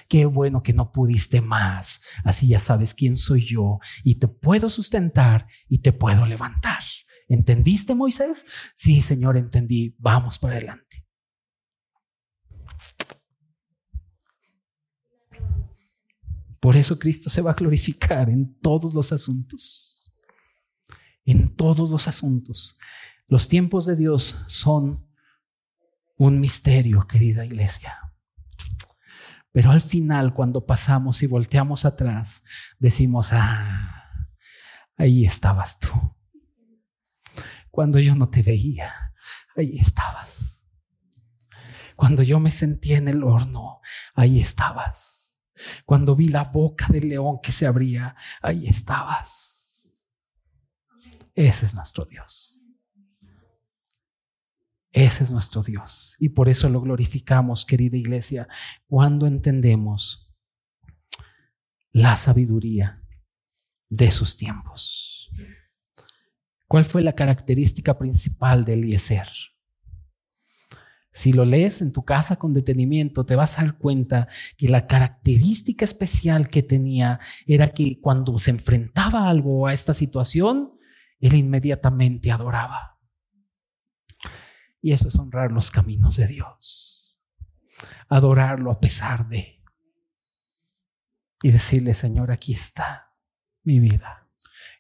Qué 0.07 0.27
bueno 0.27 0.63
que 0.63 0.75
no 0.75 0.93
pudiste 0.93 1.41
más. 1.41 2.03
Así 2.23 2.49
ya 2.49 2.59
sabes 2.59 2.93
quién 2.93 3.17
soy 3.17 3.47
yo 3.47 3.79
y 4.05 4.17
te 4.17 4.29
puedo 4.29 4.69
sustentar 4.69 5.47
y 5.71 5.79
te 5.79 5.95
puedo 5.95 6.27
levantar. 6.27 6.83
¿Entendiste, 7.29 7.95
Moisés? 7.95 8.45
Sí, 8.77 9.01
Señor, 9.01 9.39
entendí. 9.39 9.97
Vamos 9.99 10.39
para 10.39 10.57
adelante. 10.57 11.08
Por 16.61 16.77
eso 16.77 16.99
Cristo 16.99 17.31
se 17.31 17.41
va 17.41 17.53
a 17.53 17.55
glorificar 17.55 18.31
en 18.31 18.59
todos 18.61 18.95
los 18.95 19.13
asuntos. 19.13 20.11
En 21.25 21.55
todos 21.55 21.91
los 21.91 22.09
asuntos. 22.09 22.79
Los 23.29 23.49
tiempos 23.49 23.87
de 23.87 23.97
Dios 23.97 24.35
son 24.49 25.07
un 26.17 26.41
misterio, 26.41 27.07
querida 27.07 27.45
iglesia. 27.45 28.09
Pero 29.53 29.71
al 29.71 29.81
final, 29.81 30.35
cuando 30.35 30.67
pasamos 30.67 31.23
y 31.23 31.27
volteamos 31.27 31.85
atrás, 31.85 32.45
decimos, 32.79 33.29
ah, 33.33 34.29
ahí 34.97 35.25
estabas 35.25 35.79
tú. 35.79 35.89
Cuando 37.71 37.99
yo 37.99 38.15
no 38.15 38.29
te 38.29 38.43
veía, 38.43 38.93
ahí 39.57 39.79
estabas. 39.79 40.65
Cuando 41.97 42.23
yo 42.23 42.41
me 42.41 42.51
sentía 42.51 42.99
en 42.99 43.09
el 43.09 43.23
horno, 43.25 43.81
ahí 44.15 44.41
estabas. 44.41 45.18
Cuando 45.85 46.15
vi 46.17 46.29
la 46.29 46.45
boca 46.45 46.87
del 46.89 47.09
león 47.09 47.39
que 47.43 47.53
se 47.53 47.67
abría, 47.67 48.17
ahí 48.43 48.67
estabas. 48.67 49.93
Ese 51.35 51.67
es 51.67 51.75
nuestro 51.75 52.05
Dios. 52.05 52.65
Ese 54.93 55.25
es 55.25 55.31
nuestro 55.31 55.63
Dios. 55.63 56.17
Y 56.19 56.31
por 56.31 56.49
eso 56.49 56.69
lo 56.69 56.81
glorificamos, 56.81 57.65
querida 57.65 57.97
iglesia, 57.97 58.49
cuando 58.87 59.27
entendemos 59.27 60.35
la 61.93 62.17
sabiduría 62.17 63.03
de 63.89 64.11
sus 64.11 64.37
tiempos. 64.37 65.31
¿Cuál 66.67 66.85
fue 66.85 67.03
la 67.03 67.15
característica 67.15 67.99
principal 67.99 68.65
de 68.65 68.75
Eliezer? 68.75 69.29
Si 71.19 71.33
lo 71.33 71.45
lees 71.45 71.83
en 71.83 71.91
tu 71.91 72.05
casa 72.05 72.37
con 72.37 72.55
detenimiento, 72.55 73.27
te 73.27 73.35
vas 73.35 73.59
a 73.59 73.63
dar 73.63 73.77
cuenta 73.77 74.29
que 74.57 74.69
la 74.69 74.87
característica 74.87 75.85
especial 75.85 76.49
que 76.49 76.63
tenía 76.63 77.19
era 77.45 77.75
que 77.75 77.99
cuando 78.01 78.39
se 78.39 78.53
enfrentaba 78.53 79.29
algo 79.29 79.67
a 79.67 79.75
esta 79.75 79.95
situación, 79.95 80.79
él 81.19 81.35
inmediatamente 81.35 82.31
adoraba. 82.31 83.01
Y 84.81 84.93
eso 84.93 85.09
es 85.09 85.17
honrar 85.17 85.51
los 85.51 85.73
caminos 85.73 86.15
de 86.15 86.29
Dios. 86.29 87.19
Adorarlo 88.09 88.71
a 88.71 88.79
pesar 88.79 89.29
de. 89.29 89.61
y 91.43 91.51
decirle, 91.51 91.95
Señor, 91.95 92.31
aquí 92.31 92.53
está 92.53 93.13
mi 93.65 93.81
vida. 93.81 94.31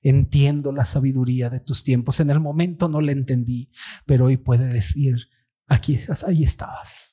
Entiendo 0.05 0.70
la 0.70 0.84
sabiduría 0.84 1.51
de 1.51 1.59
tus 1.59 1.82
tiempos. 1.82 2.20
En 2.20 2.30
el 2.30 2.39
momento 2.39 2.89
no 2.89 3.01
la 3.01 3.11
entendí, 3.11 3.72
pero 4.07 4.26
hoy 4.26 4.36
puede 4.36 4.72
decir, 4.72 5.28
aquí 5.68 5.94
estás, 5.94 6.24
ahí 6.24 6.42
estabas. 6.42 7.08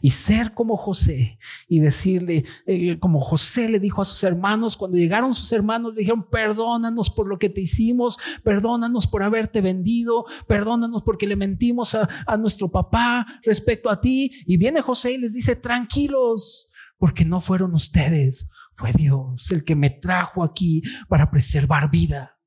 Y 0.00 0.10
ser 0.10 0.54
como 0.54 0.76
José 0.76 1.38
y 1.68 1.80
decirle, 1.80 2.44
eh, 2.66 2.98
como 3.00 3.20
José 3.20 3.68
le 3.68 3.80
dijo 3.80 4.02
a 4.02 4.04
sus 4.04 4.22
hermanos, 4.22 4.76
cuando 4.76 4.96
llegaron 4.96 5.34
sus 5.34 5.50
hermanos, 5.50 5.94
le 5.94 6.00
dijeron, 6.00 6.28
perdónanos 6.30 7.10
por 7.10 7.26
lo 7.26 7.38
que 7.38 7.48
te 7.48 7.60
hicimos, 7.60 8.16
perdónanos 8.44 9.08
por 9.08 9.24
haberte 9.24 9.60
vendido, 9.60 10.26
perdónanos 10.46 11.02
porque 11.02 11.26
le 11.26 11.34
mentimos 11.34 11.96
a, 11.96 12.08
a 12.26 12.36
nuestro 12.36 12.70
papá 12.70 13.26
respecto 13.42 13.90
a 13.90 14.00
ti. 14.00 14.30
Y 14.46 14.58
viene 14.58 14.80
José 14.80 15.12
y 15.12 15.18
les 15.18 15.34
dice, 15.34 15.56
tranquilos, 15.56 16.70
porque 16.96 17.24
no 17.24 17.40
fueron 17.40 17.74
ustedes, 17.74 18.50
fue 18.74 18.92
Dios 18.92 19.50
el 19.50 19.64
que 19.64 19.74
me 19.74 19.90
trajo 19.90 20.44
aquí 20.44 20.82
para 21.08 21.30
preservar 21.32 21.90
vida. 21.90 22.38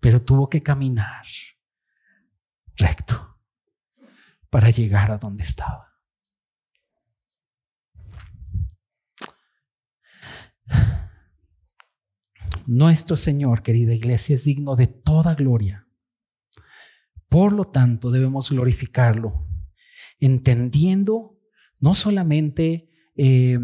Pero 0.00 0.20
tuvo 0.22 0.48
que 0.48 0.60
caminar 0.60 1.22
para 4.50 4.70
llegar 4.70 5.10
a 5.10 5.18
donde 5.18 5.42
estaba. 5.42 5.92
Nuestro 12.66 13.16
Señor, 13.16 13.62
querida 13.62 13.94
iglesia, 13.94 14.36
es 14.36 14.44
digno 14.44 14.76
de 14.76 14.86
toda 14.86 15.34
gloria. 15.34 15.88
Por 17.28 17.52
lo 17.52 17.64
tanto, 17.64 18.10
debemos 18.10 18.50
glorificarlo, 18.50 19.48
entendiendo 20.20 21.40
no 21.80 21.94
solamente 21.94 22.91
eh, 23.14 23.58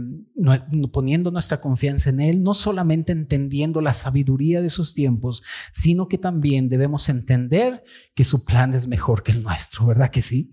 poniendo 0.92 1.30
nuestra 1.30 1.60
confianza 1.60 2.10
en 2.10 2.20
Él, 2.20 2.42
no 2.42 2.52
solamente 2.54 3.12
entendiendo 3.12 3.80
la 3.80 3.92
sabiduría 3.92 4.60
de 4.60 4.70
sus 4.70 4.92
tiempos, 4.92 5.42
sino 5.72 6.08
que 6.08 6.18
también 6.18 6.68
debemos 6.68 7.08
entender 7.08 7.82
que 8.14 8.24
su 8.24 8.44
plan 8.44 8.74
es 8.74 8.86
mejor 8.88 9.22
que 9.22 9.32
el 9.32 9.42
nuestro, 9.42 9.86
¿verdad 9.86 10.10
que 10.10 10.22
sí? 10.22 10.52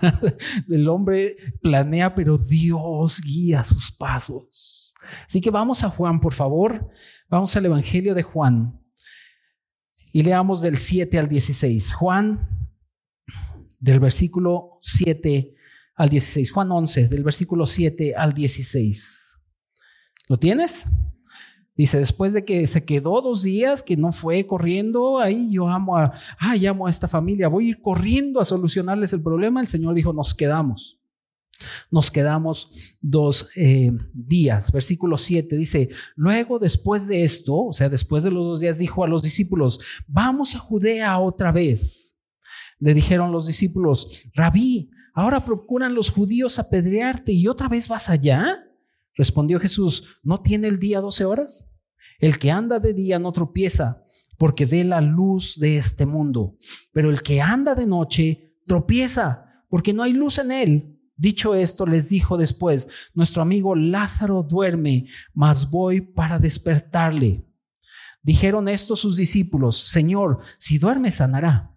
El 0.68 0.88
hombre 0.88 1.36
planea, 1.60 2.14
pero 2.14 2.38
Dios 2.38 3.20
guía 3.20 3.64
sus 3.64 3.90
pasos. 3.90 4.94
Así 5.26 5.40
que 5.40 5.50
vamos 5.50 5.82
a 5.82 5.90
Juan, 5.90 6.20
por 6.20 6.32
favor. 6.32 6.88
Vamos 7.28 7.56
al 7.56 7.66
Evangelio 7.66 8.14
de 8.14 8.22
Juan. 8.22 8.80
Y 10.12 10.22
leamos 10.22 10.60
del 10.60 10.76
7 10.76 11.18
al 11.18 11.28
16. 11.28 11.94
Juan, 11.94 12.70
del 13.80 13.98
versículo 13.98 14.78
7 14.82 15.54
al 16.02 16.08
16. 16.08 16.50
Juan 16.50 16.72
11, 16.72 17.06
del 17.06 17.22
versículo 17.22 17.64
7 17.64 18.14
al 18.16 18.34
16. 18.34 19.38
¿Lo 20.28 20.36
tienes? 20.36 20.84
Dice, 21.76 21.96
después 21.96 22.32
de 22.32 22.44
que 22.44 22.66
se 22.66 22.84
quedó 22.84 23.22
dos 23.22 23.44
días, 23.44 23.84
que 23.84 23.96
no 23.96 24.10
fue 24.10 24.44
corriendo, 24.44 25.20
ahí 25.20 25.52
yo 25.52 25.68
amo 25.68 25.96
a, 25.96 26.12
ah, 26.40 26.56
llamo 26.56 26.88
a 26.88 26.90
esta 26.90 27.06
familia, 27.06 27.46
voy 27.46 27.66
a 27.66 27.68
ir 27.68 27.80
corriendo 27.80 28.40
a 28.40 28.44
solucionarles 28.44 29.12
el 29.12 29.22
problema. 29.22 29.60
El 29.60 29.68
Señor 29.68 29.94
dijo, 29.94 30.12
nos 30.12 30.34
quedamos. 30.34 31.00
Nos 31.88 32.10
quedamos 32.10 32.98
dos 33.00 33.50
eh, 33.54 33.92
días. 34.12 34.72
Versículo 34.72 35.16
7 35.16 35.56
dice, 35.56 35.88
luego 36.16 36.58
después 36.58 37.06
de 37.06 37.22
esto, 37.22 37.66
o 37.66 37.72
sea, 37.72 37.88
después 37.88 38.24
de 38.24 38.32
los 38.32 38.44
dos 38.44 38.60
días, 38.60 38.76
dijo 38.76 39.04
a 39.04 39.08
los 39.08 39.22
discípulos, 39.22 39.78
vamos 40.08 40.56
a 40.56 40.58
Judea 40.58 41.16
otra 41.20 41.52
vez. 41.52 42.16
Le 42.80 42.92
dijeron 42.92 43.30
los 43.30 43.46
discípulos, 43.46 44.28
rabí, 44.34 44.90
ahora 45.12 45.44
procuran 45.44 45.94
los 45.94 46.10
judíos 46.10 46.58
apedrearte 46.58 47.32
y 47.32 47.48
otra 47.48 47.68
vez 47.68 47.88
vas 47.88 48.08
allá. 48.08 48.68
Respondió 49.14 49.60
Jesús, 49.60 50.20
¿no 50.22 50.40
tiene 50.40 50.68
el 50.68 50.78
día 50.78 51.00
doce 51.00 51.24
horas? 51.24 51.74
El 52.18 52.38
que 52.38 52.50
anda 52.50 52.78
de 52.78 52.94
día 52.94 53.18
no 53.18 53.32
tropieza 53.32 54.04
porque 54.38 54.66
ve 54.66 54.84
la 54.84 55.00
luz 55.00 55.58
de 55.58 55.76
este 55.76 56.06
mundo, 56.06 56.56
pero 56.92 57.10
el 57.10 57.22
que 57.22 57.40
anda 57.40 57.74
de 57.74 57.86
noche 57.86 58.56
tropieza 58.66 59.64
porque 59.68 59.92
no 59.92 60.02
hay 60.02 60.12
luz 60.12 60.38
en 60.38 60.50
él. 60.52 60.98
Dicho 61.16 61.54
esto, 61.54 61.86
les 61.86 62.08
dijo 62.08 62.36
después, 62.36 62.88
nuestro 63.14 63.42
amigo 63.42 63.76
Lázaro 63.76 64.42
duerme, 64.42 65.06
mas 65.34 65.70
voy 65.70 66.00
para 66.00 66.38
despertarle. 66.38 67.44
Dijeron 68.22 68.68
esto 68.68 68.96
sus 68.96 69.16
discípulos, 69.16 69.78
Señor, 69.78 70.40
si 70.58 70.78
duerme 70.78 71.10
sanará. 71.10 71.76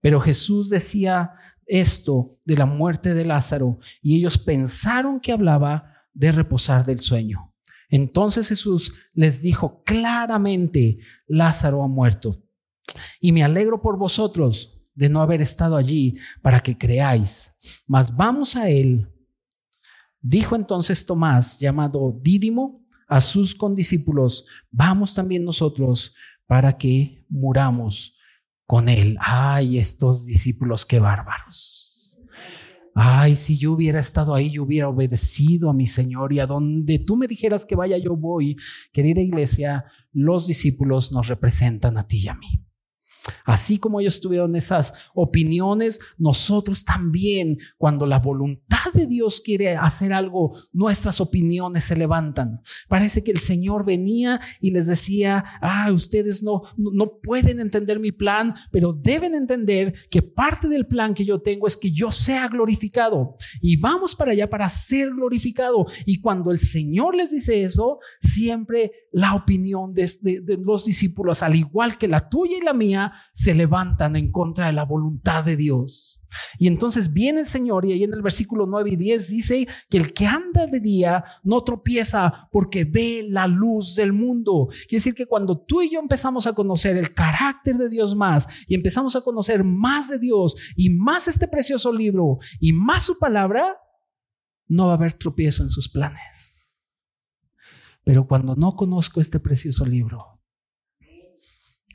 Pero 0.00 0.20
Jesús 0.20 0.70
decía 0.70 1.32
esto 1.66 2.30
de 2.44 2.56
la 2.56 2.66
muerte 2.66 3.14
de 3.14 3.24
Lázaro 3.24 3.78
y 4.02 4.16
ellos 4.16 4.38
pensaron 4.38 5.20
que 5.20 5.32
hablaba 5.32 5.90
de 6.14 6.32
reposar 6.32 6.86
del 6.86 7.00
sueño. 7.00 7.54
Entonces 7.88 8.48
Jesús 8.48 8.92
les 9.12 9.42
dijo 9.42 9.82
claramente, 9.84 10.98
Lázaro 11.26 11.82
ha 11.82 11.88
muerto. 11.88 12.42
Y 13.20 13.32
me 13.32 13.44
alegro 13.44 13.82
por 13.82 13.98
vosotros 13.98 14.80
de 14.94 15.08
no 15.08 15.20
haber 15.20 15.40
estado 15.40 15.76
allí 15.76 16.18
para 16.42 16.60
que 16.60 16.76
creáis. 16.76 17.84
Mas 17.86 18.14
vamos 18.16 18.56
a 18.56 18.68
él. 18.70 19.08
Dijo 20.20 20.56
entonces 20.56 21.04
Tomás, 21.04 21.58
llamado 21.58 22.18
Dídimo, 22.20 22.84
a 23.08 23.20
sus 23.20 23.54
condiscípulos, 23.54 24.46
vamos 24.70 25.14
también 25.14 25.44
nosotros 25.44 26.16
para 26.46 26.76
que 26.76 27.24
muramos 27.28 28.15
con 28.66 28.88
él. 28.88 29.16
Ay, 29.20 29.78
estos 29.78 30.26
discípulos, 30.26 30.84
qué 30.84 30.98
bárbaros. 30.98 31.86
Ay, 32.94 33.36
si 33.36 33.58
yo 33.58 33.72
hubiera 33.72 34.00
estado 34.00 34.34
ahí, 34.34 34.50
yo 34.52 34.62
hubiera 34.62 34.88
obedecido 34.88 35.68
a 35.68 35.74
mi 35.74 35.86
Señor 35.86 36.32
y 36.32 36.40
a 36.40 36.46
donde 36.46 36.98
tú 36.98 37.16
me 37.16 37.26
dijeras 37.26 37.66
que 37.66 37.76
vaya, 37.76 37.98
yo 37.98 38.16
voy. 38.16 38.56
Querida 38.92 39.20
iglesia, 39.20 39.84
los 40.12 40.46
discípulos 40.46 41.12
nos 41.12 41.28
representan 41.28 41.98
a 41.98 42.06
ti 42.06 42.22
y 42.24 42.28
a 42.28 42.34
mí. 42.34 42.65
Así 43.44 43.78
como 43.78 44.00
ellos 44.00 44.20
tuvieron 44.20 44.56
esas 44.56 44.94
opiniones, 45.14 46.00
nosotros 46.18 46.84
también, 46.84 47.58
cuando 47.76 48.06
la 48.06 48.18
voluntad 48.18 48.92
de 48.92 49.06
Dios 49.06 49.40
quiere 49.44 49.76
hacer 49.76 50.12
algo, 50.12 50.56
nuestras 50.72 51.20
opiniones 51.20 51.84
se 51.84 51.96
levantan. 51.96 52.60
Parece 52.88 53.22
que 53.22 53.30
el 53.30 53.38
Señor 53.38 53.84
venía 53.84 54.40
y 54.60 54.70
les 54.70 54.86
decía, 54.86 55.44
ah, 55.60 55.90
ustedes 55.92 56.42
no, 56.42 56.62
no 56.76 57.18
pueden 57.22 57.60
entender 57.60 57.98
mi 57.98 58.12
plan, 58.12 58.54
pero 58.70 58.92
deben 58.92 59.34
entender 59.34 59.94
que 60.10 60.22
parte 60.22 60.68
del 60.68 60.86
plan 60.86 61.14
que 61.14 61.24
yo 61.24 61.40
tengo 61.40 61.66
es 61.66 61.76
que 61.76 61.92
yo 61.92 62.10
sea 62.10 62.48
glorificado. 62.48 63.34
Y 63.60 63.76
vamos 63.76 64.14
para 64.14 64.32
allá 64.32 64.48
para 64.48 64.68
ser 64.68 65.10
glorificado. 65.10 65.86
Y 66.04 66.20
cuando 66.20 66.50
el 66.50 66.58
Señor 66.58 67.14
les 67.14 67.30
dice 67.30 67.62
eso, 67.62 67.98
siempre 68.20 68.92
la 69.16 69.34
opinión 69.34 69.94
de, 69.94 70.10
los 70.58 70.84
discípulos, 70.84 71.42
al 71.42 71.56
igual 71.56 71.96
que 71.96 72.06
la 72.06 72.28
tuya 72.28 72.58
y 72.60 72.62
la 72.62 72.74
mía, 72.74 73.14
se 73.32 73.54
levantan 73.54 74.14
en 74.14 74.30
contra 74.30 74.66
de 74.66 74.74
la 74.74 74.84
voluntad 74.84 75.42
de 75.42 75.56
Dios. 75.56 76.22
Y 76.58 76.66
entonces 76.66 77.14
viene 77.14 77.40
el 77.40 77.46
Señor 77.46 77.86
y 77.86 77.92
ahí 77.92 78.04
en 78.04 78.12
el 78.12 78.20
versículo 78.20 78.66
9 78.66 78.90
y 78.90 78.96
10 78.96 79.28
dice 79.30 79.68
que 79.88 79.96
el 79.96 80.12
que 80.12 80.26
anda 80.26 80.66
de 80.66 80.80
día 80.80 81.24
no 81.44 81.64
tropieza 81.64 82.46
porque 82.52 82.84
ve 82.84 83.24
la 83.26 83.46
luz 83.46 83.94
del 83.94 84.12
mundo. 84.12 84.68
Quiere 84.86 84.98
decir 84.98 85.14
que 85.14 85.24
cuando 85.24 85.64
tú 85.64 85.80
y 85.80 85.92
yo 85.92 86.00
empezamos 86.00 86.46
a 86.46 86.52
conocer 86.52 86.98
el 86.98 87.14
carácter 87.14 87.76
de 87.76 87.88
Dios 87.88 88.14
más 88.14 88.66
y 88.68 88.74
empezamos 88.74 89.16
a 89.16 89.22
conocer 89.22 89.64
más 89.64 90.10
de 90.10 90.18
Dios 90.18 90.56
y 90.76 90.90
más 90.90 91.26
este 91.26 91.48
precioso 91.48 91.90
libro 91.90 92.36
y 92.60 92.74
más 92.74 93.04
su 93.04 93.18
palabra, 93.18 93.78
no 94.68 94.88
va 94.88 94.92
a 94.92 94.96
haber 94.96 95.14
tropiezo 95.14 95.62
en 95.62 95.70
sus 95.70 95.88
planes. 95.88 96.55
Pero 98.06 98.24
cuando 98.28 98.54
no 98.54 98.76
conozco 98.76 99.20
este 99.20 99.40
precioso 99.40 99.84
libro, 99.84 100.40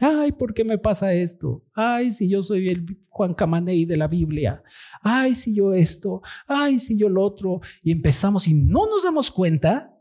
ay, 0.02 0.34
¿por 0.34 0.54
qué 0.54 0.66
me 0.66 0.78
pasa 0.78 1.14
esto? 1.14 1.64
Ay, 1.74 2.12
si 2.12 2.30
yo 2.30 2.44
soy 2.44 2.68
el 2.68 3.00
Juan 3.08 3.34
Camaney 3.34 3.86
de 3.86 3.96
la 3.96 4.10
Biblia. 4.10 4.62
Ay, 5.02 5.34
si 5.36 5.56
yo 5.56 5.74
esto. 5.74 6.22
Ay, 6.46 6.80
si 6.80 6.98
yo 6.98 7.08
lo 7.08 7.24
otro. 7.24 7.62
Y 7.82 7.94
empezamos 7.94 8.46
y 8.50 8.54
no 8.54 8.88
nos 8.88 9.06
damos 9.06 9.32
cuenta 9.32 9.98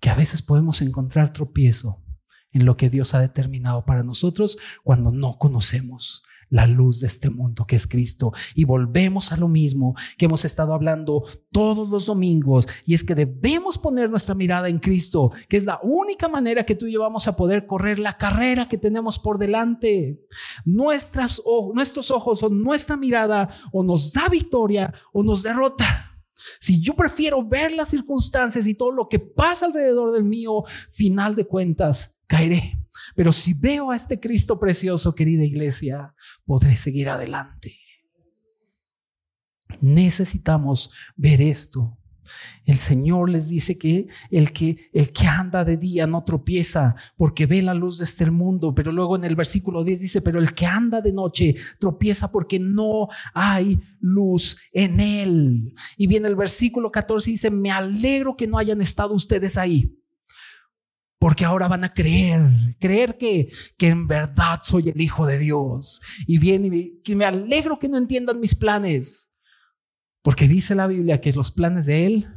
que 0.00 0.10
a 0.10 0.16
veces 0.16 0.42
podemos 0.42 0.82
encontrar 0.82 1.32
tropiezo 1.32 2.02
en 2.50 2.66
lo 2.66 2.76
que 2.76 2.90
Dios 2.90 3.14
ha 3.14 3.20
determinado 3.20 3.84
para 3.84 4.02
nosotros 4.02 4.58
cuando 4.82 5.12
no 5.12 5.38
conocemos 5.38 6.24
la 6.52 6.66
luz 6.66 7.00
de 7.00 7.06
este 7.06 7.30
mundo 7.30 7.66
que 7.66 7.76
es 7.76 7.86
Cristo. 7.86 8.32
Y 8.54 8.64
volvemos 8.64 9.32
a 9.32 9.36
lo 9.36 9.48
mismo 9.48 9.96
que 10.16 10.26
hemos 10.26 10.44
estado 10.44 10.74
hablando 10.74 11.24
todos 11.50 11.88
los 11.88 12.06
domingos, 12.06 12.68
y 12.86 12.94
es 12.94 13.02
que 13.02 13.14
debemos 13.14 13.78
poner 13.78 14.10
nuestra 14.10 14.34
mirada 14.34 14.68
en 14.68 14.78
Cristo, 14.78 15.32
que 15.48 15.56
es 15.56 15.64
la 15.64 15.80
única 15.82 16.28
manera 16.28 16.64
que 16.64 16.74
tú 16.74 16.86
y 16.86 16.92
yo 16.92 17.00
vamos 17.00 17.26
a 17.26 17.36
poder 17.36 17.66
correr 17.66 17.98
la 17.98 18.16
carrera 18.16 18.68
que 18.68 18.78
tenemos 18.78 19.18
por 19.18 19.38
delante. 19.38 20.20
Nuestras, 20.64 21.40
nuestros 21.74 22.10
ojos 22.10 22.42
o 22.42 22.50
nuestra 22.50 22.96
mirada 22.96 23.48
o 23.72 23.82
nos 23.82 24.12
da 24.12 24.28
victoria 24.28 24.92
o 25.12 25.22
nos 25.22 25.42
derrota. 25.42 26.10
Si 26.60 26.82
yo 26.82 26.94
prefiero 26.94 27.46
ver 27.46 27.72
las 27.72 27.88
circunstancias 27.88 28.66
y 28.66 28.74
todo 28.74 28.90
lo 28.90 29.08
que 29.08 29.18
pasa 29.18 29.66
alrededor 29.66 30.12
del 30.12 30.24
mío, 30.24 30.64
final 30.90 31.34
de 31.34 31.46
cuentas, 31.46 32.11
caeré. 32.32 32.78
Pero 33.14 33.30
si 33.30 33.52
veo 33.52 33.90
a 33.90 33.96
este 33.96 34.18
Cristo 34.18 34.58
precioso, 34.58 35.14
querida 35.14 35.44
iglesia, 35.44 36.14
podré 36.46 36.76
seguir 36.76 37.10
adelante. 37.10 37.76
Necesitamos 39.82 40.92
ver 41.14 41.42
esto. 41.42 41.98
El 42.64 42.76
Señor 42.76 43.28
les 43.28 43.48
dice 43.48 43.76
que 43.76 44.06
el, 44.30 44.52
que 44.52 44.88
el 44.94 45.12
que 45.12 45.26
anda 45.26 45.62
de 45.66 45.76
día 45.76 46.06
no 46.06 46.24
tropieza 46.24 46.94
porque 47.18 47.44
ve 47.44 47.60
la 47.60 47.74
luz 47.74 47.98
de 47.98 48.04
este 48.04 48.30
mundo, 48.30 48.74
pero 48.74 48.92
luego 48.92 49.16
en 49.16 49.24
el 49.24 49.36
versículo 49.36 49.84
10 49.84 50.00
dice, 50.00 50.22
pero 50.22 50.38
el 50.38 50.54
que 50.54 50.64
anda 50.64 51.02
de 51.02 51.12
noche 51.12 51.56
tropieza 51.78 52.32
porque 52.32 52.58
no 52.58 53.08
hay 53.34 53.78
luz 54.00 54.56
en 54.72 55.00
él. 55.00 55.74
Y 55.98 56.06
viene 56.06 56.28
el 56.28 56.36
versículo 56.36 56.90
14 56.90 57.28
y 57.28 57.32
dice, 57.34 57.50
me 57.50 57.70
alegro 57.70 58.36
que 58.36 58.46
no 58.46 58.56
hayan 58.56 58.80
estado 58.80 59.12
ustedes 59.12 59.58
ahí. 59.58 60.01
Porque 61.22 61.44
ahora 61.44 61.68
van 61.68 61.84
a 61.84 61.88
creer, 61.88 62.40
creer 62.80 63.16
que, 63.16 63.46
que 63.78 63.86
en 63.86 64.08
verdad 64.08 64.58
soy 64.60 64.88
el 64.88 65.00
Hijo 65.00 65.24
de 65.24 65.38
Dios. 65.38 66.00
Y 66.26 66.38
viene 66.38 67.00
que 67.04 67.14
me 67.14 67.24
alegro 67.24 67.78
que 67.78 67.88
no 67.88 67.96
entiendan 67.96 68.40
mis 68.40 68.56
planes. 68.56 69.32
Porque 70.20 70.48
dice 70.48 70.74
la 70.74 70.88
Biblia 70.88 71.20
que 71.20 71.32
los 71.32 71.52
planes 71.52 71.86
de 71.86 72.06
Él 72.06 72.28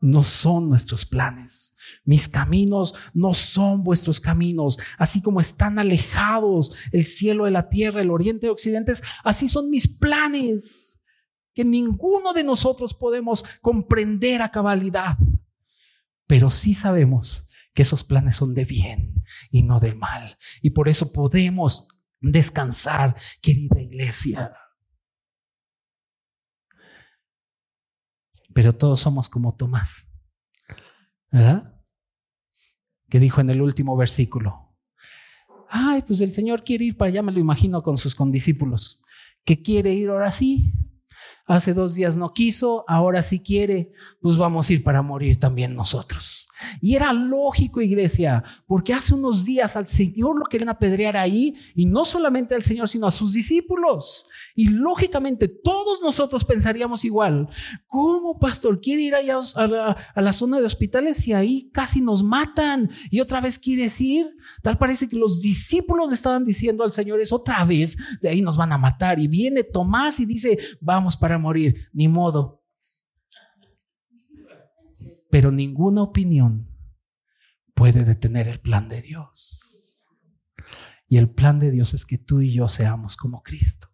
no 0.00 0.24
son 0.24 0.68
nuestros 0.68 1.06
planes. 1.06 1.76
Mis 2.04 2.26
caminos 2.26 2.96
no 3.12 3.34
son 3.34 3.84
vuestros 3.84 4.18
caminos. 4.18 4.76
Así 4.98 5.22
como 5.22 5.38
están 5.38 5.78
alejados 5.78 6.74
el 6.90 7.04
cielo 7.04 7.44
de 7.44 7.52
la 7.52 7.68
tierra, 7.68 8.02
el 8.02 8.10
oriente 8.10 8.48
y 8.48 8.50
occidente, 8.50 8.94
así 9.22 9.46
son 9.46 9.70
mis 9.70 9.86
planes 9.86 11.00
que 11.54 11.64
ninguno 11.64 12.32
de 12.32 12.42
nosotros 12.42 12.94
podemos 12.94 13.44
comprender 13.60 14.42
a 14.42 14.50
cabalidad. 14.50 15.16
Pero 16.26 16.50
sí 16.50 16.74
sabemos 16.74 17.50
que 17.74 17.82
esos 17.82 18.04
planes 18.04 18.36
son 18.36 18.54
de 18.54 18.64
bien 18.64 19.22
y 19.50 19.62
no 19.62 19.80
de 19.80 19.94
mal. 19.94 20.36
Y 20.62 20.70
por 20.70 20.88
eso 20.88 21.12
podemos 21.12 21.88
descansar, 22.20 23.16
querida 23.42 23.80
iglesia. 23.80 24.52
pero 28.54 28.74
todos 28.74 29.00
somos 29.00 29.28
como 29.28 29.56
Tomás, 29.56 30.10
¿verdad? 31.30 31.76
Que 33.10 33.18
dijo 33.18 33.40
en 33.40 33.50
el 33.50 33.60
último 33.60 33.96
versículo, 33.96 34.74
ay, 35.68 36.02
pues 36.02 36.20
el 36.20 36.32
Señor 36.32 36.62
quiere 36.64 36.86
ir 36.86 36.96
para 36.96 37.10
allá, 37.10 37.22
me 37.22 37.32
lo 37.32 37.40
imagino 37.40 37.82
con 37.82 37.98
sus 37.98 38.14
condiscípulos, 38.14 39.02
que 39.44 39.60
quiere 39.60 39.92
ir 39.92 40.08
ahora 40.08 40.30
sí. 40.30 40.72
Hace 41.46 41.74
dos 41.74 41.94
días 41.94 42.16
no 42.16 42.32
quiso, 42.32 42.84
ahora 42.88 43.22
sí 43.22 43.40
quiere, 43.40 43.92
pues 44.20 44.38
vamos 44.38 44.68
a 44.68 44.72
ir 44.72 44.82
para 44.82 45.02
morir 45.02 45.38
también 45.38 45.74
nosotros. 45.74 46.48
Y 46.80 46.94
era 46.94 47.12
lógico, 47.12 47.80
iglesia, 47.80 48.42
porque 48.66 48.94
hace 48.94 49.14
unos 49.14 49.44
días 49.44 49.76
al 49.76 49.86
Señor 49.86 50.38
lo 50.38 50.46
querían 50.46 50.68
apedrear 50.68 51.16
ahí, 51.16 51.56
y 51.74 51.86
no 51.86 52.04
solamente 52.04 52.54
al 52.54 52.62
Señor, 52.62 52.88
sino 52.88 53.06
a 53.06 53.10
sus 53.10 53.32
discípulos. 53.32 54.26
Y 54.54 54.68
lógicamente 54.68 55.48
todos 55.48 56.00
nosotros 56.00 56.44
pensaríamos 56.44 57.04
igual. 57.04 57.48
¿Cómo, 57.86 58.38
pastor, 58.38 58.80
quiere 58.80 59.02
ir 59.02 59.14
allá 59.14 59.40
a 59.56 60.20
la, 60.20 60.32
zona 60.32 60.60
de 60.60 60.66
hospitales 60.66 61.26
y 61.26 61.32
ahí 61.32 61.70
casi 61.72 62.00
nos 62.00 62.22
matan? 62.22 62.90
Y 63.10 63.20
otra 63.20 63.40
vez 63.40 63.58
quieres 63.58 64.00
ir. 64.00 64.26
Tal 64.62 64.78
parece 64.78 65.08
que 65.08 65.16
los 65.16 65.42
discípulos 65.42 66.08
le 66.08 66.14
estaban 66.14 66.44
diciendo 66.44 66.84
al 66.84 66.92
Señor, 66.92 67.20
es 67.20 67.32
otra 67.32 67.64
vez, 67.64 67.96
de 68.20 68.28
ahí 68.28 68.40
nos 68.40 68.56
van 68.56 68.72
a 68.72 68.78
matar. 68.78 69.18
Y 69.18 69.26
viene 69.26 69.64
Tomás 69.64 70.20
y 70.20 70.26
dice, 70.26 70.58
vamos 70.80 71.16
para 71.16 71.38
morir, 71.38 71.74
ni 71.92 72.06
modo. 72.06 72.63
Pero 75.34 75.50
ninguna 75.50 76.00
opinión 76.00 76.64
puede 77.74 78.04
detener 78.04 78.46
el 78.46 78.60
plan 78.60 78.88
de 78.88 79.02
Dios. 79.02 79.62
Y 81.08 81.16
el 81.16 81.28
plan 81.28 81.58
de 81.58 81.72
Dios 81.72 81.92
es 81.92 82.06
que 82.06 82.18
tú 82.18 82.40
y 82.40 82.54
yo 82.54 82.68
seamos 82.68 83.16
como 83.16 83.42
Cristo 83.42 83.88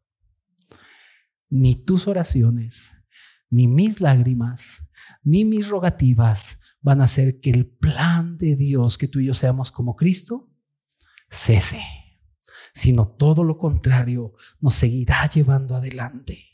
ni 1.49 1.76
tus 1.76 2.09
oraciones, 2.09 2.93
ni 3.49 3.68
mis 3.68 4.03
lágrimas, 4.03 4.91
ni 5.22 5.47
mis 5.47 5.68
rogativas 5.68 6.59
van 6.82 7.01
a 7.01 7.05
hacer 7.05 7.41
que 7.41 7.49
el 7.49 7.66
plan 7.66 8.36
de 8.36 8.55
Dios, 8.55 8.99
que 8.99 9.09
tú 9.09 9.20
y 9.20 9.28
yo 9.28 9.32
seamos 9.32 9.70
como 9.70 9.97
Cristo, 9.97 10.53
cese, 11.30 11.80
sino 12.74 13.09
todo 13.09 13.45
lo 13.45 13.57
contrario, 13.57 14.34
nos 14.61 14.74
seguirá 14.74 15.26
llevando 15.30 15.74
adelante. 15.74 16.49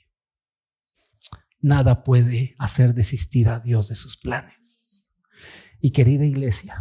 Nada 1.66 2.04
puede 2.04 2.54
hacer 2.60 2.94
desistir 2.94 3.48
a 3.48 3.58
Dios 3.58 3.88
de 3.88 3.96
sus 3.96 4.16
planes. 4.16 5.10
Y 5.80 5.90
querida 5.90 6.24
iglesia, 6.24 6.80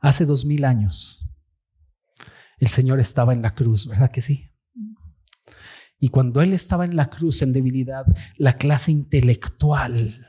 hace 0.00 0.24
dos 0.24 0.44
mil 0.44 0.64
años 0.64 1.28
el 2.58 2.68
Señor 2.68 3.00
estaba 3.00 3.32
en 3.32 3.42
la 3.42 3.56
cruz, 3.56 3.88
¿verdad 3.88 4.12
que 4.12 4.22
sí? 4.22 4.52
Y 5.98 6.10
cuando 6.10 6.42
Él 6.42 6.52
estaba 6.52 6.84
en 6.84 6.94
la 6.94 7.10
cruz 7.10 7.42
en 7.42 7.52
debilidad, 7.52 8.04
la 8.36 8.52
clase 8.52 8.92
intelectual, 8.92 10.25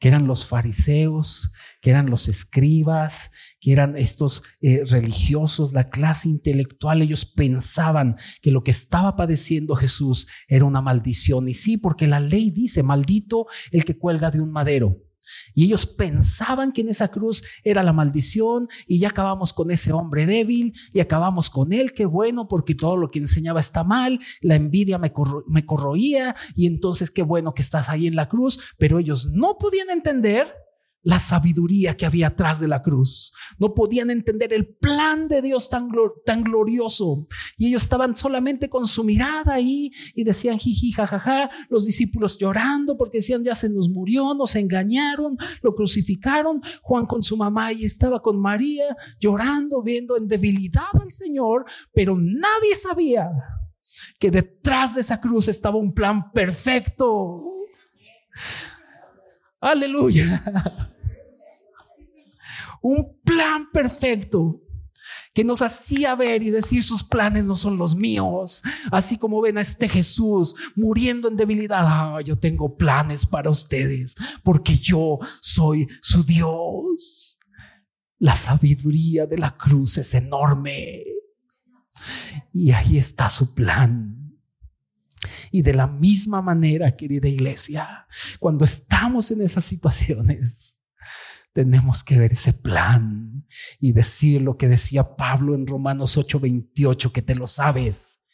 que 0.00 0.08
eran 0.08 0.26
los 0.26 0.46
fariseos, 0.46 1.52
que 1.80 1.90
eran 1.90 2.10
los 2.10 2.26
escribas, 2.26 3.30
que 3.60 3.72
eran 3.72 3.96
estos 3.96 4.42
eh, 4.62 4.82
religiosos, 4.86 5.74
la 5.74 5.90
clase 5.90 6.28
intelectual, 6.28 7.02
ellos 7.02 7.26
pensaban 7.26 8.16
que 8.40 8.50
lo 8.50 8.64
que 8.64 8.70
estaba 8.70 9.14
padeciendo 9.14 9.76
Jesús 9.76 10.26
era 10.48 10.64
una 10.64 10.80
maldición. 10.80 11.48
Y 11.48 11.54
sí, 11.54 11.76
porque 11.76 12.06
la 12.06 12.18
ley 12.18 12.50
dice, 12.50 12.82
maldito 12.82 13.46
el 13.70 13.84
que 13.84 13.98
cuelga 13.98 14.30
de 14.30 14.40
un 14.40 14.50
madero. 14.50 14.96
Y 15.54 15.64
ellos 15.64 15.86
pensaban 15.86 16.72
que 16.72 16.82
en 16.82 16.88
esa 16.88 17.08
cruz 17.08 17.42
era 17.64 17.82
la 17.82 17.92
maldición 17.92 18.68
y 18.86 18.98
ya 18.98 19.08
acabamos 19.08 19.52
con 19.52 19.70
ese 19.70 19.92
hombre 19.92 20.26
débil 20.26 20.72
y 20.92 21.00
acabamos 21.00 21.50
con 21.50 21.72
él, 21.72 21.92
qué 21.92 22.06
bueno, 22.06 22.48
porque 22.48 22.74
todo 22.74 22.96
lo 22.96 23.10
que 23.10 23.18
enseñaba 23.18 23.60
está 23.60 23.84
mal, 23.84 24.20
la 24.40 24.56
envidia 24.56 24.98
me, 24.98 25.12
me 25.46 25.66
corroía 25.66 26.34
y 26.54 26.66
entonces 26.66 27.10
qué 27.10 27.22
bueno 27.22 27.54
que 27.54 27.62
estás 27.62 27.88
ahí 27.88 28.06
en 28.06 28.16
la 28.16 28.28
cruz, 28.28 28.60
pero 28.78 28.98
ellos 28.98 29.30
no 29.32 29.58
podían 29.58 29.90
entender 29.90 30.52
la 31.02 31.18
sabiduría 31.18 31.96
que 31.96 32.06
había 32.06 32.28
atrás 32.28 32.60
de 32.60 32.68
la 32.68 32.82
cruz. 32.82 33.32
No 33.58 33.74
podían 33.74 34.10
entender 34.10 34.52
el 34.52 34.66
plan 34.66 35.28
de 35.28 35.42
Dios 35.42 35.70
tan, 35.70 35.88
tan 36.24 36.42
glorioso. 36.42 37.26
Y 37.56 37.68
ellos 37.68 37.82
estaban 37.82 38.16
solamente 38.16 38.68
con 38.68 38.86
su 38.86 39.04
mirada 39.04 39.54
ahí 39.54 39.92
y 40.14 40.24
decían 40.24 40.58
jiji, 40.58 40.92
jajaja, 40.92 41.50
los 41.68 41.86
discípulos 41.86 42.38
llorando 42.38 42.96
porque 42.96 43.18
decían 43.18 43.44
ya 43.44 43.54
se 43.54 43.68
nos 43.68 43.88
murió, 43.88 44.34
nos 44.34 44.54
engañaron, 44.56 45.36
lo 45.62 45.74
crucificaron. 45.74 46.60
Juan 46.82 47.06
con 47.06 47.22
su 47.22 47.36
mamá 47.36 47.72
y 47.72 47.84
estaba 47.84 48.20
con 48.20 48.40
María 48.40 48.96
llorando, 49.20 49.82
viendo 49.82 50.16
en 50.16 50.28
debilidad 50.28 50.90
al 51.00 51.12
Señor, 51.12 51.64
pero 51.94 52.16
nadie 52.16 52.76
sabía 52.80 53.30
que 54.18 54.30
detrás 54.30 54.94
de 54.94 55.00
esa 55.00 55.20
cruz 55.20 55.48
estaba 55.48 55.76
un 55.76 55.92
plan 55.92 56.30
perfecto. 56.32 57.44
Aleluya. 59.60 60.42
Un 62.82 63.20
plan 63.22 63.70
perfecto 63.70 64.62
que 65.34 65.44
nos 65.44 65.62
hacía 65.62 66.14
ver 66.14 66.42
y 66.42 66.50
decir 66.50 66.82
sus 66.82 67.04
planes 67.04 67.44
no 67.44 67.54
son 67.54 67.76
los 67.76 67.94
míos. 67.94 68.62
Así 68.90 69.18
como 69.18 69.40
ven 69.40 69.58
a 69.58 69.60
este 69.60 69.88
Jesús 69.88 70.54
muriendo 70.74 71.28
en 71.28 71.36
debilidad. 71.36 71.84
Ah, 71.86 72.20
yo 72.22 72.38
tengo 72.38 72.76
planes 72.76 73.26
para 73.26 73.50
ustedes 73.50 74.14
porque 74.42 74.76
yo 74.76 75.18
soy 75.40 75.88
su 76.02 76.24
Dios. 76.24 77.38
La 78.18 78.34
sabiduría 78.34 79.26
de 79.26 79.38
la 79.38 79.56
cruz 79.56 79.98
es 79.98 80.14
enorme. 80.14 81.04
Y 82.52 82.72
ahí 82.72 82.98
está 82.98 83.30
su 83.30 83.54
plan. 83.54 84.19
Y 85.50 85.62
de 85.62 85.74
la 85.74 85.86
misma 85.86 86.40
manera, 86.40 86.96
querida 86.96 87.28
iglesia, 87.28 88.06
cuando 88.38 88.64
estamos 88.64 89.30
en 89.30 89.42
esas 89.42 89.64
situaciones, 89.64 90.76
tenemos 91.52 92.02
que 92.02 92.18
ver 92.18 92.32
ese 92.32 92.52
plan 92.52 93.46
y 93.78 93.92
decir 93.92 94.40
lo 94.40 94.56
que 94.56 94.68
decía 94.68 95.16
Pablo 95.16 95.54
en 95.54 95.66
Romanos 95.66 96.16
8:28, 96.16 97.12
que 97.12 97.22
te 97.22 97.34
lo 97.34 97.46
sabes. 97.46 98.24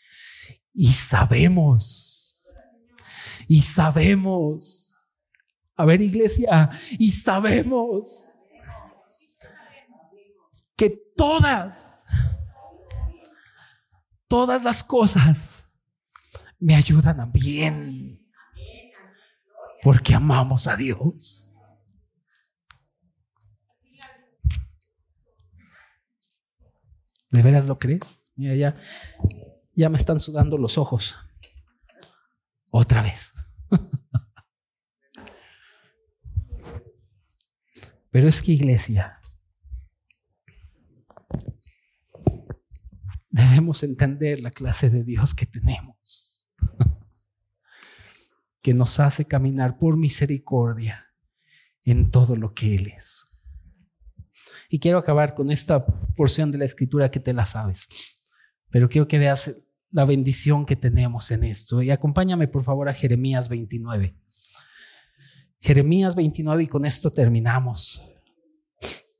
Y 0.73 0.93
sabemos, 0.93 2.39
y 3.49 3.63
sabemos, 3.63 5.15
a 5.75 5.85
ver 5.87 6.03
iglesia, 6.03 6.71
y 6.99 7.11
sabemos 7.11 8.27
que 10.77 10.91
todas, 11.17 12.05
todas 14.29 14.63
las 14.63 14.85
cosas 14.85 15.66
me 16.59 16.75
ayudan 16.75 17.21
a 17.21 17.27
bien. 17.27 18.23
Porque 19.83 20.15
amamos 20.15 20.67
a 20.67 20.77
Dios. 20.77 21.53
¿De 27.31 27.43
veras 27.43 27.67
lo 27.67 27.79
crees? 27.79 28.25
Mira, 28.35 28.55
ya, 28.55 28.81
ya 29.75 29.89
me 29.89 29.99
están 29.99 30.19
sudando 30.21 30.57
los 30.59 30.79
ojos. 30.79 31.15
Otra 32.71 33.03
vez. 33.03 33.33
Pero 38.11 38.29
es 38.29 38.41
que 38.41 38.53
iglesia, 38.53 39.21
debemos 43.29 43.83
entender 43.83 44.41
la 44.41 44.51
clase 44.51 44.89
de 44.89 45.05
Dios 45.05 45.35
que 45.35 45.45
tenemos 45.45 45.96
que 48.67 48.75
nos 48.75 48.99
hace 48.99 49.27
caminar 49.27 49.79
por 49.79 49.97
misericordia 49.97 51.07
en 51.85 52.11
todo 52.11 52.35
lo 52.35 52.53
que 52.53 52.75
Él 52.75 52.89
es. 52.89 53.29
Y 54.69 54.81
quiero 54.81 54.99
acabar 54.99 55.37
con 55.37 55.53
esta 55.53 55.87
porción 56.17 56.51
de 56.51 56.59
la 56.59 56.65
escritura 56.65 57.09
que 57.09 57.21
te 57.21 57.33
la 57.33 57.47
sabes, 57.47 57.87
pero 58.69 58.89
quiero 58.89 59.07
que 59.07 59.21
veas 59.21 59.53
la 59.93 60.05
bendición 60.05 60.67
que 60.67 60.75
tenemos 60.75 61.31
en 61.31 61.45
esto. 61.45 61.81
Y 61.81 61.93
acompáñame 61.93 62.49
por 62.49 62.65
favor 62.65 62.89
a 62.89 62.93
Jeremías 62.93 63.49
29. 63.49 64.19
Jeremías 65.61 66.17
29 66.17 66.65
y 66.65 66.67
con 66.67 66.87
esto 66.87 67.13
terminamos. 67.13 68.03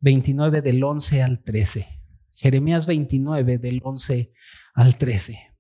29 0.01 0.61
del 0.61 0.83
11 0.83 1.23
al 1.23 1.45
13. 1.45 1.87
Jeremías 2.35 2.85
29 2.85 3.59
del 3.59 3.81
11 3.85 4.33
al 4.75 4.99
13. 4.99 5.56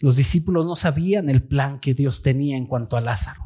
Los 0.00 0.16
discípulos 0.16 0.66
no 0.66 0.76
sabían 0.76 1.30
el 1.30 1.46
plan 1.46 1.78
que 1.78 1.94
Dios 1.94 2.22
tenía 2.22 2.56
en 2.56 2.66
cuanto 2.66 2.96
a 2.96 3.00
Lázaro. 3.00 3.42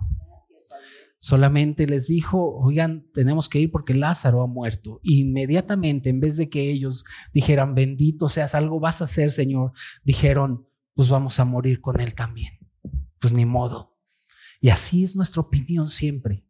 Solamente 1.20 1.86
les 1.86 2.07
dijo, 2.07 2.59
oigan, 2.59 3.11
tenemos 3.12 3.49
que 3.49 3.59
ir 3.59 3.72
porque 3.72 3.92
Lázaro 3.92 4.42
ha 4.42 4.46
muerto. 4.46 5.01
inmediatamente, 5.03 6.11
en 6.11 6.20
vez 6.20 6.36
de 6.36 6.49
que 6.49 6.70
ellos 6.70 7.05
dijeran, 7.34 7.74
bendito 7.74 8.28
seas, 8.28 8.55
algo 8.55 8.78
vas 8.78 9.01
a 9.01 9.05
hacer, 9.05 9.32
Señor, 9.32 9.72
dijeron, 10.05 10.68
pues 10.94 11.09
vamos 11.09 11.40
a 11.40 11.44
morir 11.44 11.80
con 11.80 12.01
él 12.01 12.14
también. 12.14 12.53
Pues 13.18 13.34
ni 13.34 13.44
modo. 13.44 13.96
Y 14.61 14.70
así 14.70 15.03
es 15.03 15.16
nuestra 15.16 15.42
opinión 15.42 15.88
siempre. 15.88 16.44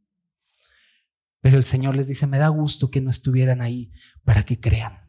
Pero 1.40 1.57
el 1.57 1.64
Señor 1.64 1.96
les 1.96 2.09
dice, 2.09 2.26
me 2.26 2.38
da 2.38 2.49
gusto 2.49 2.90
que 2.90 3.01
no 3.01 3.11
estuvieran 3.11 3.62
ahí 3.62 3.90
para 4.24 4.42
que 4.42 4.61
crean. 4.61 5.08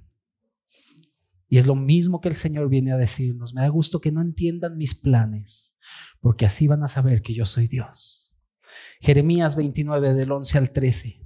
Y 1.49 1.57
es 1.57 1.65
lo 1.65 1.75
mismo 1.75 2.21
que 2.21 2.29
el 2.29 2.35
Señor 2.35 2.69
viene 2.69 2.93
a 2.93 2.97
decirnos, 2.97 3.53
me 3.53 3.61
da 3.61 3.67
gusto 3.69 3.99
que 3.99 4.11
no 4.11 4.21
entiendan 4.21 4.77
mis 4.77 4.93
planes, 4.93 5.77
porque 6.21 6.45
así 6.45 6.67
van 6.67 6.83
a 6.83 6.87
saber 6.87 7.21
que 7.21 7.33
yo 7.33 7.45
soy 7.45 7.67
Dios. 7.67 8.37
Jeremías 9.01 9.55
29 9.55 10.13
del 10.13 10.31
11 10.31 10.57
al 10.57 10.71
13 10.71 11.25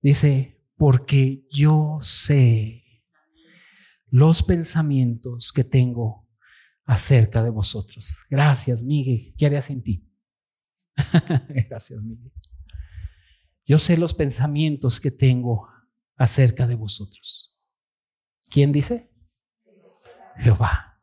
dice, 0.00 0.64
porque 0.76 1.46
yo 1.50 1.98
sé 2.02 2.84
los 4.08 4.42
pensamientos 4.42 5.52
que 5.52 5.64
tengo 5.64 6.28
acerca 6.84 7.42
de 7.42 7.50
vosotros. 7.50 8.20
Gracias, 8.30 8.82
Miguel. 8.82 9.34
¿Qué 9.36 9.46
harías 9.46 9.70
en 9.70 9.82
ti? 9.82 10.10
Gracias, 11.68 12.04
Miguel. 12.04 12.32
Yo 13.66 13.78
sé 13.78 13.96
los 13.96 14.14
pensamientos 14.14 15.00
que 15.00 15.10
tengo 15.10 15.68
acerca 16.16 16.66
de 16.66 16.74
vosotros. 16.74 17.58
¿Quién 18.50 18.72
dice? 18.72 19.13
Jehová. 20.38 21.00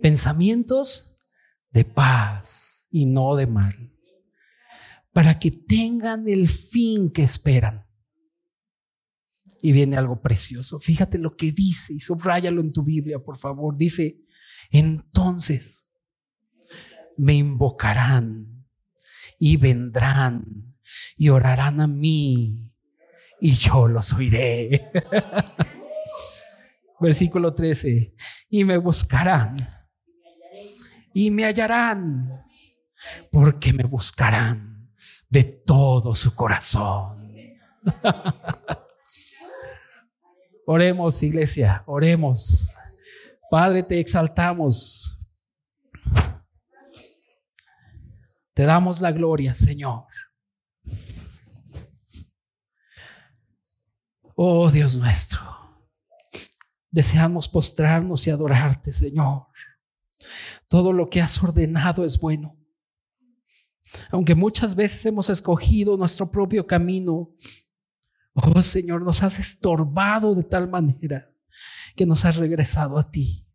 Pensamientos 0.00 1.18
de 1.70 1.84
paz 1.84 2.86
y 2.90 3.06
no 3.06 3.36
de 3.36 3.46
mal, 3.46 3.92
para 5.12 5.38
que 5.38 5.50
tengan 5.50 6.28
el 6.28 6.48
fin 6.48 7.10
que 7.10 7.22
esperan. 7.22 7.86
Y 9.62 9.72
viene 9.72 9.96
algo 9.96 10.22
precioso. 10.22 10.80
Fíjate 10.80 11.18
lo 11.18 11.36
que 11.36 11.52
dice 11.52 11.92
y 11.92 12.00
subráyalo 12.00 12.60
en 12.60 12.72
tu 12.72 12.82
Biblia, 12.82 13.18
por 13.18 13.36
favor. 13.36 13.76
Dice, 13.76 14.24
entonces 14.70 15.90
me 17.16 17.34
invocarán 17.34 18.66
y 19.38 19.56
vendrán 19.58 20.74
y 21.16 21.28
orarán 21.28 21.80
a 21.80 21.86
mí 21.86 22.70
y 23.40 23.52
yo 23.52 23.88
los 23.88 24.12
oiré. 24.12 24.90
Versículo 27.00 27.54
13. 27.54 28.14
Y 28.50 28.64
me 28.64 28.76
buscarán 28.76 29.56
y 31.12 31.30
me 31.30 31.44
hallarán 31.44 32.44
porque 33.30 33.72
me 33.72 33.84
buscarán 33.84 34.92
de 35.28 35.44
todo 35.44 36.14
su 36.14 36.34
corazón. 36.34 37.20
oremos, 40.66 41.22
iglesia, 41.22 41.82
oremos. 41.86 42.74
Padre, 43.50 43.82
te 43.82 43.98
exaltamos. 43.98 45.18
Te 48.54 48.64
damos 48.64 49.00
la 49.00 49.10
gloria, 49.12 49.54
Señor. 49.54 50.04
Oh 54.34 54.70
Dios 54.70 54.96
nuestro, 54.96 55.40
deseamos 56.90 57.48
postrarnos 57.48 58.26
y 58.26 58.30
adorarte, 58.30 58.92
Señor. 58.92 59.46
Todo 60.68 60.92
lo 60.92 61.08
que 61.08 61.20
has 61.20 61.42
ordenado 61.42 62.04
es 62.04 62.18
bueno. 62.18 62.56
Aunque 64.10 64.34
muchas 64.34 64.74
veces 64.74 65.04
hemos 65.06 65.30
escogido 65.30 65.96
nuestro 65.96 66.30
propio 66.30 66.66
camino, 66.66 67.32
oh 68.34 68.62
Señor, 68.62 69.02
nos 69.02 69.22
has 69.22 69.38
estorbado 69.38 70.34
de 70.34 70.44
tal 70.44 70.68
manera 70.68 71.30
que 71.96 72.06
nos 72.06 72.24
has 72.24 72.36
regresado 72.36 72.98
a 72.98 73.10
ti. 73.10 73.46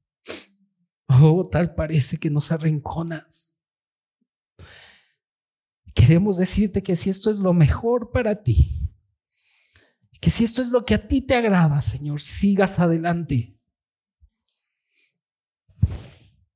Oh, 1.08 1.48
tal 1.48 1.76
parece 1.76 2.18
que 2.18 2.30
nos 2.30 2.52
arrinconas. 2.52 3.64
Queremos 5.94 6.38
decirte 6.38 6.84
que 6.84 6.96
si 6.96 7.10
esto 7.10 7.30
es 7.30 7.38
lo 7.38 7.54
mejor 7.54 8.12
para 8.12 8.44
ti, 8.44 8.85
que 10.26 10.32
si 10.32 10.44
esto 10.44 10.64
es 10.64 10.70
lo 10.70 10.84
que 10.84 10.96
a 10.96 11.08
ti 11.08 11.22
te 11.22 11.36
agrada, 11.36 11.80
Señor, 11.82 12.20
sigas 12.20 12.80
adelante. 12.80 13.60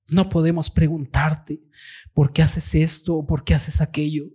No 0.08 0.28
podemos 0.28 0.72
preguntarte 0.72 1.62
por 2.12 2.34
qué 2.34 2.42
haces 2.42 2.74
esto 2.74 3.18
o 3.18 3.28
por 3.28 3.44
qué 3.44 3.54
haces 3.54 3.80
aquello. 3.80 4.26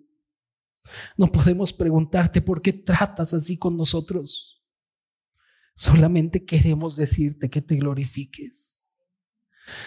No 1.16 1.26
podemos 1.26 1.72
preguntarte 1.72 2.42
por 2.42 2.62
qué 2.62 2.72
tratas 2.72 3.34
así 3.34 3.58
con 3.58 3.76
nosotros. 3.76 4.64
Solamente 5.74 6.44
queremos 6.44 6.94
decirte 6.94 7.50
que 7.50 7.60
te 7.60 7.74
glorifiques. 7.74 9.00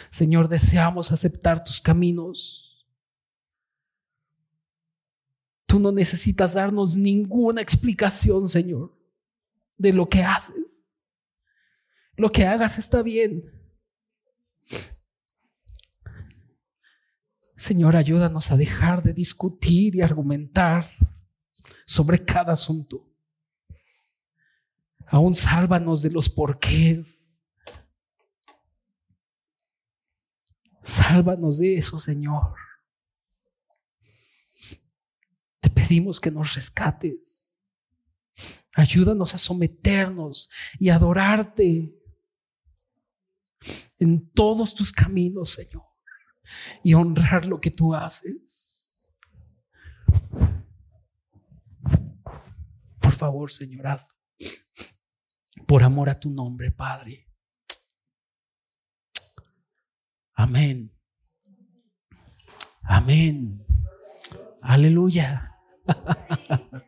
Señor, 0.10 0.50
deseamos 0.50 1.14
aceptar 1.14 1.64
tus 1.64 1.80
caminos. 1.80 2.86
Tú 5.66 5.80
no 5.80 5.94
necesitas 5.94 6.54
darnos 6.54 6.98
ninguna 6.98 7.62
explicación, 7.62 8.50
Señor 8.50 8.97
de 9.78 9.94
lo 9.94 10.10
que 10.10 10.24
haces. 10.24 10.94
Lo 12.16 12.30
que 12.30 12.46
hagas 12.46 12.78
está 12.78 13.02
bien. 13.04 13.44
Señor, 17.56 17.96
ayúdanos 17.96 18.52
a 18.52 18.58
dejar 18.58 19.04
de 19.04 19.14
discutir 19.14 19.96
y 19.96 20.02
argumentar 20.02 20.90
sobre 21.86 22.24
cada 22.24 22.54
asunto. 22.54 23.08
Aún 25.08 25.34
sálvanos 25.36 26.02
de 26.02 26.12
los 26.12 26.30
porqués. 26.30 27.44
Sálvanos 30.84 31.60
de 31.60 31.78
eso, 31.78 32.00
Señor. 32.00 32.56
Te 35.60 35.70
pedimos 35.70 36.20
que 36.20 36.32
nos 36.32 36.56
rescates. 36.56 37.47
Ayúdanos 38.78 39.34
a 39.34 39.40
someternos 39.40 40.52
y 40.80 40.90
adorarte 40.90 42.00
en 43.98 44.30
todos 44.30 44.76
tus 44.76 44.92
caminos, 44.92 45.50
Señor, 45.50 45.84
y 46.84 46.94
honrar 46.94 47.48
lo 47.48 47.60
que 47.60 47.72
tú 47.72 47.96
haces. 47.96 49.08
Por 53.00 53.14
favor, 53.14 53.52
Señor, 53.52 53.88
hazlo. 53.88 54.14
Por 55.66 55.82
amor 55.82 56.12
a 56.12 56.20
tu 56.20 56.30
nombre, 56.30 56.70
Padre. 56.70 57.34
Amén. 60.36 60.96
Amén. 62.84 63.66
Aleluya. 64.62 65.58